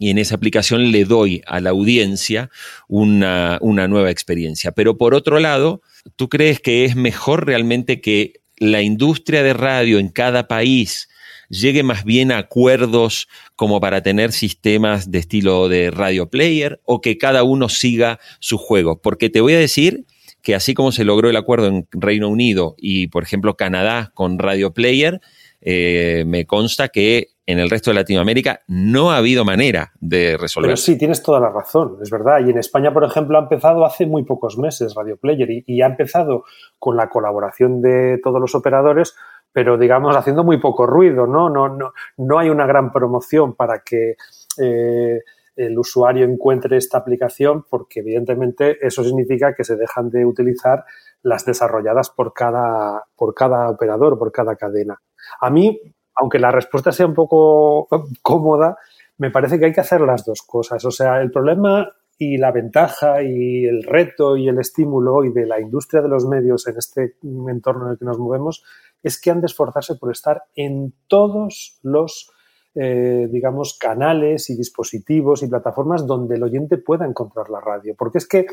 y 0.00 0.10
en 0.10 0.18
esa 0.18 0.34
aplicación 0.34 0.90
le 0.90 1.04
doy 1.04 1.42
a 1.46 1.60
la 1.60 1.70
audiencia 1.70 2.50
una, 2.88 3.60
nueva 3.60 4.10
experiencia. 4.10 4.72
Pero 4.72 4.98
por 4.98 5.14
otro 5.14 5.38
lado, 5.38 5.80
¿tú 6.16 6.28
crees 6.28 6.58
que 6.58 6.84
es 6.84 6.96
mejor 6.96 7.46
realmente 7.46 8.00
que 8.00 8.40
la 8.56 8.82
industria 8.82 9.44
de 9.44 9.52
radio 9.52 10.00
en 10.00 10.08
cada 10.08 10.48
país 10.48 11.08
llegue 11.48 11.84
más 11.84 12.04
bien 12.04 12.32
a 12.32 12.38
acuerdos 12.38 13.28
como 13.54 13.78
para 13.80 14.02
tener 14.02 14.32
sistemas 14.32 15.08
de 15.08 15.20
estilo 15.20 15.68
de 15.68 15.92
radio 15.92 16.28
player 16.28 16.80
o 16.84 17.00
que 17.00 17.16
cada 17.16 17.44
uno 17.44 17.68
siga 17.68 18.18
su 18.40 18.58
juego? 18.58 19.00
Porque 19.00 19.30
te 19.30 19.40
voy 19.40 19.52
a 19.52 19.58
decir 19.60 20.04
que 20.44 20.54
así 20.54 20.74
como 20.74 20.92
se 20.92 21.04
logró 21.04 21.30
el 21.30 21.36
acuerdo 21.36 21.66
en 21.66 21.88
Reino 21.90 22.28
Unido 22.28 22.74
y, 22.76 23.08
por 23.08 23.22
ejemplo, 23.22 23.56
Canadá 23.56 24.12
con 24.12 24.38
Radio 24.38 24.74
Player, 24.74 25.20
eh, 25.62 26.24
me 26.26 26.44
consta 26.44 26.88
que 26.88 27.28
en 27.46 27.58
el 27.58 27.70
resto 27.70 27.90
de 27.90 27.94
Latinoamérica 27.94 28.60
no 28.68 29.10
ha 29.10 29.16
habido 29.16 29.46
manera 29.46 29.92
de 30.00 30.36
resolver. 30.36 30.68
Pero 30.68 30.76
sí, 30.76 30.98
tienes 30.98 31.22
toda 31.22 31.40
la 31.40 31.48
razón, 31.48 31.96
es 32.02 32.10
verdad. 32.10 32.40
Y 32.46 32.50
en 32.50 32.58
España, 32.58 32.92
por 32.92 33.04
ejemplo, 33.04 33.38
ha 33.38 33.42
empezado 33.42 33.86
hace 33.86 34.04
muy 34.04 34.24
pocos 34.24 34.58
meses 34.58 34.94
Radio 34.94 35.16
Player 35.16 35.48
y, 35.66 35.80
ha 35.80 35.86
empezado 35.86 36.44
con 36.78 36.96
la 36.98 37.08
colaboración 37.08 37.80
de 37.80 38.20
todos 38.22 38.38
los 38.38 38.54
operadores, 38.54 39.16
pero 39.50 39.78
digamos 39.78 40.14
haciendo 40.14 40.44
muy 40.44 40.58
poco 40.58 40.86
ruido, 40.86 41.26
¿no? 41.26 41.48
No, 41.48 41.70
no, 41.70 41.94
no 42.18 42.38
hay 42.38 42.50
una 42.50 42.66
gran 42.66 42.92
promoción 42.92 43.54
para 43.54 43.78
que 43.78 44.16
eh, 44.62 45.20
el 45.56 45.78
usuario 45.78 46.24
encuentre 46.24 46.76
esta 46.76 46.98
aplicación 46.98 47.64
porque 47.68 48.00
evidentemente 48.00 48.78
eso 48.84 49.04
significa 49.04 49.54
que 49.54 49.64
se 49.64 49.76
dejan 49.76 50.10
de 50.10 50.26
utilizar 50.26 50.84
las 51.22 51.44
desarrolladas 51.44 52.10
por 52.10 52.32
cada, 52.32 53.04
por 53.16 53.34
cada 53.34 53.70
operador, 53.70 54.18
por 54.18 54.32
cada 54.32 54.56
cadena. 54.56 55.00
A 55.40 55.50
mí, 55.50 55.80
aunque 56.14 56.38
la 56.38 56.50
respuesta 56.50 56.92
sea 56.92 57.06
un 57.06 57.14
poco 57.14 57.88
cómoda, 58.22 58.76
me 59.18 59.30
parece 59.30 59.58
que 59.58 59.66
hay 59.66 59.72
que 59.72 59.80
hacer 59.80 60.00
las 60.00 60.24
dos 60.24 60.42
cosas. 60.42 60.84
O 60.84 60.90
sea, 60.90 61.20
el 61.20 61.30
problema 61.30 61.88
y 62.18 62.36
la 62.36 62.52
ventaja 62.52 63.22
y 63.22 63.64
el 63.64 63.82
reto 63.82 64.36
y 64.36 64.48
el 64.48 64.58
estímulo 64.58 65.14
hoy 65.14 65.32
de 65.32 65.46
la 65.46 65.60
industria 65.60 66.02
de 66.02 66.08
los 66.08 66.26
medios 66.26 66.66
en 66.68 66.76
este 66.78 67.16
entorno 67.22 67.86
en 67.86 67.92
el 67.92 67.98
que 67.98 68.04
nos 68.04 68.18
movemos 68.18 68.64
es 69.02 69.20
que 69.20 69.30
han 69.30 69.40
de 69.40 69.46
esforzarse 69.46 69.96
por 69.96 70.12
estar 70.12 70.44
en 70.54 70.94
todos 71.08 71.78
los 71.82 72.30
eh, 72.74 73.28
digamos, 73.30 73.78
canales 73.78 74.50
y 74.50 74.56
dispositivos 74.56 75.42
y 75.42 75.48
plataformas 75.48 76.06
donde 76.06 76.36
el 76.36 76.42
oyente 76.42 76.78
pueda 76.78 77.06
encontrar 77.06 77.50
la 77.50 77.60
radio. 77.60 77.94
Porque 77.96 78.18
es 78.18 78.26
que 78.26 78.46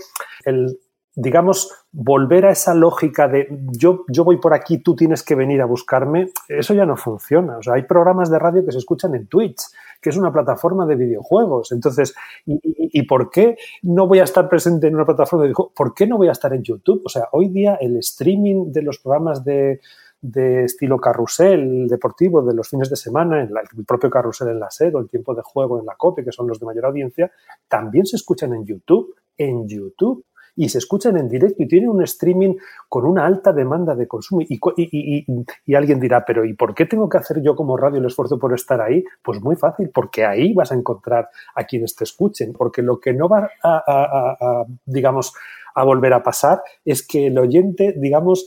el, 0.45 0.79
digamos, 1.15 1.69
volver 1.91 2.45
a 2.45 2.51
esa 2.51 2.73
lógica 2.73 3.27
de 3.27 3.47
yo, 3.71 4.05
yo 4.07 4.23
voy 4.23 4.37
por 4.37 4.53
aquí, 4.53 4.77
tú 4.77 4.95
tienes 4.95 5.23
que 5.23 5.35
venir 5.35 5.61
a 5.61 5.65
buscarme, 5.65 6.29
eso 6.47 6.73
ya 6.73 6.85
no 6.85 6.95
funciona. 6.95 7.57
O 7.57 7.63
sea, 7.63 7.73
hay 7.73 7.83
programas 7.83 8.31
de 8.31 8.39
radio 8.39 8.65
que 8.65 8.71
se 8.71 8.77
escuchan 8.77 9.13
en 9.15 9.27
Twitch, 9.27 9.61
que 10.01 10.09
es 10.09 10.17
una 10.17 10.31
plataforma 10.31 10.85
de 10.85 10.95
videojuegos. 10.95 11.71
Entonces, 11.71 12.15
¿y, 12.45 13.01
por 13.03 13.29
qué 13.29 13.57
no 13.83 14.07
voy 14.07 14.19
a 14.19 14.23
estar 14.23 14.47
presente 14.47 14.87
en 14.87 14.95
una 14.95 15.05
plataforma 15.05 15.43
de 15.43 15.49
videojuegos? 15.49 15.73
¿Por 15.75 15.93
qué 15.93 16.07
no 16.07 16.17
voy 16.17 16.29
a 16.29 16.33
estar 16.33 16.53
en 16.53 16.63
YouTube? 16.63 17.01
O 17.05 17.09
sea, 17.09 17.27
hoy 17.33 17.49
día 17.49 17.75
el 17.75 17.97
streaming 17.97 18.71
de 18.71 18.81
los 18.81 18.99
programas 18.99 19.43
de, 19.43 19.81
de 20.21 20.65
estilo 20.65 20.99
carrusel 20.99 21.87
deportivo 21.87 22.43
de 22.43 22.53
los 22.53 22.69
fines 22.69 22.89
de 22.89 22.95
semana, 22.95 23.41
en 23.41 23.49
el 23.49 23.85
propio 23.85 24.09
carrusel 24.09 24.49
en 24.49 24.59
la 24.59 24.69
SER 24.69 24.95
o 24.95 24.99
el 24.99 25.09
tiempo 25.09 25.33
de 25.33 25.41
juego 25.43 25.79
en 25.79 25.85
la 25.85 25.95
COPE, 25.95 26.23
que 26.23 26.31
son 26.31 26.47
los 26.47 26.59
de 26.59 26.65
mayor 26.65 26.85
audiencia, 26.85 27.31
también 27.67 28.05
se 28.05 28.15
escuchan 28.15 28.53
en 28.53 28.65
YouTube, 28.65 29.15
en 29.37 29.67
YouTube, 29.67 30.25
y 30.55 30.69
se 30.69 30.79
escuchan 30.79 31.17
en 31.17 31.29
directo 31.29 31.63
y 31.63 31.67
tienen 31.67 31.89
un 31.89 32.03
streaming 32.03 32.55
con 32.89 33.05
una 33.05 33.25
alta 33.25 33.53
demanda 33.53 33.95
de 33.95 34.07
consumo. 34.07 34.41
Y, 34.41 34.59
y, 34.75 35.75
alguien 35.75 35.99
dirá, 35.99 36.25
pero 36.25 36.43
¿y 36.43 36.53
por 36.53 36.75
qué 36.75 36.85
tengo 36.85 37.07
que 37.07 37.17
hacer 37.17 37.41
yo 37.41 37.55
como 37.55 37.77
radio 37.77 37.99
el 37.99 38.05
esfuerzo 38.05 38.37
por 38.37 38.53
estar 38.53 38.81
ahí? 38.81 39.03
Pues 39.23 39.41
muy 39.41 39.55
fácil, 39.55 39.89
porque 39.93 40.25
ahí 40.25 40.53
vas 40.53 40.71
a 40.73 40.75
encontrar 40.75 41.29
a 41.55 41.63
quienes 41.63 41.95
te 41.95 42.03
escuchen, 42.03 42.53
porque 42.53 42.81
lo 42.81 42.99
que 42.99 43.13
no 43.13 43.29
va 43.29 43.49
a 43.63 44.65
digamos, 44.85 45.33
a 45.75 45.83
volver 45.83 46.13
a 46.13 46.23
pasar 46.23 46.61
es 46.85 47.05
que 47.05 47.27
el 47.27 47.37
oyente, 47.37 47.93
digamos, 47.97 48.45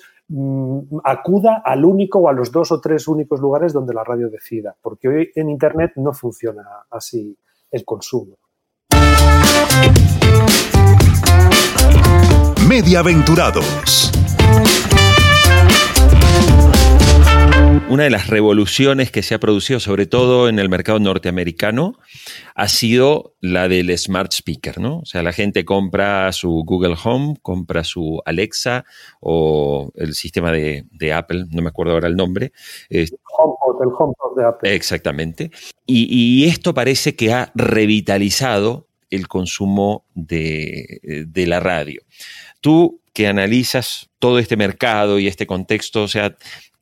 acuda 1.04 1.62
al 1.64 1.84
único 1.84 2.20
o 2.20 2.28
a 2.28 2.32
los 2.32 2.50
dos 2.50 2.72
o 2.72 2.80
tres 2.80 3.06
únicos 3.08 3.40
lugares 3.40 3.72
donde 3.72 3.94
la 3.94 4.04
radio 4.04 4.30
decida, 4.30 4.74
porque 4.80 5.08
hoy 5.08 5.30
en 5.34 5.50
Internet 5.50 5.92
no 5.96 6.12
funciona 6.12 6.62
así 6.90 7.36
el 7.70 7.84
consumo. 7.84 8.38
Mediaventurados. 12.68 14.13
Una 17.88 18.04
de 18.04 18.10
las 18.10 18.28
revoluciones 18.28 19.10
que 19.10 19.22
se 19.22 19.34
ha 19.34 19.40
producido, 19.40 19.80
sobre 19.80 20.06
todo 20.06 20.48
en 20.48 20.58
el 20.58 20.68
mercado 20.68 20.98
norteamericano, 20.98 21.98
ha 22.54 22.68
sido 22.68 23.34
la 23.40 23.68
del 23.68 23.96
smart 23.98 24.32
speaker, 24.32 24.78
¿no? 24.78 24.98
O 24.98 25.04
sea, 25.04 25.22
la 25.22 25.32
gente 25.32 25.64
compra 25.64 26.30
su 26.32 26.62
Google 26.64 26.96
Home, 27.02 27.36
compra 27.42 27.84
su 27.84 28.20
Alexa 28.24 28.84
o 29.20 29.90
el 29.96 30.14
sistema 30.14 30.52
de, 30.52 31.12
Apple, 31.12 31.46
no 31.50 31.62
me 31.62 31.68
acuerdo 31.68 31.92
ahora 31.92 32.08
el 32.08 32.16
nombre. 32.16 32.52
el 32.88 33.08
HomePod, 33.38 34.36
de 34.36 34.44
Apple. 34.44 34.74
Exactamente. 34.74 35.50
Y, 35.86 36.44
esto 36.46 36.74
parece 36.74 37.14
que 37.16 37.32
ha 37.32 37.52
revitalizado 37.54 38.88
el 39.10 39.28
consumo 39.28 40.04
de, 40.14 41.26
de 41.28 41.46
la 41.46 41.60
radio. 41.60 42.02
Tú 42.60 43.00
que 43.12 43.28
analizas 43.28 44.10
todo 44.18 44.38
este 44.38 44.56
mercado 44.56 45.18
y 45.18 45.28
este 45.28 45.46
contexto, 45.46 46.02
o 46.02 46.08
sea, 46.08 46.36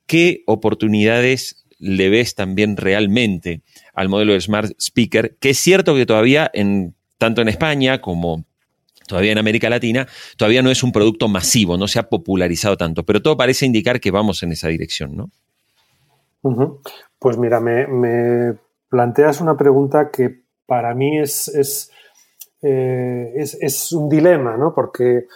¿qué 0.06 0.42
oportunidades 0.46 1.64
le 1.78 2.08
ves 2.10 2.34
también 2.34 2.76
realmente 2.76 3.62
al 3.94 4.08
modelo 4.08 4.32
de 4.32 4.40
Smart 4.40 4.72
Speaker? 4.78 5.36
Que 5.38 5.50
es 5.50 5.58
cierto 5.58 5.94
que 5.94 6.06
todavía, 6.06 6.50
en, 6.54 6.94
tanto 7.18 7.42
en 7.42 7.48
España 7.48 8.00
como 8.00 8.44
todavía 9.06 9.32
en 9.32 9.38
América 9.38 9.68
Latina, 9.68 10.06
todavía 10.36 10.62
no 10.62 10.70
es 10.70 10.82
un 10.82 10.92
producto 10.92 11.28
masivo, 11.28 11.76
no 11.76 11.88
se 11.88 11.98
ha 11.98 12.08
popularizado 12.08 12.76
tanto, 12.76 13.04
pero 13.04 13.20
todo 13.20 13.36
parece 13.36 13.66
indicar 13.66 14.00
que 14.00 14.10
vamos 14.10 14.42
en 14.42 14.52
esa 14.52 14.68
dirección, 14.68 15.16
¿no? 15.16 15.30
Pues 17.18 17.36
mira, 17.36 17.60
me, 17.60 18.54
planteas 18.88 19.40
una 19.40 19.56
pregunta 19.56 20.10
que 20.10 20.42
para 20.66 20.94
mí 20.94 21.18
es, 21.18 21.48
es, 21.48 21.90
eh, 22.62 23.32
es 23.36 23.92
un 23.92 24.08
dilema, 24.08 24.56
¿no? 24.56 24.74
Porque 24.74 25.26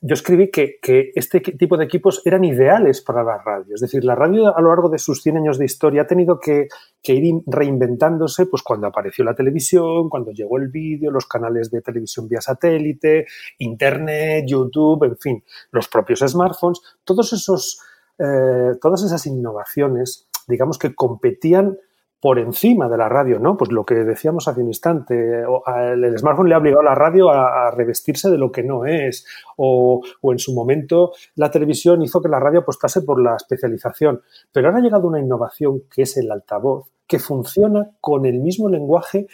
yo 0.00 0.14
escribí 0.14 0.50
que, 0.50 0.78
este 1.14 1.40
tipo 1.40 1.76
de 1.76 1.84
equipos 1.84 2.22
eran 2.24 2.44
ideales 2.44 3.00
para 3.00 3.22
la 3.22 3.38
radio. 3.38 3.74
Es 3.74 3.80
decir, 3.80 4.04
la 4.04 4.14
radio 4.14 4.56
a 4.56 4.60
lo 4.60 4.68
largo 4.68 4.88
de 4.88 4.98
sus 4.98 5.22
100 5.22 5.38
años 5.38 5.58
de 5.58 5.64
historia 5.64 6.02
ha 6.02 6.06
tenido 6.06 6.38
que, 6.38 6.68
ir 7.02 7.34
reinventándose 7.46 8.46
pues, 8.46 8.62
cuando 8.62 8.86
apareció 8.86 9.24
la 9.24 9.34
televisión, 9.34 10.08
cuando 10.08 10.32
llegó 10.32 10.58
el 10.58 10.68
vídeo, 10.68 11.10
los 11.10 11.26
canales 11.26 11.70
de 11.70 11.80
televisión 11.80 12.28
vía 12.28 12.40
satélite, 12.40 13.26
Internet, 13.58 14.44
YouTube, 14.46 15.04
en 15.04 15.16
fin, 15.16 15.44
los 15.70 15.88
propios 15.88 16.20
smartphones, 16.20 16.80
todos 17.04 17.32
esos, 17.32 17.80
eh, 18.18 18.76
todas 18.80 19.02
esas 19.02 19.26
innovaciones, 19.26 20.28
digamos 20.48 20.78
que 20.78 20.94
competían 20.94 21.78
por 22.26 22.40
encima 22.40 22.88
de 22.88 22.98
la 22.98 23.08
radio, 23.08 23.38
¿no? 23.38 23.56
Pues 23.56 23.70
lo 23.70 23.84
que 23.84 23.94
decíamos 23.94 24.48
hace 24.48 24.60
un 24.60 24.66
instante, 24.66 25.14
el 25.14 26.18
smartphone 26.18 26.48
le 26.48 26.56
ha 26.56 26.58
obligado 26.58 26.80
a 26.80 26.90
la 26.90 26.94
radio 26.96 27.30
a, 27.30 27.70
revestirse 27.70 28.28
de 28.28 28.36
lo 28.36 28.50
que 28.50 28.64
no 28.64 28.84
es, 28.84 29.24
o, 29.56 30.02
en 30.24 30.38
su 30.40 30.52
momento 30.52 31.12
la 31.36 31.52
televisión 31.52 32.02
hizo 32.02 32.20
que 32.20 32.28
la 32.28 32.40
radio 32.40 32.62
apostase 32.62 33.02
por 33.02 33.22
la 33.22 33.36
especialización, 33.36 34.22
pero 34.50 34.66
ahora 34.66 34.80
ha 34.80 34.82
llegado 34.82 35.06
una 35.06 35.20
innovación 35.20 35.82
que 35.88 36.02
es 36.02 36.16
el 36.16 36.28
altavoz, 36.32 36.88
que 37.06 37.20
funciona 37.20 37.92
con 38.00 38.26
el 38.26 38.40
mismo 38.40 38.68
lenguaje 38.68 39.28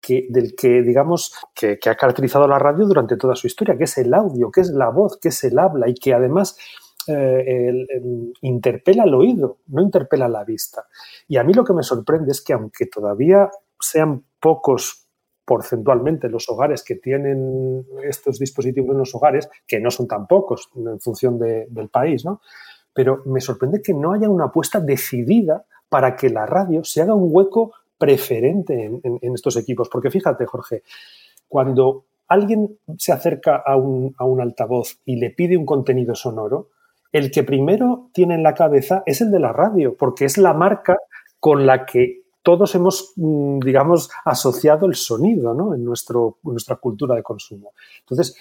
que, 0.00 0.26
del 0.30 0.54
que, 0.56 0.80
digamos, 0.80 1.34
que 1.54 1.78
ha 1.84 1.96
caracterizado 1.96 2.48
la 2.48 2.58
radio 2.58 2.86
durante 2.86 3.18
toda 3.18 3.36
su 3.36 3.46
historia, 3.46 3.76
que 3.76 3.84
es 3.84 3.98
el 3.98 4.14
audio, 4.14 4.50
que 4.50 4.62
es 4.62 4.70
la 4.70 4.88
voz, 4.88 5.18
que 5.18 5.28
es 5.28 5.44
el 5.44 5.58
habla 5.58 5.86
y 5.86 5.92
que 5.92 6.14
además 6.14 6.56
eh, 7.08 7.86
interpela 8.42 9.04
al 9.04 9.14
oído, 9.14 9.58
no 9.68 9.82
interpela 9.82 10.28
la 10.28 10.44
vista. 10.44 10.86
Y 11.26 11.36
a 11.36 11.44
mí 11.44 11.52
lo 11.52 11.64
que 11.64 11.72
me 11.72 11.82
sorprende 11.82 12.32
es 12.32 12.40
que 12.40 12.52
aunque 12.52 12.86
todavía 12.86 13.50
sean 13.80 14.24
pocos 14.40 15.08
porcentualmente 15.48 16.28
los 16.28 16.46
hogares 16.50 16.84
que 16.84 16.96
tienen 16.96 17.86
estos 18.04 18.38
dispositivos 18.38 18.90
en 18.90 18.98
los 18.98 19.14
hogares, 19.14 19.48
que 19.66 19.80
no 19.80 19.90
son 19.90 20.06
tan 20.06 20.26
pocos 20.26 20.68
en 20.76 21.00
función 21.00 21.38
del 21.38 21.88
país, 21.88 22.22
¿no? 22.26 22.42
Pero 22.92 23.22
me 23.24 23.40
sorprende 23.40 23.80
que 23.80 23.94
no 23.94 24.12
haya 24.12 24.28
una 24.28 24.46
apuesta 24.46 24.78
decidida 24.78 25.64
para 25.88 26.16
que 26.16 26.28
la 26.28 26.44
radio 26.44 26.84
se 26.84 27.00
haga 27.00 27.14
un 27.14 27.30
hueco 27.32 27.72
preferente 27.96 29.00
en, 29.02 29.34
estos 29.34 29.56
equipos. 29.56 29.88
Porque 29.88 30.10
fíjate, 30.10 30.44
Jorge, 30.44 30.82
cuando 31.48 32.04
alguien 32.26 32.78
se 32.98 33.12
acerca 33.12 33.56
a 33.56 33.76
un 33.76 34.40
altavoz 34.42 34.98
y 35.06 35.16
le 35.16 35.30
pide 35.30 35.56
un 35.56 35.64
contenido 35.64 36.14
sonoro, 36.14 36.68
el 37.12 37.30
que 37.30 37.44
primero 37.44 38.10
tiene 38.12 38.34
en 38.34 38.42
la 38.42 38.54
cabeza 38.54 39.02
es 39.06 39.20
el 39.20 39.30
de 39.30 39.40
la 39.40 39.52
radio, 39.52 39.96
porque 39.96 40.24
es 40.24 40.38
la 40.38 40.52
marca 40.52 40.96
con 41.40 41.66
la 41.66 41.86
que 41.86 42.22
todos 42.42 42.74
hemos, 42.74 43.12
mm, 43.16 43.60
digamos, 43.60 44.10
asociado 44.24 44.86
el 44.86 44.94
sonido 44.94 45.54
¿no? 45.54 45.74
en, 45.74 45.84
nuestro, 45.84 46.38
nuestra 46.42 46.76
cultura 46.76 47.14
de 47.14 47.22
consumo. 47.22 47.72
Entonces, 48.00 48.36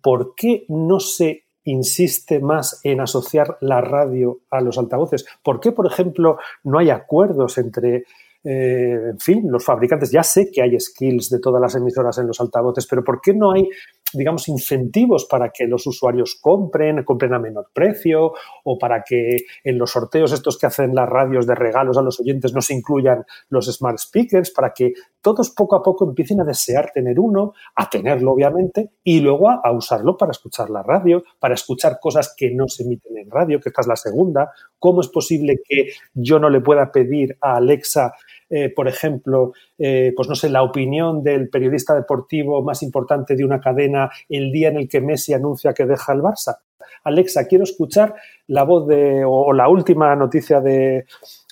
¿por 0.00 0.34
qué 0.34 0.64
no 0.68 1.00
se 1.00 1.44
insiste 1.64 2.40
más 2.40 2.80
en 2.84 3.00
asociar 3.00 3.58
la 3.60 3.80
radio 3.80 4.40
a 4.50 4.60
los 4.60 4.78
altavoces? 4.78 5.26
¿Por 5.42 5.60
qué, 5.60 5.72
por 5.72 5.86
ejemplo, 5.86 6.38
no 6.64 6.78
hay 6.78 6.90
acuerdos 6.90 7.58
entre 7.58 8.04
eh, 8.42 9.10
en 9.10 9.20
fin, 9.20 9.50
los 9.50 9.64
fabricantes, 9.64 10.10
ya 10.10 10.22
sé 10.22 10.50
que 10.50 10.62
hay 10.62 10.78
skills 10.80 11.28
de 11.28 11.40
todas 11.40 11.60
las 11.60 11.74
emisoras 11.74 12.16
en 12.18 12.26
los 12.26 12.40
altavoces, 12.40 12.86
pero 12.86 13.04
¿por 13.04 13.20
qué 13.20 13.34
no 13.34 13.52
hay, 13.52 13.68
digamos, 14.12 14.48
incentivos 14.48 15.26
para 15.26 15.50
que 15.50 15.66
los 15.66 15.86
usuarios 15.86 16.38
compren, 16.40 17.04
compren 17.04 17.34
a 17.34 17.38
menor 17.38 17.70
precio 17.72 18.32
o 18.64 18.78
para 18.78 19.02
que 19.02 19.36
en 19.64 19.78
los 19.78 19.90
sorteos 19.90 20.32
estos 20.32 20.58
que 20.58 20.66
hacen 20.66 20.94
las 20.94 21.08
radios 21.08 21.46
de 21.46 21.54
regalos 21.54 21.98
a 21.98 22.02
los 22.02 22.20
oyentes 22.20 22.52
no 22.52 22.60
se 22.60 22.74
incluyan 22.74 23.24
los 23.48 23.66
smart 23.66 23.98
speakers, 23.98 24.50
para 24.50 24.72
que 24.72 24.92
todos 25.20 25.50
poco 25.50 25.76
a 25.76 25.82
poco 25.82 26.04
empiecen 26.04 26.40
a 26.40 26.44
desear 26.44 26.90
tener 26.92 27.18
uno, 27.20 27.52
a 27.76 27.88
tenerlo 27.88 28.32
obviamente, 28.32 28.90
y 29.04 29.20
luego 29.20 29.50
a, 29.50 29.70
usarlo 29.72 30.16
para 30.16 30.32
escuchar 30.32 30.70
la 30.70 30.82
radio, 30.82 31.24
para 31.38 31.54
escuchar 31.54 31.98
cosas 32.00 32.34
que 32.36 32.50
no 32.50 32.68
se 32.68 32.84
emiten 32.84 33.16
en 33.18 33.30
radio, 33.30 33.60
que 33.60 33.68
esta 33.68 33.82
es 33.82 33.86
la 33.86 33.96
segunda. 33.96 34.52
¿Cómo 34.78 35.00
es 35.00 35.08
posible 35.08 35.60
que 35.64 35.90
yo 36.14 36.38
no 36.38 36.50
le 36.50 36.60
pueda 36.60 36.90
pedir 36.90 37.36
a 37.40 37.56
Alexa 37.56 38.14
eh, 38.50 38.68
por 38.74 38.88
ejemplo, 38.88 39.52
eh, 39.78 40.12
pues 40.16 40.28
no 40.28 40.34
sé, 40.34 40.48
la 40.50 40.64
opinión 40.64 41.22
del 41.22 41.48
periodista 41.48 41.94
deportivo 41.94 42.62
más 42.62 42.82
importante 42.82 43.36
de 43.36 43.44
una 43.44 43.60
cadena 43.60 44.10
el 44.28 44.50
día 44.50 44.68
en 44.68 44.76
el 44.76 44.88
que 44.88 45.00
Messi 45.00 45.32
anuncia 45.32 45.72
que 45.72 45.86
deja 45.86 46.12
el 46.12 46.20
Barça. 46.20 46.58
Alexa, 47.04 47.46
quiero 47.46 47.64
escuchar 47.64 48.14
la 48.48 48.64
voz 48.64 48.88
de, 48.88 49.22
o, 49.24 49.52
la 49.52 49.68
última 49.68 50.14
noticia 50.16 50.60
de, 50.60 51.06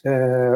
eh, 0.05 0.51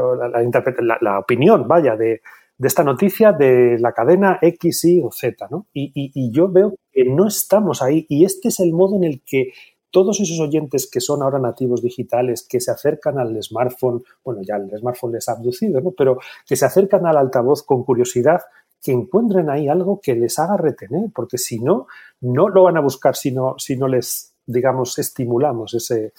la, 1.00 1.18
opinión, 1.20 1.68
vaya, 1.68 1.96
de, 1.96 2.20
esta 2.58 2.84
noticia 2.84 3.32
de 3.32 3.78
la 3.78 3.92
cadena 3.92 4.38
X, 4.42 4.84
Y 4.84 5.00
o 5.00 5.10
Z, 5.10 5.48
¿no? 5.50 5.66
y, 5.72 6.30
yo 6.32 6.48
veo 6.48 6.74
que 6.92 7.04
no 7.04 7.26
estamos 7.26 7.82
ahí 7.82 8.06
y 8.08 8.24
este 8.24 8.48
es 8.48 8.60
el 8.60 8.72
modo 8.72 8.96
en 8.96 9.04
el 9.04 9.22
que 9.24 9.52
todos 9.92 10.18
esos 10.20 10.40
oyentes 10.40 10.90
que 10.90 11.00
son 11.00 11.22
ahora 11.22 11.38
nativos 11.38 11.82
digitales, 11.82 12.44
que 12.48 12.60
se 12.60 12.72
acercan 12.72 13.18
al 13.18 13.40
smartphone, 13.40 14.02
bueno, 14.24 14.40
ya 14.42 14.56
el 14.56 14.76
smartphone 14.76 15.12
les 15.12 15.28
ha 15.28 15.32
abducido, 15.32 15.80
¿no? 15.80 15.92
Pero 15.92 16.18
que 16.46 16.56
se 16.56 16.64
acercan 16.64 17.06
al 17.06 17.16
altavoz 17.16 17.62
con 17.62 17.84
curiosidad, 17.84 18.40
que 18.82 18.90
encuentren 18.90 19.50
ahí 19.50 19.68
algo 19.68 20.00
que 20.00 20.16
les 20.16 20.38
haga 20.40 20.56
retener, 20.56 21.10
porque 21.14 21.38
si 21.38 21.60
no, 21.60 21.86
no 22.20 22.48
lo 22.48 22.64
van 22.64 22.78
a 22.78 22.80
buscar 22.80 23.14
si 23.14 23.30
no, 23.30 23.54
si 23.58 23.76
no 23.76 23.86
les, 23.86 24.34
digamos, 24.46 24.98
estimulamos 24.98 25.74
ese, 25.74 26.14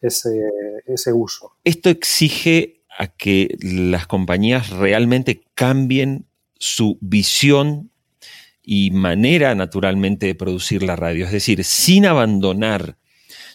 ese, 0.00 0.48
ese 0.86 1.12
uso. 1.12 1.52
Esto 1.64 1.90
exige 1.90 2.84
a 2.96 3.08
que 3.08 3.58
las 3.60 4.06
compañías 4.06 4.70
realmente 4.70 5.42
cambien 5.54 6.26
su 6.58 6.96
visión 7.00 7.90
y 8.62 8.92
manera 8.92 9.54
naturalmente 9.54 10.26
de 10.26 10.34
producir 10.34 10.82
la 10.82 10.96
radio, 10.96 11.26
es 11.26 11.32
decir, 11.32 11.62
sin 11.64 12.06
abandonar 12.06 12.96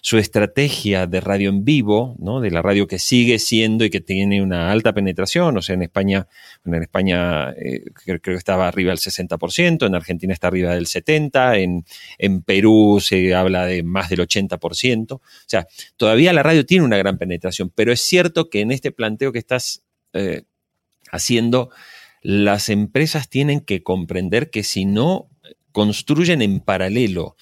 su 0.04 0.18
estrategia 0.18 1.06
de 1.06 1.22
radio 1.22 1.50
en 1.50 1.64
vivo, 1.64 2.16
¿no? 2.18 2.42
de 2.42 2.50
la 2.50 2.64
radio 2.64 2.88
que 2.88 2.98
sigue 2.98 3.38
siendo 3.38 3.86
y 3.86 3.92
que 3.92 4.02
tiene 4.02 4.42
una 4.42 4.72
alta 4.72 4.94
penetración, 4.94 5.56
o 5.56 5.62
sea, 5.62 5.76
en 5.76 5.84
España, 5.84 6.28
en 6.66 6.74
España 6.74 7.52
eh, 7.52 7.84
creo, 7.94 8.20
que 8.20 8.34
estaba 8.34 8.68
arriba 8.68 8.90
del 8.90 8.98
60%, 8.98 9.86
en 9.86 9.94
Argentina 9.94 10.34
está 10.34 10.48
arriba 10.48 10.74
del 10.74 10.88
70%, 10.88 11.86
en, 12.18 12.42
Perú 12.42 12.98
se 13.00 13.36
habla 13.36 13.68
de 13.68 13.84
más 13.84 14.10
del 14.10 14.22
80%, 14.22 15.12
o 15.14 15.22
sea, 15.46 15.68
todavía 15.98 16.34
la 16.34 16.42
radio 16.42 16.66
tiene 16.66 16.84
una 16.84 16.98
gran 16.98 17.20
penetración, 17.20 17.72
pero 17.74 17.92
es 17.92 18.02
cierto 18.02 18.50
que 18.50 18.62
en 18.62 18.72
este 18.72 18.92
planteo 18.92 19.32
que 19.32 19.40
estás 19.40 19.84
eh, 20.14 20.42
haciendo, 21.12 21.70
las 22.24 22.70
empresas 22.70 23.30
tienen 23.30 23.60
que 23.60 23.84
comprender 23.84 24.50
que 24.50 24.64
si 24.64 24.86
no 24.86 25.30
construyen 25.72 26.42
en 26.42 26.60
paralelo 26.60 27.36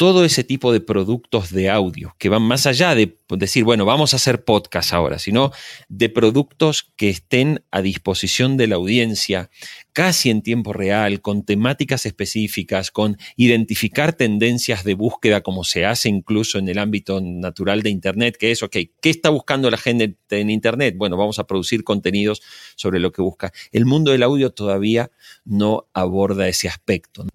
todo 0.00 0.24
ese 0.24 0.44
tipo 0.44 0.72
de 0.72 0.80
productos 0.80 1.50
de 1.50 1.68
audio 1.68 2.16
que 2.16 2.30
van 2.30 2.40
más 2.40 2.64
allá 2.64 2.94
de 2.94 3.18
decir, 3.28 3.64
bueno, 3.64 3.84
vamos 3.84 4.14
a 4.14 4.16
hacer 4.16 4.46
podcast 4.46 4.94
ahora, 4.94 5.18
sino 5.18 5.52
de 5.90 6.08
productos 6.08 6.90
que 6.96 7.10
estén 7.10 7.62
a 7.70 7.82
disposición 7.82 8.56
de 8.56 8.66
la 8.66 8.76
audiencia 8.76 9.50
casi 9.92 10.30
en 10.30 10.40
tiempo 10.40 10.72
real, 10.72 11.20
con 11.20 11.44
temáticas 11.44 12.06
específicas, 12.06 12.90
con 12.90 13.18
identificar 13.36 14.14
tendencias 14.14 14.84
de 14.84 14.94
búsqueda 14.94 15.42
como 15.42 15.64
se 15.64 15.84
hace 15.84 16.08
incluso 16.08 16.58
en 16.58 16.70
el 16.70 16.78
ámbito 16.78 17.20
natural 17.20 17.82
de 17.82 17.90
Internet, 17.90 18.38
que 18.38 18.52
es, 18.52 18.62
ok, 18.62 18.76
¿qué 19.02 19.10
está 19.10 19.28
buscando 19.28 19.70
la 19.70 19.76
gente 19.76 20.16
en 20.30 20.48
Internet? 20.48 20.94
Bueno, 20.96 21.18
vamos 21.18 21.38
a 21.38 21.44
producir 21.44 21.84
contenidos 21.84 22.40
sobre 22.74 23.00
lo 23.00 23.12
que 23.12 23.20
busca. 23.20 23.52
El 23.70 23.84
mundo 23.84 24.12
del 24.12 24.22
audio 24.22 24.48
todavía 24.48 25.10
no 25.44 25.88
aborda 25.92 26.48
ese 26.48 26.68
aspecto. 26.68 27.26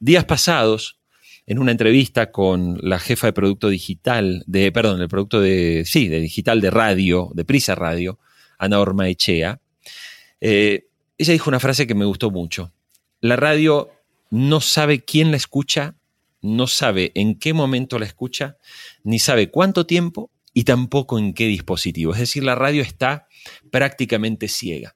Días 0.00 0.24
pasados, 0.24 0.99
en 1.46 1.58
una 1.58 1.72
entrevista 1.72 2.30
con 2.30 2.78
la 2.82 2.98
jefa 2.98 3.28
de 3.28 3.32
producto 3.32 3.68
digital, 3.68 4.44
de, 4.46 4.70
perdón, 4.72 5.00
el 5.00 5.08
producto 5.08 5.40
de, 5.40 5.84
sí, 5.86 6.08
de 6.08 6.20
digital 6.20 6.60
de 6.60 6.70
radio, 6.70 7.30
de 7.34 7.44
Prisa 7.44 7.74
Radio, 7.74 8.18
Ana 8.58 8.80
Ormaechea, 8.80 9.60
eh, 10.40 10.86
ella 11.18 11.32
dijo 11.32 11.50
una 11.50 11.60
frase 11.60 11.86
que 11.86 11.94
me 11.94 12.04
gustó 12.04 12.30
mucho. 12.30 12.72
La 13.20 13.36
radio 13.36 13.90
no 14.30 14.60
sabe 14.60 15.04
quién 15.04 15.30
la 15.30 15.36
escucha, 15.36 15.96
no 16.40 16.66
sabe 16.66 17.12
en 17.14 17.38
qué 17.38 17.52
momento 17.52 17.98
la 17.98 18.06
escucha, 18.06 18.56
ni 19.02 19.18
sabe 19.18 19.50
cuánto 19.50 19.86
tiempo 19.86 20.30
y 20.54 20.64
tampoco 20.64 21.18
en 21.18 21.34
qué 21.34 21.46
dispositivo. 21.46 22.12
Es 22.12 22.20
decir, 22.20 22.44
la 22.44 22.54
radio 22.54 22.82
está 22.82 23.28
prácticamente 23.70 24.48
ciega. 24.48 24.94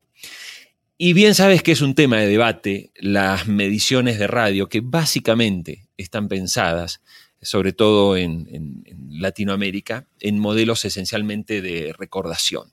Y 0.97 1.13
bien 1.13 1.35
sabes 1.35 1.63
que 1.65 1.73
es 1.73 1.81
un 1.81 1.97
tema 1.97 2.19
de 2.19 2.29
debate 2.29 2.93
las 2.97 3.49
mediciones 3.49 4.19
de 4.19 4.29
radio, 4.29 4.69
que 4.69 4.81
básicamente 4.81 5.89
están 5.97 6.29
pensadas, 6.29 7.03
sobre 7.43 7.73
todo 7.73 8.17
en, 8.17 8.85
Latinoamérica, 9.11 10.07
en 10.21 10.39
modelos 10.39 10.85
esencialmente 10.85 11.63
de 11.63 11.93
recordación. 11.99 12.73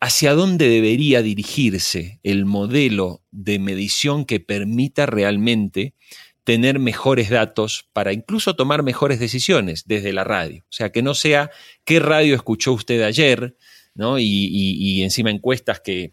¿Hacia 0.00 0.34
dónde 0.34 0.68
debería 0.68 1.22
dirigirse 1.22 2.18
el 2.24 2.46
modelo 2.46 3.22
de 3.30 3.60
medición 3.60 4.24
que 4.24 4.40
permita 4.40 5.06
realmente 5.06 5.94
tener 6.42 6.78
mejores 6.80 7.30
datos 7.30 7.88
para 7.92 8.12
incluso 8.12 8.56
tomar 8.56 8.82
mejores 8.82 9.20
decisiones 9.20 9.84
desde 9.86 10.12
la 10.12 10.24
radio? 10.24 10.64
O 10.64 10.72
sea, 10.72 10.90
que 10.90 11.02
no 11.02 11.14
sea 11.14 11.50
qué 11.84 12.00
radio 12.00 12.34
escuchó 12.34 12.72
usted 12.72 13.02
ayer, 13.02 13.56
¿no? 13.94 14.18
y 14.18 15.02
encima 15.02 15.30
encuestas 15.30 15.80
que 15.80 16.12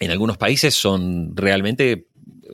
en 0.00 0.10
algunos 0.10 0.36
países 0.36 0.74
son 0.74 1.36
realmente 1.36 2.08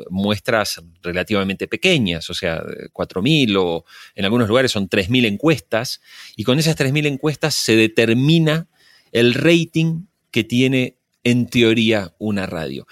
muestras 0.08 0.82
relativamente 1.02 1.68
pequeñas, 1.68 2.30
o 2.30 2.34
sea, 2.34 2.62
4.000 2.92 3.56
o 3.58 3.84
en 4.14 4.24
algunos 4.24 4.48
lugares 4.48 4.72
son 4.72 4.88
3.000 4.88 5.26
encuestas, 5.26 6.00
y 6.36 6.44
con 6.44 6.58
esas 6.58 6.76
3.000 6.76 7.06
encuestas 7.06 7.54
se 7.54 7.76
determina 7.76 8.68
el 9.12 9.34
rating 9.34 10.06
que 10.30 10.44
tiene 10.44 10.96
en 11.24 11.46
teoría 11.46 12.14
una 12.18 12.46
radio. 12.46 12.86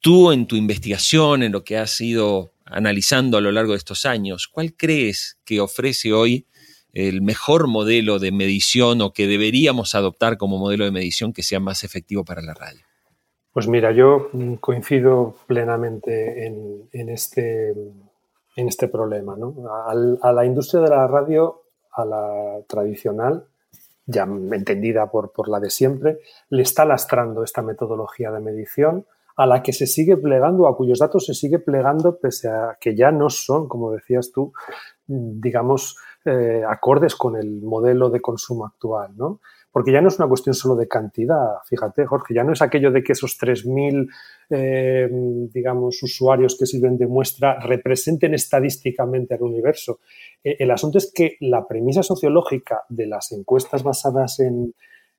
Tú 0.00 0.30
en 0.30 0.46
tu 0.46 0.56
investigación, 0.56 1.42
en 1.42 1.52
lo 1.52 1.64
que 1.64 1.78
has 1.78 2.00
ido 2.00 2.52
analizando 2.64 3.38
a 3.38 3.40
lo 3.40 3.50
largo 3.52 3.72
de 3.72 3.78
estos 3.78 4.04
años, 4.04 4.48
¿cuál 4.48 4.74
crees 4.74 5.38
que 5.44 5.60
ofrece 5.60 6.12
hoy 6.12 6.46
el 6.92 7.22
mejor 7.22 7.66
modelo 7.66 8.18
de 8.18 8.32
medición 8.32 9.00
o 9.02 9.12
que 9.12 9.26
deberíamos 9.26 9.94
adoptar 9.94 10.36
como 10.36 10.58
modelo 10.58 10.84
de 10.84 10.90
medición 10.90 11.32
que 11.32 11.42
sea 11.42 11.60
más 11.60 11.84
efectivo 11.84 12.24
para 12.24 12.42
la 12.42 12.54
radio? 12.54 12.82
Pues 13.56 13.68
mira, 13.68 13.90
yo 13.90 14.28
coincido 14.60 15.34
plenamente 15.46 16.44
en, 16.44 17.08
este, 17.08 17.74
este 18.54 18.86
problema. 18.86 19.34
¿no? 19.34 19.54
a 20.20 20.30
la 20.34 20.44
industria 20.44 20.82
de 20.82 20.90
la 20.90 21.06
radio, 21.06 21.62
a 21.92 22.04
la 22.04 22.58
tradicional, 22.68 23.46
ya 24.04 24.24
entendida 24.24 25.10
por, 25.10 25.32
por 25.32 25.48
la 25.48 25.58
de 25.58 25.70
siempre, 25.70 26.18
le 26.50 26.60
está 26.60 26.84
lastrando 26.84 27.42
esta 27.42 27.62
metodología 27.62 28.30
de 28.30 28.40
medición 28.40 29.06
a 29.36 29.46
la 29.46 29.62
que 29.62 29.72
se 29.72 29.86
sigue 29.86 30.18
plegando, 30.18 30.68
a 30.68 30.76
cuyos 30.76 30.98
datos 30.98 31.24
se 31.24 31.32
sigue 31.32 31.58
plegando, 31.58 32.18
pese 32.18 32.50
a 32.50 32.76
que 32.78 32.94
ya 32.94 33.10
no 33.10 33.30
son, 33.30 33.68
como 33.68 33.90
decías 33.90 34.32
tú, 34.32 34.52
digamos, 35.06 35.96
eh, 36.26 36.62
acordes 36.68 37.16
con 37.16 37.36
el 37.36 37.62
modelo 37.62 38.10
de 38.10 38.20
consumo 38.20 38.66
actual. 38.66 39.16
¿no? 39.16 39.40
Porque 39.76 39.92
ya 39.92 40.00
no 40.00 40.08
es 40.08 40.18
una 40.18 40.26
cuestión 40.26 40.54
solo 40.54 40.74
de 40.74 40.88
cantidad, 40.88 41.56
fíjate, 41.66 42.06
Jorge, 42.06 42.32
ya 42.32 42.42
no 42.42 42.54
es 42.54 42.62
aquello 42.62 42.90
de 42.90 43.02
que 43.02 43.12
esos 43.12 43.38
3.000, 43.38 44.08
eh, 44.48 45.06
digamos, 45.52 46.02
usuarios 46.02 46.56
que 46.58 46.64
sirven 46.64 46.96
de 46.96 47.06
muestra 47.06 47.60
representen 47.60 48.32
estadísticamente 48.32 49.34
al 49.34 49.42
universo. 49.42 50.00
Eh, 50.42 50.56
el 50.60 50.70
asunto 50.70 50.96
es 50.96 51.12
que 51.14 51.36
la 51.40 51.68
premisa 51.68 52.02
sociológica 52.02 52.84
de 52.88 53.06
las 53.06 53.32
encuestas 53.32 53.82
basadas 53.82 54.40
en, 54.40 54.72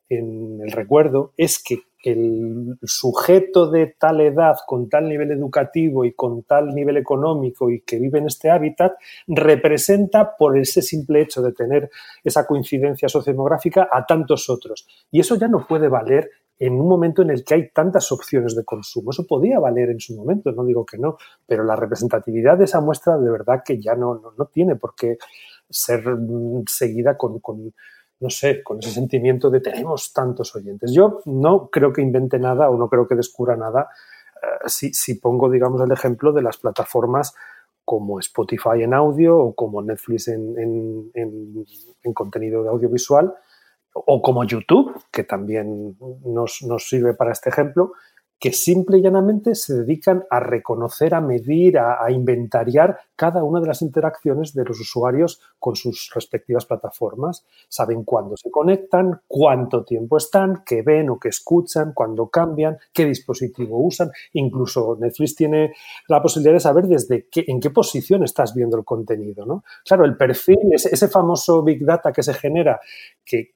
en 0.09 0.59
el 0.59 0.71
recuerdo 0.71 1.33
es 1.37 1.61
que 1.61 1.81
el 2.03 2.77
sujeto 2.83 3.69
de 3.69 3.95
tal 3.97 4.21
edad, 4.21 4.57
con 4.65 4.89
tal 4.89 5.09
nivel 5.09 5.31
educativo 5.31 6.05
y 6.05 6.13
con 6.13 6.43
tal 6.43 6.73
nivel 6.73 6.97
económico 6.97 7.69
y 7.69 7.81
que 7.81 7.99
vive 7.99 8.19
en 8.19 8.27
este 8.27 8.49
hábitat, 8.49 8.93
representa 9.27 10.35
por 10.37 10.57
ese 10.57 10.81
simple 10.81 11.21
hecho 11.21 11.41
de 11.41 11.53
tener 11.53 11.89
esa 12.23 12.45
coincidencia 12.45 13.09
sociodemográfica 13.09 13.89
a 13.91 14.05
tantos 14.05 14.49
otros. 14.49 14.87
Y 15.11 15.19
eso 15.19 15.35
ya 15.35 15.47
no 15.47 15.65
puede 15.67 15.87
valer 15.87 16.29
en 16.59 16.73
un 16.73 16.87
momento 16.87 17.21
en 17.21 17.29
el 17.29 17.43
que 17.43 17.53
hay 17.53 17.69
tantas 17.69 18.11
opciones 18.11 18.55
de 18.55 18.65
consumo. 18.65 19.11
Eso 19.11 19.27
podía 19.27 19.59
valer 19.59 19.89
en 19.89 19.99
su 19.99 20.15
momento, 20.15 20.51
no 20.51 20.65
digo 20.65 20.85
que 20.85 20.97
no, 20.97 21.17
pero 21.45 21.63
la 21.63 21.75
representatividad 21.75 22.57
de 22.57 22.65
esa 22.65 22.81
muestra 22.81 23.17
de 23.17 23.29
verdad 23.29 23.61
que 23.63 23.79
ya 23.79 23.95
no, 23.95 24.33
no, 24.37 24.45
tiene 24.45 24.75
por 24.75 24.95
qué 24.95 25.17
ser 25.69 26.03
seguida 26.67 27.17
con 27.17 27.39
no 28.19 28.29
sé, 28.29 28.63
con 28.63 28.79
ese 28.79 28.91
sentimiento 28.91 29.49
de 29.49 29.61
tenemos 29.61 30.11
tantos 30.13 30.55
oyentes. 30.55 30.91
Yo 30.91 31.21
no 31.25 31.69
creo 31.69 31.93
que 31.93 32.01
invente 32.01 32.39
nada 32.39 32.69
o 32.69 32.77
no 32.77 32.89
creo 32.89 33.07
que 33.07 33.15
descubra 33.15 33.55
nada 33.55 33.89
eh, 34.41 34.69
si, 34.69 35.15
pongo, 35.15 35.49
digamos, 35.49 35.81
el 35.81 35.91
ejemplo 35.91 36.31
de 36.31 36.41
las 36.41 36.57
plataformas 36.57 37.35
como 37.85 38.19
Spotify 38.19 38.83
en 38.83 38.93
audio 38.93 39.37
o 39.37 39.55
como 39.55 39.81
Netflix 39.81 40.27
en, 40.27 41.11
contenido 42.13 42.63
de 42.63 42.69
audiovisual 42.69 43.33
o 43.93 44.21
como 44.21 44.43
YouTube, 44.43 44.93
que 45.11 45.23
también 45.23 45.97
nos, 46.25 46.61
nos 46.63 46.87
sirve 46.87 47.13
para 47.13 47.31
este 47.31 47.49
ejemplo, 47.49 47.93
que 48.39 48.51
simple 48.51 48.99
y 48.99 49.01
llanamente 49.01 49.55
se 49.55 49.73
dedican 49.73 50.25
a 50.29 50.39
reconocer, 50.39 51.15
a 51.15 51.21
medir, 51.21 51.79
a, 51.79 52.11
inventariar 52.11 52.99
cada 53.15 53.43
una 53.43 53.59
de 53.59 53.67
las 53.67 53.81
interacciones 53.81 54.53
de 54.53 54.63
los 54.63 54.79
usuarios 54.79 55.41
con 55.57 55.75
sus 55.75 56.11
respectivas 56.13 56.65
plataformas. 56.65 57.45
Saben 57.67 58.03
cuándo 58.03 58.37
se 58.37 58.51
conectan, 58.51 59.21
cuánto 59.27 59.83
tiempo 59.83 60.17
están, 60.17 60.63
qué 60.65 60.83
ven 60.83 61.09
o 61.09 61.19
qué 61.19 61.29
escuchan, 61.29 61.93
cuándo 61.93 62.29
cambian, 62.29 62.77
qué 62.93 63.05
dispositivo 63.05 63.83
usan. 63.83 64.11
Incluso 64.33 64.97
Netflix 64.99 65.35
tiene 65.35 65.73
la 66.07 66.21
posibilidad 66.21 66.53
de 66.53 66.59
saber 66.59 66.85
desde 66.85 67.27
qué, 67.31 67.43
en 67.47 67.59
qué 67.59 67.71
posición 67.71 68.23
estás 68.23 68.53
viendo 68.53 68.77
el 68.77 68.85
contenido. 68.85 69.45
¿no? 69.45 69.63
Claro, 69.83 70.05
el 70.05 70.15
perfil, 70.15 70.57
ese, 70.71 71.07
famoso 71.07 71.63
Big 71.63 71.83
Data 71.83 72.11
que 72.11 72.21
se 72.21 72.33
genera, 72.33 72.79
que, 73.25 73.55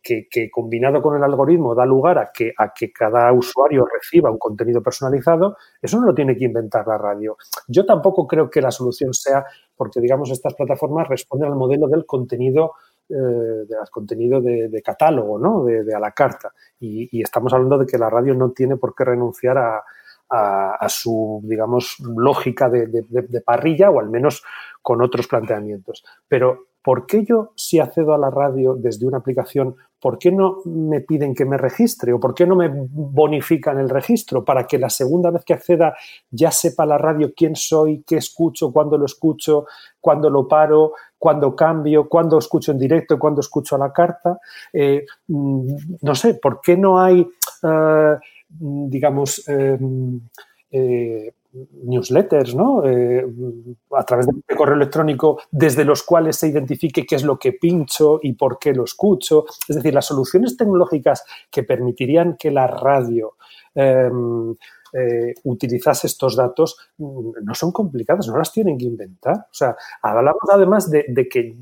combinado 0.51 1.01
con 1.01 1.15
el 1.15 1.23
algoritmo 1.23 1.75
da 1.75 1.85
lugar 1.85 2.17
a 2.17 2.31
que, 2.33 2.53
a 2.57 2.73
que 2.73 2.91
cada 2.91 3.31
usuario 3.31 3.85
reciba 3.85 4.31
un 4.31 4.39
contenido 4.39 4.70
personalizado, 4.79 5.57
eso 5.81 5.99
no 5.99 6.05
lo 6.05 6.13
tiene 6.13 6.37
que 6.37 6.45
inventar 6.45 6.87
la 6.87 6.97
radio. 6.97 7.35
Yo 7.67 7.85
tampoco 7.85 8.27
creo 8.27 8.49
que 8.49 8.61
la 8.61 8.71
solución 8.71 9.13
sea 9.13 9.43
porque, 9.75 9.99
digamos, 9.99 10.29
estas 10.29 10.53
plataformas 10.53 11.07
responden 11.07 11.51
al 11.51 11.57
modelo 11.57 11.87
del 11.87 12.05
contenido 12.05 12.73
eh, 13.13 13.65
del 13.67 13.89
contenido 13.91 14.39
de, 14.39 14.81
catálogo, 14.81 15.37
¿no? 15.37 15.65
De, 15.65 15.93
a 15.93 15.99
la 15.99 16.11
carta. 16.11 16.53
Y, 16.79 17.21
estamos 17.21 17.51
hablando 17.51 17.77
de 17.77 17.85
que 17.85 17.97
la 17.97 18.09
radio 18.09 18.33
no 18.33 18.51
tiene 18.51 18.77
por 18.77 18.95
qué 18.95 19.03
renunciar 19.03 19.57
a, 20.29 20.87
su, 20.87 21.41
digamos, 21.43 21.97
lógica 21.99 22.69
de, 22.69 23.41
parrilla 23.45 23.89
o 23.89 23.99
al 23.99 24.09
menos 24.09 24.43
con 24.81 25.01
otros 25.01 25.27
planteamientos. 25.27 26.05
Pero, 26.29 26.67
¿por 26.81 27.05
qué 27.05 27.23
yo 27.25 27.51
si 27.55 27.79
accedo 27.79 28.13
a 28.13 28.17
la 28.17 28.29
radio 28.29 28.75
desde 28.75 29.05
una 29.05 29.17
aplicación 29.17 29.75
¿por 30.01 30.17
qué 30.17 30.31
no 30.31 30.57
me 30.65 31.01
piden 31.01 31.35
que 31.35 31.45
me 31.45 31.57
registre 31.57 32.11
o 32.11 32.19
por 32.19 32.33
qué 32.33 32.47
no 32.47 32.55
me 32.55 32.69
bonifican 32.73 33.79
el 33.79 33.87
registro 33.87 34.43
para 34.43 34.65
que 34.65 34.79
la 34.79 34.89
segunda 34.89 35.29
vez 35.29 35.45
que 35.45 35.53
acceda 35.53 35.95
ya 36.31 36.49
sepa 36.49 36.87
la 36.87 36.97
radio 36.97 37.33
quién 37.35 37.55
soy, 37.55 38.03
qué 38.05 38.17
escucho, 38.17 38.73
cuándo 38.73 38.97
lo 38.97 39.05
escucho, 39.05 39.67
cuándo 39.99 40.29
lo 40.31 40.47
paro, 40.47 40.93
cuándo 41.19 41.55
cambio, 41.55 42.09
cuándo 42.09 42.39
escucho 42.39 42.71
en 42.71 42.79
directo, 42.79 43.19
cuándo 43.19 43.41
escucho 43.41 43.75
a 43.75 43.79
la 43.79 43.93
carta? 43.93 44.39
Eh, 44.73 45.05
mm, 45.27 45.67
no 46.01 46.15
sé, 46.15 46.33
¿por 46.33 46.61
qué 46.61 46.75
no 46.75 46.99
hay, 46.99 47.27
eh, 47.61 48.15
digamos, 48.59 49.47
eh, 49.47 51.31
newsletters, 51.83 52.55
¿no? 52.55 52.85
Eh, 52.85 53.25
a 53.97 54.03
través 54.03 54.27
de 54.27 54.55
correo 54.55 54.75
electrónico, 54.75 55.41
desde 55.51 55.83
los 55.83 56.03
cuales 56.03 56.37
se 56.37 56.47
identifique 56.47 57.05
qué 57.05 57.15
es 57.15 57.23
lo 57.23 57.37
que 57.37 57.53
pincho 57.53 58.19
y 58.21 58.33
por 58.33 58.57
qué 58.59 58.73
lo 58.73 58.83
escucho. 58.83 59.45
Es 59.67 59.75
decir, 59.75 59.93
las 59.93 60.05
soluciones 60.05 60.55
tecnológicas 60.55 61.23
que 61.49 61.63
permitirían 61.63 62.37
que 62.37 62.51
la 62.51 62.67
radio 62.67 63.35
em, 63.75 64.55
eh, 64.93 65.33
utilizase 65.43 66.07
estos 66.07 66.35
datos 66.35 66.77
mm, 66.97 67.43
no 67.43 67.55
son 67.55 67.71
complicadas, 67.71 68.27
no 68.27 68.37
las 68.37 68.51
tienen 68.51 68.77
que 68.77 68.85
inventar. 68.85 69.35
O 69.35 69.53
sea, 69.53 69.75
hablamos 70.01 70.41
además 70.51 70.89
de, 70.89 71.27
que 71.29 71.55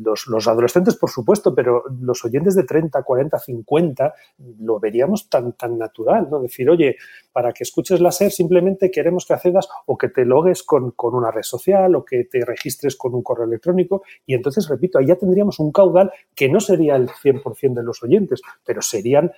los, 0.00 0.48
adolescentes, 0.48 0.96
por 0.96 1.10
supuesto, 1.10 1.54
pero 1.54 1.84
los 2.00 2.24
oyentes 2.24 2.54
de 2.54 2.64
30, 2.64 3.02
40, 3.02 3.38
50 3.38 4.14
lo 4.60 4.78
veríamos 4.78 5.28
tan, 5.28 5.52
tan 5.52 5.78
natural, 5.78 6.28
¿no? 6.30 6.40
Decir, 6.40 6.68
oye, 6.68 6.96
para 7.32 7.52
que 7.52 7.64
escuches 7.64 8.00
la 8.00 8.12
SER 8.12 8.30
simplemente 8.30 8.90
queremos 8.90 9.26
que 9.26 9.34
accedas 9.34 9.68
o 9.86 9.98
que 9.98 10.08
te 10.08 10.24
logues 10.24 10.62
con, 10.62 10.92
con 10.92 11.14
una 11.14 11.30
red 11.30 11.42
social 11.42 11.94
o 11.94 12.04
que 12.04 12.24
te 12.24 12.44
registres 12.44 12.96
con 12.96 13.14
un 13.14 13.22
correo 13.22 13.46
electrónico 13.46 14.02
y 14.26 14.34
entonces, 14.34 14.68
repito, 14.68 14.98
ahí 14.98 15.06
ya 15.06 15.16
tendríamos 15.16 15.58
un 15.58 15.72
caudal 15.72 16.12
que 16.34 16.48
no 16.48 16.60
sería 16.60 16.96
el 16.96 17.08
100% 17.08 17.74
de 17.74 17.82
los 17.82 18.02
oyentes, 18.02 18.42
pero 18.64 18.82
serían 18.82 19.32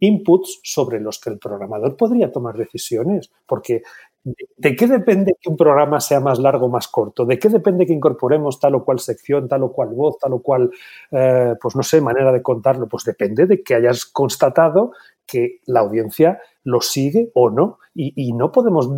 inputs 0.00 0.60
sobre 0.62 1.00
los 1.00 1.20
que 1.20 1.30
el 1.30 1.38
programador 1.38 1.96
podría 1.96 2.30
tomar 2.32 2.56
decisiones, 2.56 3.30
porque 3.46 3.82
¿de 4.56 4.76
qué 4.76 4.86
depende 4.86 5.34
que 5.40 5.50
un 5.50 5.56
programa 5.56 6.00
sea 6.00 6.20
más 6.20 6.38
largo 6.38 6.66
o 6.66 6.68
más 6.68 6.88
corto? 6.88 7.24
¿De 7.24 7.38
qué 7.38 7.48
depende 7.48 7.86
que 7.86 7.92
incorporemos 7.92 8.60
tal 8.60 8.74
o 8.74 8.84
cual 8.84 8.98
sección, 8.98 9.48
tal 9.48 9.62
o 9.64 9.72
cual 9.72 9.90
voz, 9.94 10.18
tal 10.18 10.32
o 10.34 10.42
cual, 10.42 10.70
eh, 11.12 11.54
pues 11.60 11.76
no 11.76 11.82
sé, 11.82 12.00
manera 12.00 12.32
de 12.32 12.42
contarlo? 12.42 12.88
Pues 12.88 13.04
depende 13.04 13.46
de 13.46 13.62
que 13.62 13.74
hayas 13.74 14.04
constatado 14.06 14.92
que 15.28 15.60
la 15.66 15.80
audiencia 15.80 16.40
lo 16.64 16.80
sigue 16.80 17.30
o 17.34 17.50
no. 17.50 17.78
Y, 18.00 18.32
no 18.32 18.52
podemos, 18.52 18.88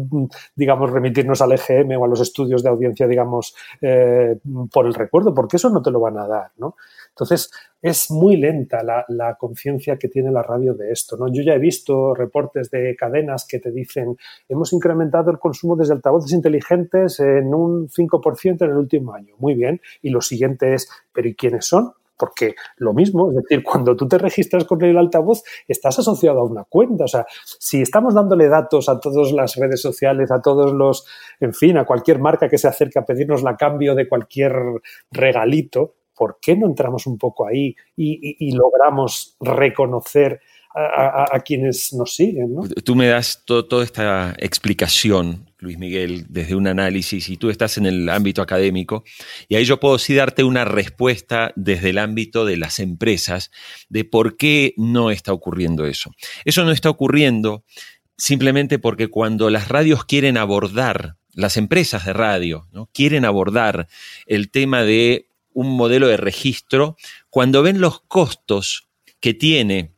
digamos, 0.55 0.91
remitirnos 0.91 1.41
al 1.41 1.53
EGM 1.53 1.93
o 1.99 2.05
a 2.05 2.09
los 2.09 2.21
estudios 2.21 2.63
de 2.63 2.69
audiencia, 2.69 3.07
digamos, 3.07 3.55
eh, 3.81 4.39
por 4.71 4.85
el 4.85 4.93
recuerdo, 4.93 5.33
porque 5.33 5.57
eso 5.57 5.71
no 5.71 5.81
te 5.81 5.91
lo 5.91 6.01
van 6.01 6.19
a 6.19 6.27
dar, 6.27 6.51
¿no? 6.59 6.77
Entonces, 7.09 7.51
es 7.81 8.11
muy 8.11 8.37
lenta 8.37 8.83
la, 8.83 9.37
conciencia 9.39 9.97
que 9.97 10.09
tiene 10.09 10.31
la 10.31 10.43
radio 10.43 10.75
de 10.75 10.93
esto, 10.93 11.17
¿no? 11.17 11.29
Yo 11.29 11.43
ya 11.43 11.55
he 11.55 11.59
visto 11.59 12.15
reportes 12.15 12.71
de 12.71 12.95
cadenas 12.95 13.47
que 13.49 13.59
te 13.59 13.71
dicen, 13.71 14.19
hemos 14.51 14.75
incrementado 14.75 15.31
el 15.31 15.39
consumo 15.39 15.77
desde 15.77 15.95
altavoces 15.95 16.33
inteligentes 16.33 17.21
en 17.21 17.55
un 17.55 17.89
5% 17.89 18.65
en 18.67 18.71
el 18.71 18.77
último 18.77 19.15
año. 19.15 19.35
Muy 19.39 19.55
bien. 19.55 19.81
Y 20.03 20.11
lo 20.11 20.21
siguiente 20.21 20.75
es, 20.75 20.91
¿pero 21.13 21.27
y 21.27 21.35
quiénes 21.35 21.65
son? 21.65 21.95
Porque 22.21 22.55
lo 22.77 22.93
mismo, 22.93 23.31
es 23.31 23.37
decir, 23.37 23.65
cuando 23.65 23.97
tú 23.97 24.07
te 24.07 24.19
registras 24.19 24.65
con 24.67 24.85
el 24.85 24.99
altavoz, 24.99 25.43
estás 25.67 25.99
asociado 25.99 26.41
a 26.41 26.45
una 26.45 26.65
cuenta. 26.65 27.05
O 27.05 27.09
sea, 27.09 27.27
si 27.59 27.81
estamos 27.81 28.15
dándole 28.15 28.49
datos 28.49 28.91
a 28.91 29.01
todas 29.01 29.33
las 29.33 29.57
redes 29.57 29.81
sociales, 29.81 30.31
a 30.31 30.43
todos 30.43 30.73
los, 30.73 31.07
en 31.41 31.55
fin, 31.55 31.79
a 31.79 31.87
cualquier 31.87 32.19
marca 32.19 32.49
que 32.49 32.59
se 32.59 32.69
acerque 32.69 32.99
a 32.99 33.07
pedirnos 33.07 33.43
la 33.43 33.57
cambio 33.57 33.95
de 33.95 34.07
cualquier 34.07 34.53
regalito, 35.11 35.95
¿por 36.15 36.39
qué 36.41 36.55
no 36.55 36.67
entramos 36.67 37.07
un 37.07 37.17
poco 37.17 37.47
ahí 37.47 37.75
y, 37.97 38.55
logramos 38.55 39.37
reconocer 39.41 40.41
a, 40.75 41.41
quienes 41.45 41.95
nos 41.95 42.15
siguen? 42.15 42.55
Tú 42.85 42.95
me 42.95 43.09
das 43.09 43.43
toda 43.47 43.83
esta 43.83 44.35
explicación 44.39 45.50
Luis 45.61 45.79
Miguel, 45.79 46.27
desde 46.29 46.55
un 46.55 46.67
análisis 46.67 47.29
y 47.29 47.37
tú 47.37 47.51
estás 47.51 47.77
en 47.79 47.87
el 47.87 48.09
ámbito 48.09 48.43
académico 48.43 49.05
y 49.49 49.57
ahí 49.57 49.65
yo 49.65 49.79
puedo 49.79 49.99
sí 49.99 50.15
darte 50.15 50.43
una 50.43 50.65
respuesta 50.65 51.53
desde 51.55 51.91
el 51.91 51.99
ámbito 51.99 52.45
de 52.45 52.57
las 52.57 52.79
empresas 52.79 53.51
de 53.89 54.05
por 54.05 54.37
qué 54.37 54.75
no 54.77 55.11
está 55.11 55.33
ocurriendo 55.33 55.87
eso. 55.87 56.13
Eso 56.45 56.65
no 56.65 56.73
está 56.73 56.89
ocurriendo 56.89 57.65
simplemente 58.17 58.79
porque 58.79 59.09
cuando 59.09 59.51
las 59.51 59.69
radios 59.69 60.05
quieren 60.05 60.37
abordar, 60.37 61.17
las 61.33 61.57
empresas 61.57 62.07
de 62.07 62.13
radio, 62.13 62.67
¿no? 62.73 62.91
quieren 62.93 63.25
abordar 63.25 63.87
el 64.27 64.51
tema 64.51 64.83
de 64.83 65.29
un 65.53 65.77
modelo 65.77 66.09
de 66.09 66.17
registro, 66.17 66.97
cuando 67.29 67.63
ven 67.63 67.81
los 67.81 68.01
costos 68.03 68.89
que 69.21 69.35
tiene 69.35 69.93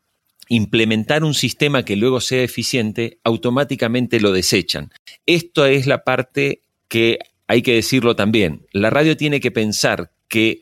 implementar 0.49 1.25
un 1.25 1.35
sistema 1.35 1.85
que 1.85 1.97
luego 1.97 2.21
sea 2.21 2.43
eficiente, 2.43 3.19
automáticamente 3.25 4.21
lo 4.21 4.33
desechan. 4.33 4.91
Esto 5.27 5.67
es 5.67 5.87
la 5.87 6.05
parte 6.05 6.63
que 6.89 7.19
hay 7.47 7.63
que 7.63 7.75
decirlo 7.75 8.17
también. 8.17 8.67
La 8.73 8.91
radio 8.91 9.17
tiene 9.17 9.41
que 9.41 9.51
pensar 9.51 10.13
que 10.29 10.61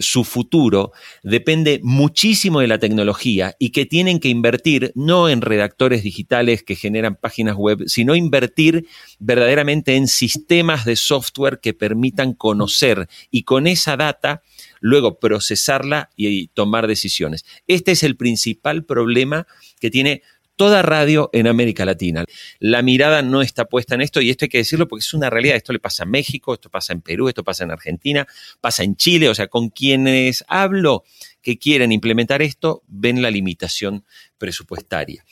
su 0.00 0.24
futuro 0.24 0.92
depende 1.22 1.80
muchísimo 1.82 2.60
de 2.60 2.68
la 2.68 2.78
tecnología 2.78 3.56
y 3.58 3.70
que 3.70 3.86
tienen 3.86 4.20
que 4.20 4.28
invertir 4.28 4.92
no 4.94 5.28
en 5.28 5.40
redactores 5.40 6.02
digitales 6.02 6.62
que 6.62 6.76
generan 6.76 7.16
páginas 7.16 7.56
web, 7.56 7.82
sino 7.86 8.14
invertir 8.14 8.86
verdaderamente 9.18 9.96
en 9.96 10.06
sistemas 10.06 10.84
de 10.84 10.96
software 10.96 11.60
que 11.60 11.74
permitan 11.74 12.34
conocer 12.34 13.08
y 13.30 13.42
con 13.42 13.66
esa 13.66 13.96
data 13.96 14.42
luego 14.80 15.18
procesarla 15.18 16.10
y 16.16 16.48
tomar 16.48 16.86
decisiones. 16.86 17.44
Este 17.66 17.92
es 17.92 18.02
el 18.02 18.16
principal 18.16 18.84
problema 18.84 19.46
que 19.80 19.90
tiene 19.90 20.22
toda 20.58 20.82
radio 20.82 21.30
en 21.32 21.46
América 21.46 21.84
Latina. 21.84 22.24
La 22.58 22.82
mirada 22.82 23.22
no 23.22 23.42
está 23.42 23.66
puesta 23.66 23.94
en 23.94 24.00
esto 24.00 24.20
y 24.20 24.28
esto 24.28 24.44
hay 24.44 24.48
que 24.48 24.58
decirlo 24.58 24.88
porque 24.88 25.04
es 25.04 25.14
una 25.14 25.30
realidad. 25.30 25.56
Esto 25.56 25.72
le 25.72 25.78
pasa 25.78 26.02
a 26.02 26.06
México, 26.06 26.52
esto 26.52 26.68
pasa 26.68 26.92
en 26.92 27.00
Perú, 27.00 27.28
esto 27.28 27.44
pasa 27.44 27.62
en 27.62 27.70
Argentina, 27.70 28.26
pasa 28.60 28.82
en 28.82 28.96
Chile. 28.96 29.28
O 29.28 29.34
sea, 29.34 29.46
con 29.46 29.70
quienes 29.70 30.44
hablo 30.48 31.04
que 31.42 31.58
quieren 31.58 31.92
implementar 31.92 32.42
esto, 32.42 32.82
ven 32.86 33.22
la 33.22 33.30
limitación 33.30 34.04
presupuestaria. 34.38 35.24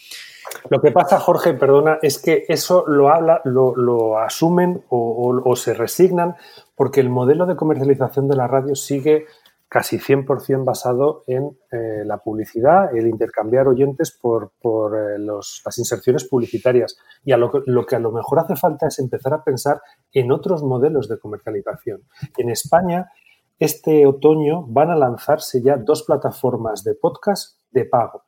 Lo 0.70 0.80
que 0.80 0.92
pasa, 0.92 1.18
Jorge, 1.18 1.54
perdona, 1.54 1.98
es 2.02 2.18
que 2.18 2.44
eso 2.48 2.84
lo 2.86 3.08
habla, 3.08 3.40
lo, 3.44 4.18
asumen 4.18 4.84
o, 4.88 5.56
se 5.56 5.74
resignan 5.74 6.34
porque 6.74 7.00
el 7.00 7.10
modelo 7.10 7.46
de 7.46 7.56
comercialización 7.56 8.28
de 8.28 8.36
la 8.36 8.46
radio 8.46 8.74
sigue 8.74 9.26
casi 9.68 9.98
100% 9.98 10.64
basado 10.64 11.24
en 11.26 11.58
eh, 11.72 12.04
la 12.04 12.18
publicidad, 12.18 12.96
el 12.96 13.08
intercambiar 13.08 13.66
oyentes 13.66 14.12
por, 14.12 14.52
eh, 14.64 15.18
las 15.18 15.78
inserciones 15.78 16.24
publicitarias. 16.24 16.96
Y 17.24 17.32
a 17.32 17.36
lo, 17.36 17.50
lo, 17.66 17.84
que 17.84 17.96
a 17.96 17.98
lo 17.98 18.12
mejor 18.12 18.38
hace 18.38 18.54
falta 18.54 18.86
es 18.86 18.98
empezar 19.00 19.34
a 19.34 19.42
pensar 19.42 19.80
en 20.12 20.30
otros 20.30 20.62
modelos 20.62 21.08
de 21.08 21.18
comercialización. 21.18 22.02
En 22.36 22.50
España, 22.50 23.10
este 23.58 24.06
otoño 24.06 24.64
van 24.68 24.90
a 24.90 24.96
lanzarse 24.96 25.62
ya 25.62 25.76
dos 25.76 26.02
plataformas 26.02 26.84
de 26.84 26.94
podcast 26.94 27.60
de 27.70 27.84
pago. 27.84 28.24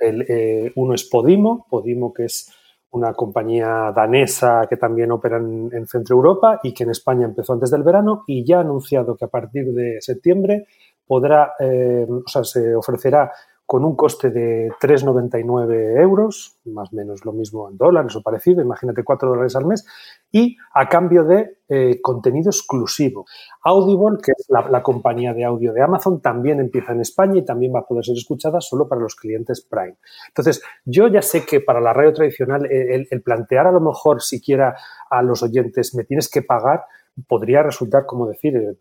Eh, 0.00 0.72
uno 0.74 0.94
es 0.94 1.04
Podimo, 1.04 1.66
Podimo 1.68 2.12
que 2.12 2.24
es 2.24 2.52
una 2.90 3.12
compañía 3.14 3.92
danesa 3.94 4.66
que 4.68 4.76
también 4.76 5.12
opera 5.12 5.36
en, 5.36 5.86
Centro 5.86 6.16
Europa 6.16 6.60
y 6.62 6.72
que 6.72 6.84
en 6.84 6.90
España 6.90 7.26
empezó 7.26 7.52
antes 7.52 7.70
del 7.70 7.82
verano 7.82 8.24
y 8.26 8.44
ya 8.44 8.58
ha 8.58 8.60
anunciado 8.60 9.16
que 9.16 9.26
a 9.26 9.28
partir 9.28 9.72
de 9.72 10.00
septiembre 10.00 10.66
podrá, 11.06 11.52
eh, 11.60 12.06
o 12.08 12.28
sea, 12.28 12.42
se 12.44 12.74
ofrecerá 12.74 13.30
con 13.66 13.84
un 13.84 13.96
coste 13.96 14.30
de 14.30 14.70
3,99 14.80 16.00
euros, 16.00 16.56
más 16.66 16.92
o 16.92 16.96
menos 16.96 17.24
lo 17.24 17.32
mismo 17.32 17.68
en 17.68 17.76
dólares 17.76 18.14
o 18.14 18.22
parecido, 18.22 18.62
imagínate 18.62 19.02
4 19.02 19.28
dólares 19.28 19.56
al 19.56 19.66
mes, 19.66 19.84
y 20.30 20.56
a 20.72 20.88
cambio 20.88 21.24
de 21.24 21.58
eh, 21.68 22.00
contenido 22.00 22.50
exclusivo. 22.50 23.26
Audible, 23.64 24.18
que 24.22 24.30
es 24.38 24.46
la, 24.48 24.82
compañía 24.84 25.34
de 25.34 25.44
audio 25.44 25.72
de 25.72 25.82
Amazon, 25.82 26.20
también 26.20 26.60
empieza 26.60 26.92
en 26.92 27.00
España 27.00 27.38
y 27.38 27.44
también 27.44 27.74
va 27.74 27.80
a 27.80 27.86
poder 27.86 28.04
ser 28.04 28.14
escuchada 28.16 28.60
solo 28.60 28.88
para 28.88 29.00
los 29.00 29.16
clientes 29.16 29.66
Prime. 29.68 29.96
Entonces, 30.28 30.62
yo 30.84 31.08
ya 31.08 31.20
sé 31.20 31.44
que 31.44 31.60
para 31.60 31.80
la 31.80 31.92
radio 31.92 32.12
tradicional 32.12 32.66
el, 32.70 33.08
el 33.10 33.22
plantear 33.22 33.66
a 33.66 33.72
lo 33.72 33.80
mejor 33.80 34.22
siquiera 34.22 34.76
a 35.10 35.22
los 35.22 35.42
oyentes 35.42 35.92
me 35.96 36.04
tienes 36.04 36.28
que 36.28 36.42
pagar, 36.42 36.84
podría 37.26 37.62
resultar, 37.62 38.04
como 38.04 38.26
decir, 38.28 38.56
eh, 38.56 38.76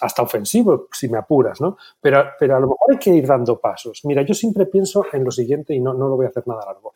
hasta 0.00 0.22
ofensivo 0.22 0.88
si 0.92 1.08
me 1.08 1.18
apuras, 1.18 1.60
¿no? 1.60 1.76
Pero, 2.00 2.24
pero 2.38 2.56
a 2.56 2.60
lo 2.60 2.68
mejor 2.68 2.92
hay 2.92 2.98
que 2.98 3.10
ir 3.10 3.26
dando 3.26 3.58
pasos. 3.58 4.00
Mira, 4.04 4.22
yo 4.22 4.34
siempre 4.34 4.66
pienso 4.66 5.04
en 5.12 5.24
lo 5.24 5.30
siguiente 5.30 5.74
y 5.74 5.80
no, 5.80 5.92
no 5.94 6.08
lo 6.08 6.16
voy 6.16 6.26
a 6.26 6.30
hacer 6.30 6.46
nada 6.46 6.64
largo. 6.64 6.94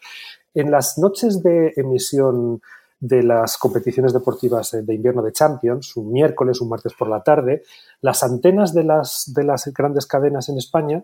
En 0.54 0.70
las 0.70 0.98
noches 0.98 1.42
de 1.42 1.72
emisión 1.76 2.60
de 3.02 3.22
las 3.24 3.58
competiciones 3.58 4.12
deportivas 4.12 4.70
de 4.70 4.94
invierno 4.94 5.22
de 5.22 5.32
Champions, 5.32 5.96
un 5.96 6.12
miércoles, 6.12 6.60
un 6.60 6.68
martes 6.68 6.94
por 6.94 7.08
la 7.08 7.22
tarde, 7.22 7.64
las 8.00 8.22
antenas 8.22 8.72
de 8.72 8.84
las, 8.84 9.32
de 9.34 9.42
las 9.42 9.66
grandes 9.74 10.06
cadenas 10.06 10.48
en 10.48 10.58
España 10.58 11.02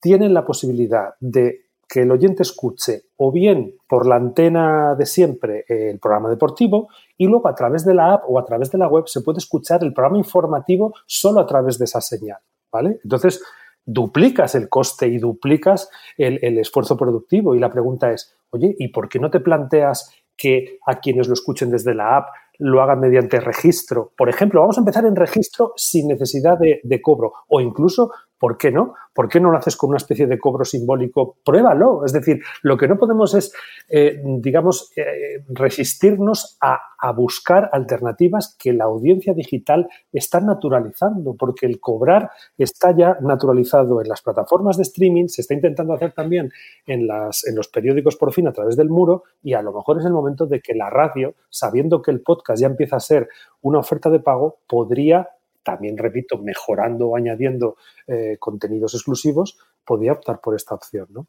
tienen 0.00 0.32
la 0.32 0.46
posibilidad 0.46 1.14
de 1.20 1.63
que 1.88 2.02
el 2.02 2.10
oyente 2.10 2.42
escuche 2.42 3.02
o 3.16 3.32
bien 3.32 3.76
por 3.88 4.06
la 4.06 4.16
antena 4.16 4.94
de 4.94 5.06
siempre 5.06 5.64
el 5.68 5.98
programa 5.98 6.30
deportivo 6.30 6.88
y 7.16 7.26
luego 7.26 7.48
a 7.48 7.54
través 7.54 7.84
de 7.84 7.94
la 7.94 8.14
app 8.14 8.24
o 8.28 8.38
a 8.38 8.44
través 8.44 8.70
de 8.70 8.78
la 8.78 8.88
web 8.88 9.04
se 9.06 9.20
puede 9.20 9.38
escuchar 9.38 9.82
el 9.84 9.92
programa 9.92 10.18
informativo 10.18 10.94
solo 11.06 11.40
a 11.40 11.46
través 11.46 11.78
de 11.78 11.84
esa 11.84 12.00
señal, 12.00 12.38
¿vale? 12.72 13.00
Entonces, 13.02 13.42
duplicas 13.84 14.54
el 14.54 14.68
coste 14.68 15.06
y 15.06 15.18
duplicas 15.18 15.90
el, 16.16 16.58
esfuerzo 16.58 16.96
productivo 16.96 17.54
y 17.54 17.58
la 17.58 17.70
pregunta 17.70 18.10
es, 18.12 18.34
oye, 18.50 18.74
¿y 18.78 18.88
por 18.88 19.08
qué 19.08 19.18
no 19.18 19.30
te 19.30 19.40
planteas 19.40 20.10
que 20.36 20.78
a 20.86 20.98
quienes 20.98 21.28
lo 21.28 21.34
escuchen 21.34 21.70
desde 21.70 21.94
la 21.94 22.16
app 22.16 22.28
lo 22.58 22.82
hagan 22.82 23.00
mediante 23.00 23.40
registro. 23.40 24.12
Por 24.16 24.28
ejemplo, 24.28 24.60
vamos 24.60 24.78
a 24.78 24.80
empezar 24.80 25.04
en 25.04 25.16
registro 25.16 25.72
sin 25.76 26.08
necesidad 26.08 26.58
de, 26.58 27.02
cobro 27.02 27.32
o 27.48 27.60
incluso 27.60 28.12
¿Por 28.44 28.58
qué 28.58 28.70
no? 28.70 28.92
¿Por 29.14 29.30
qué 29.30 29.40
no 29.40 29.50
lo 29.50 29.56
haces 29.56 29.74
con 29.74 29.88
una 29.88 29.96
especie 29.96 30.26
de 30.26 30.38
cobro 30.38 30.66
simbólico? 30.66 31.38
Pruébalo. 31.42 32.04
Es 32.04 32.12
decir, 32.12 32.42
lo 32.60 32.76
que 32.76 32.86
no 32.86 32.98
podemos 32.98 33.32
es, 33.32 33.54
eh, 33.88 34.20
digamos, 34.22 34.92
eh, 34.98 35.42
resistirnos 35.48 36.58
a, 36.60 36.78
buscar 37.16 37.68
alternativas 37.72 38.56
que 38.58 38.72
la 38.72 38.84
audiencia 38.84 39.34
digital 39.34 39.88
está 40.10 40.40
naturalizando, 40.40 41.34
porque 41.34 41.66
el 41.66 41.78
cobrar 41.78 42.30
está 42.56 42.96
ya 42.96 43.18
naturalizado 43.20 44.00
en 44.00 44.08
las 44.08 44.22
plataformas 44.22 44.78
de 44.78 44.84
streaming, 44.84 45.28
se 45.28 45.42
está 45.42 45.52
intentando 45.52 45.92
hacer 45.92 46.12
también 46.12 46.50
en, 46.86 47.06
los 47.06 47.68
periódicos 47.68 48.16
por 48.16 48.32
fin 48.32 48.48
a 48.48 48.52
través 48.52 48.76
del 48.76 48.88
muro, 48.88 49.24
y 49.42 49.52
a 49.52 49.60
lo 49.60 49.72
mejor 49.74 49.98
es 49.98 50.06
el 50.06 50.12
momento 50.12 50.46
de 50.46 50.60
que 50.60 50.74
la 50.74 50.88
radio, 50.88 51.34
sabiendo 51.50 52.00
que 52.00 52.10
el 52.10 52.22
podcast 52.22 52.60
ya 52.62 52.68
empieza 52.68 52.96
a 52.96 53.00
ser 53.00 53.28
una 53.60 53.80
oferta 53.80 54.08
de 54.08 54.20
pago, 54.20 54.56
podría 54.66 55.28
también, 55.64 55.98
repito, 55.98 56.38
mejorando 56.38 57.08
o 57.08 57.16
añadiendo 57.16 57.76
eh, 58.06 58.36
contenidos 58.38 58.94
exclusivos, 58.94 59.58
podía 59.84 60.12
optar 60.12 60.40
por 60.40 60.54
esta 60.54 60.74
opción, 60.74 61.08
¿no? 61.10 61.26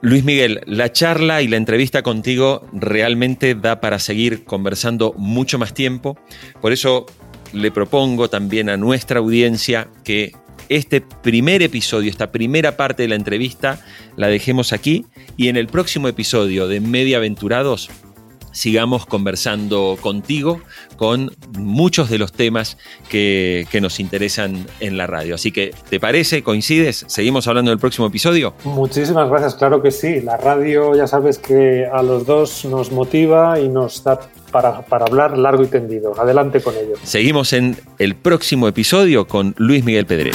Luis 0.00 0.24
Miguel, 0.24 0.60
la 0.66 0.92
charla 0.92 1.40
y 1.40 1.48
la 1.48 1.56
entrevista 1.56 2.02
contigo 2.02 2.66
realmente 2.72 3.54
da 3.54 3.80
para 3.80 3.98
seguir 3.98 4.44
conversando 4.44 5.14
mucho 5.16 5.58
más 5.58 5.72
tiempo. 5.72 6.18
Por 6.60 6.72
eso 6.72 7.06
le 7.54 7.70
propongo 7.70 8.28
también 8.28 8.68
a 8.68 8.76
nuestra 8.76 9.20
audiencia 9.20 9.88
que 10.04 10.32
este 10.68 11.00
primer 11.00 11.62
episodio, 11.62 12.10
esta 12.10 12.32
primera 12.32 12.76
parte 12.76 13.02
de 13.02 13.08
la 13.08 13.14
entrevista, 13.14 13.82
la 14.16 14.28
dejemos 14.28 14.72
aquí 14.72 15.06
y 15.36 15.48
en 15.48 15.56
el 15.56 15.68
próximo 15.68 16.08
episodio 16.08 16.68
de 16.68 16.80
Media 16.80 17.18
Aventurados 17.18 17.90
sigamos 18.54 19.04
conversando 19.04 19.98
contigo 20.00 20.60
con 20.96 21.32
muchos 21.58 22.08
de 22.08 22.18
los 22.18 22.32
temas 22.32 22.78
que, 23.08 23.66
que, 23.70 23.80
nos 23.80 24.00
interesan 24.00 24.66
en 24.80 24.96
la 24.96 25.06
radio. 25.06 25.34
Así 25.34 25.52
que, 25.52 25.74
¿te 25.90 26.00
parece? 26.00 26.42
¿Coincides? 26.42 27.04
¿Seguimos 27.08 27.46
hablando 27.48 27.70
del 27.70 27.78
próximo 27.78 28.06
episodio? 28.06 28.54
Muchísimas 28.64 29.28
gracias, 29.28 29.56
claro 29.56 29.82
que 29.82 29.90
sí. 29.90 30.20
La 30.20 30.36
radio 30.36 30.94
ya 30.94 31.06
sabes 31.06 31.38
que 31.38 31.84
a 31.92 32.02
los 32.02 32.24
dos 32.24 32.64
nos 32.64 32.92
motiva 32.92 33.60
y 33.60 33.68
nos 33.68 34.02
da 34.04 34.20
para, 34.50 34.82
para 34.82 35.06
hablar 35.06 35.36
largo 35.36 35.64
y 35.64 35.66
tendido. 35.66 36.18
Adelante 36.18 36.60
con 36.62 36.74
ello. 36.76 36.94
Seguimos 37.02 37.52
en 37.52 37.76
el 37.98 38.14
próximo 38.14 38.68
episodio 38.68 39.26
con 39.26 39.54
Luis 39.58 39.84
Miguel 39.84 40.06
Pedret. 40.06 40.34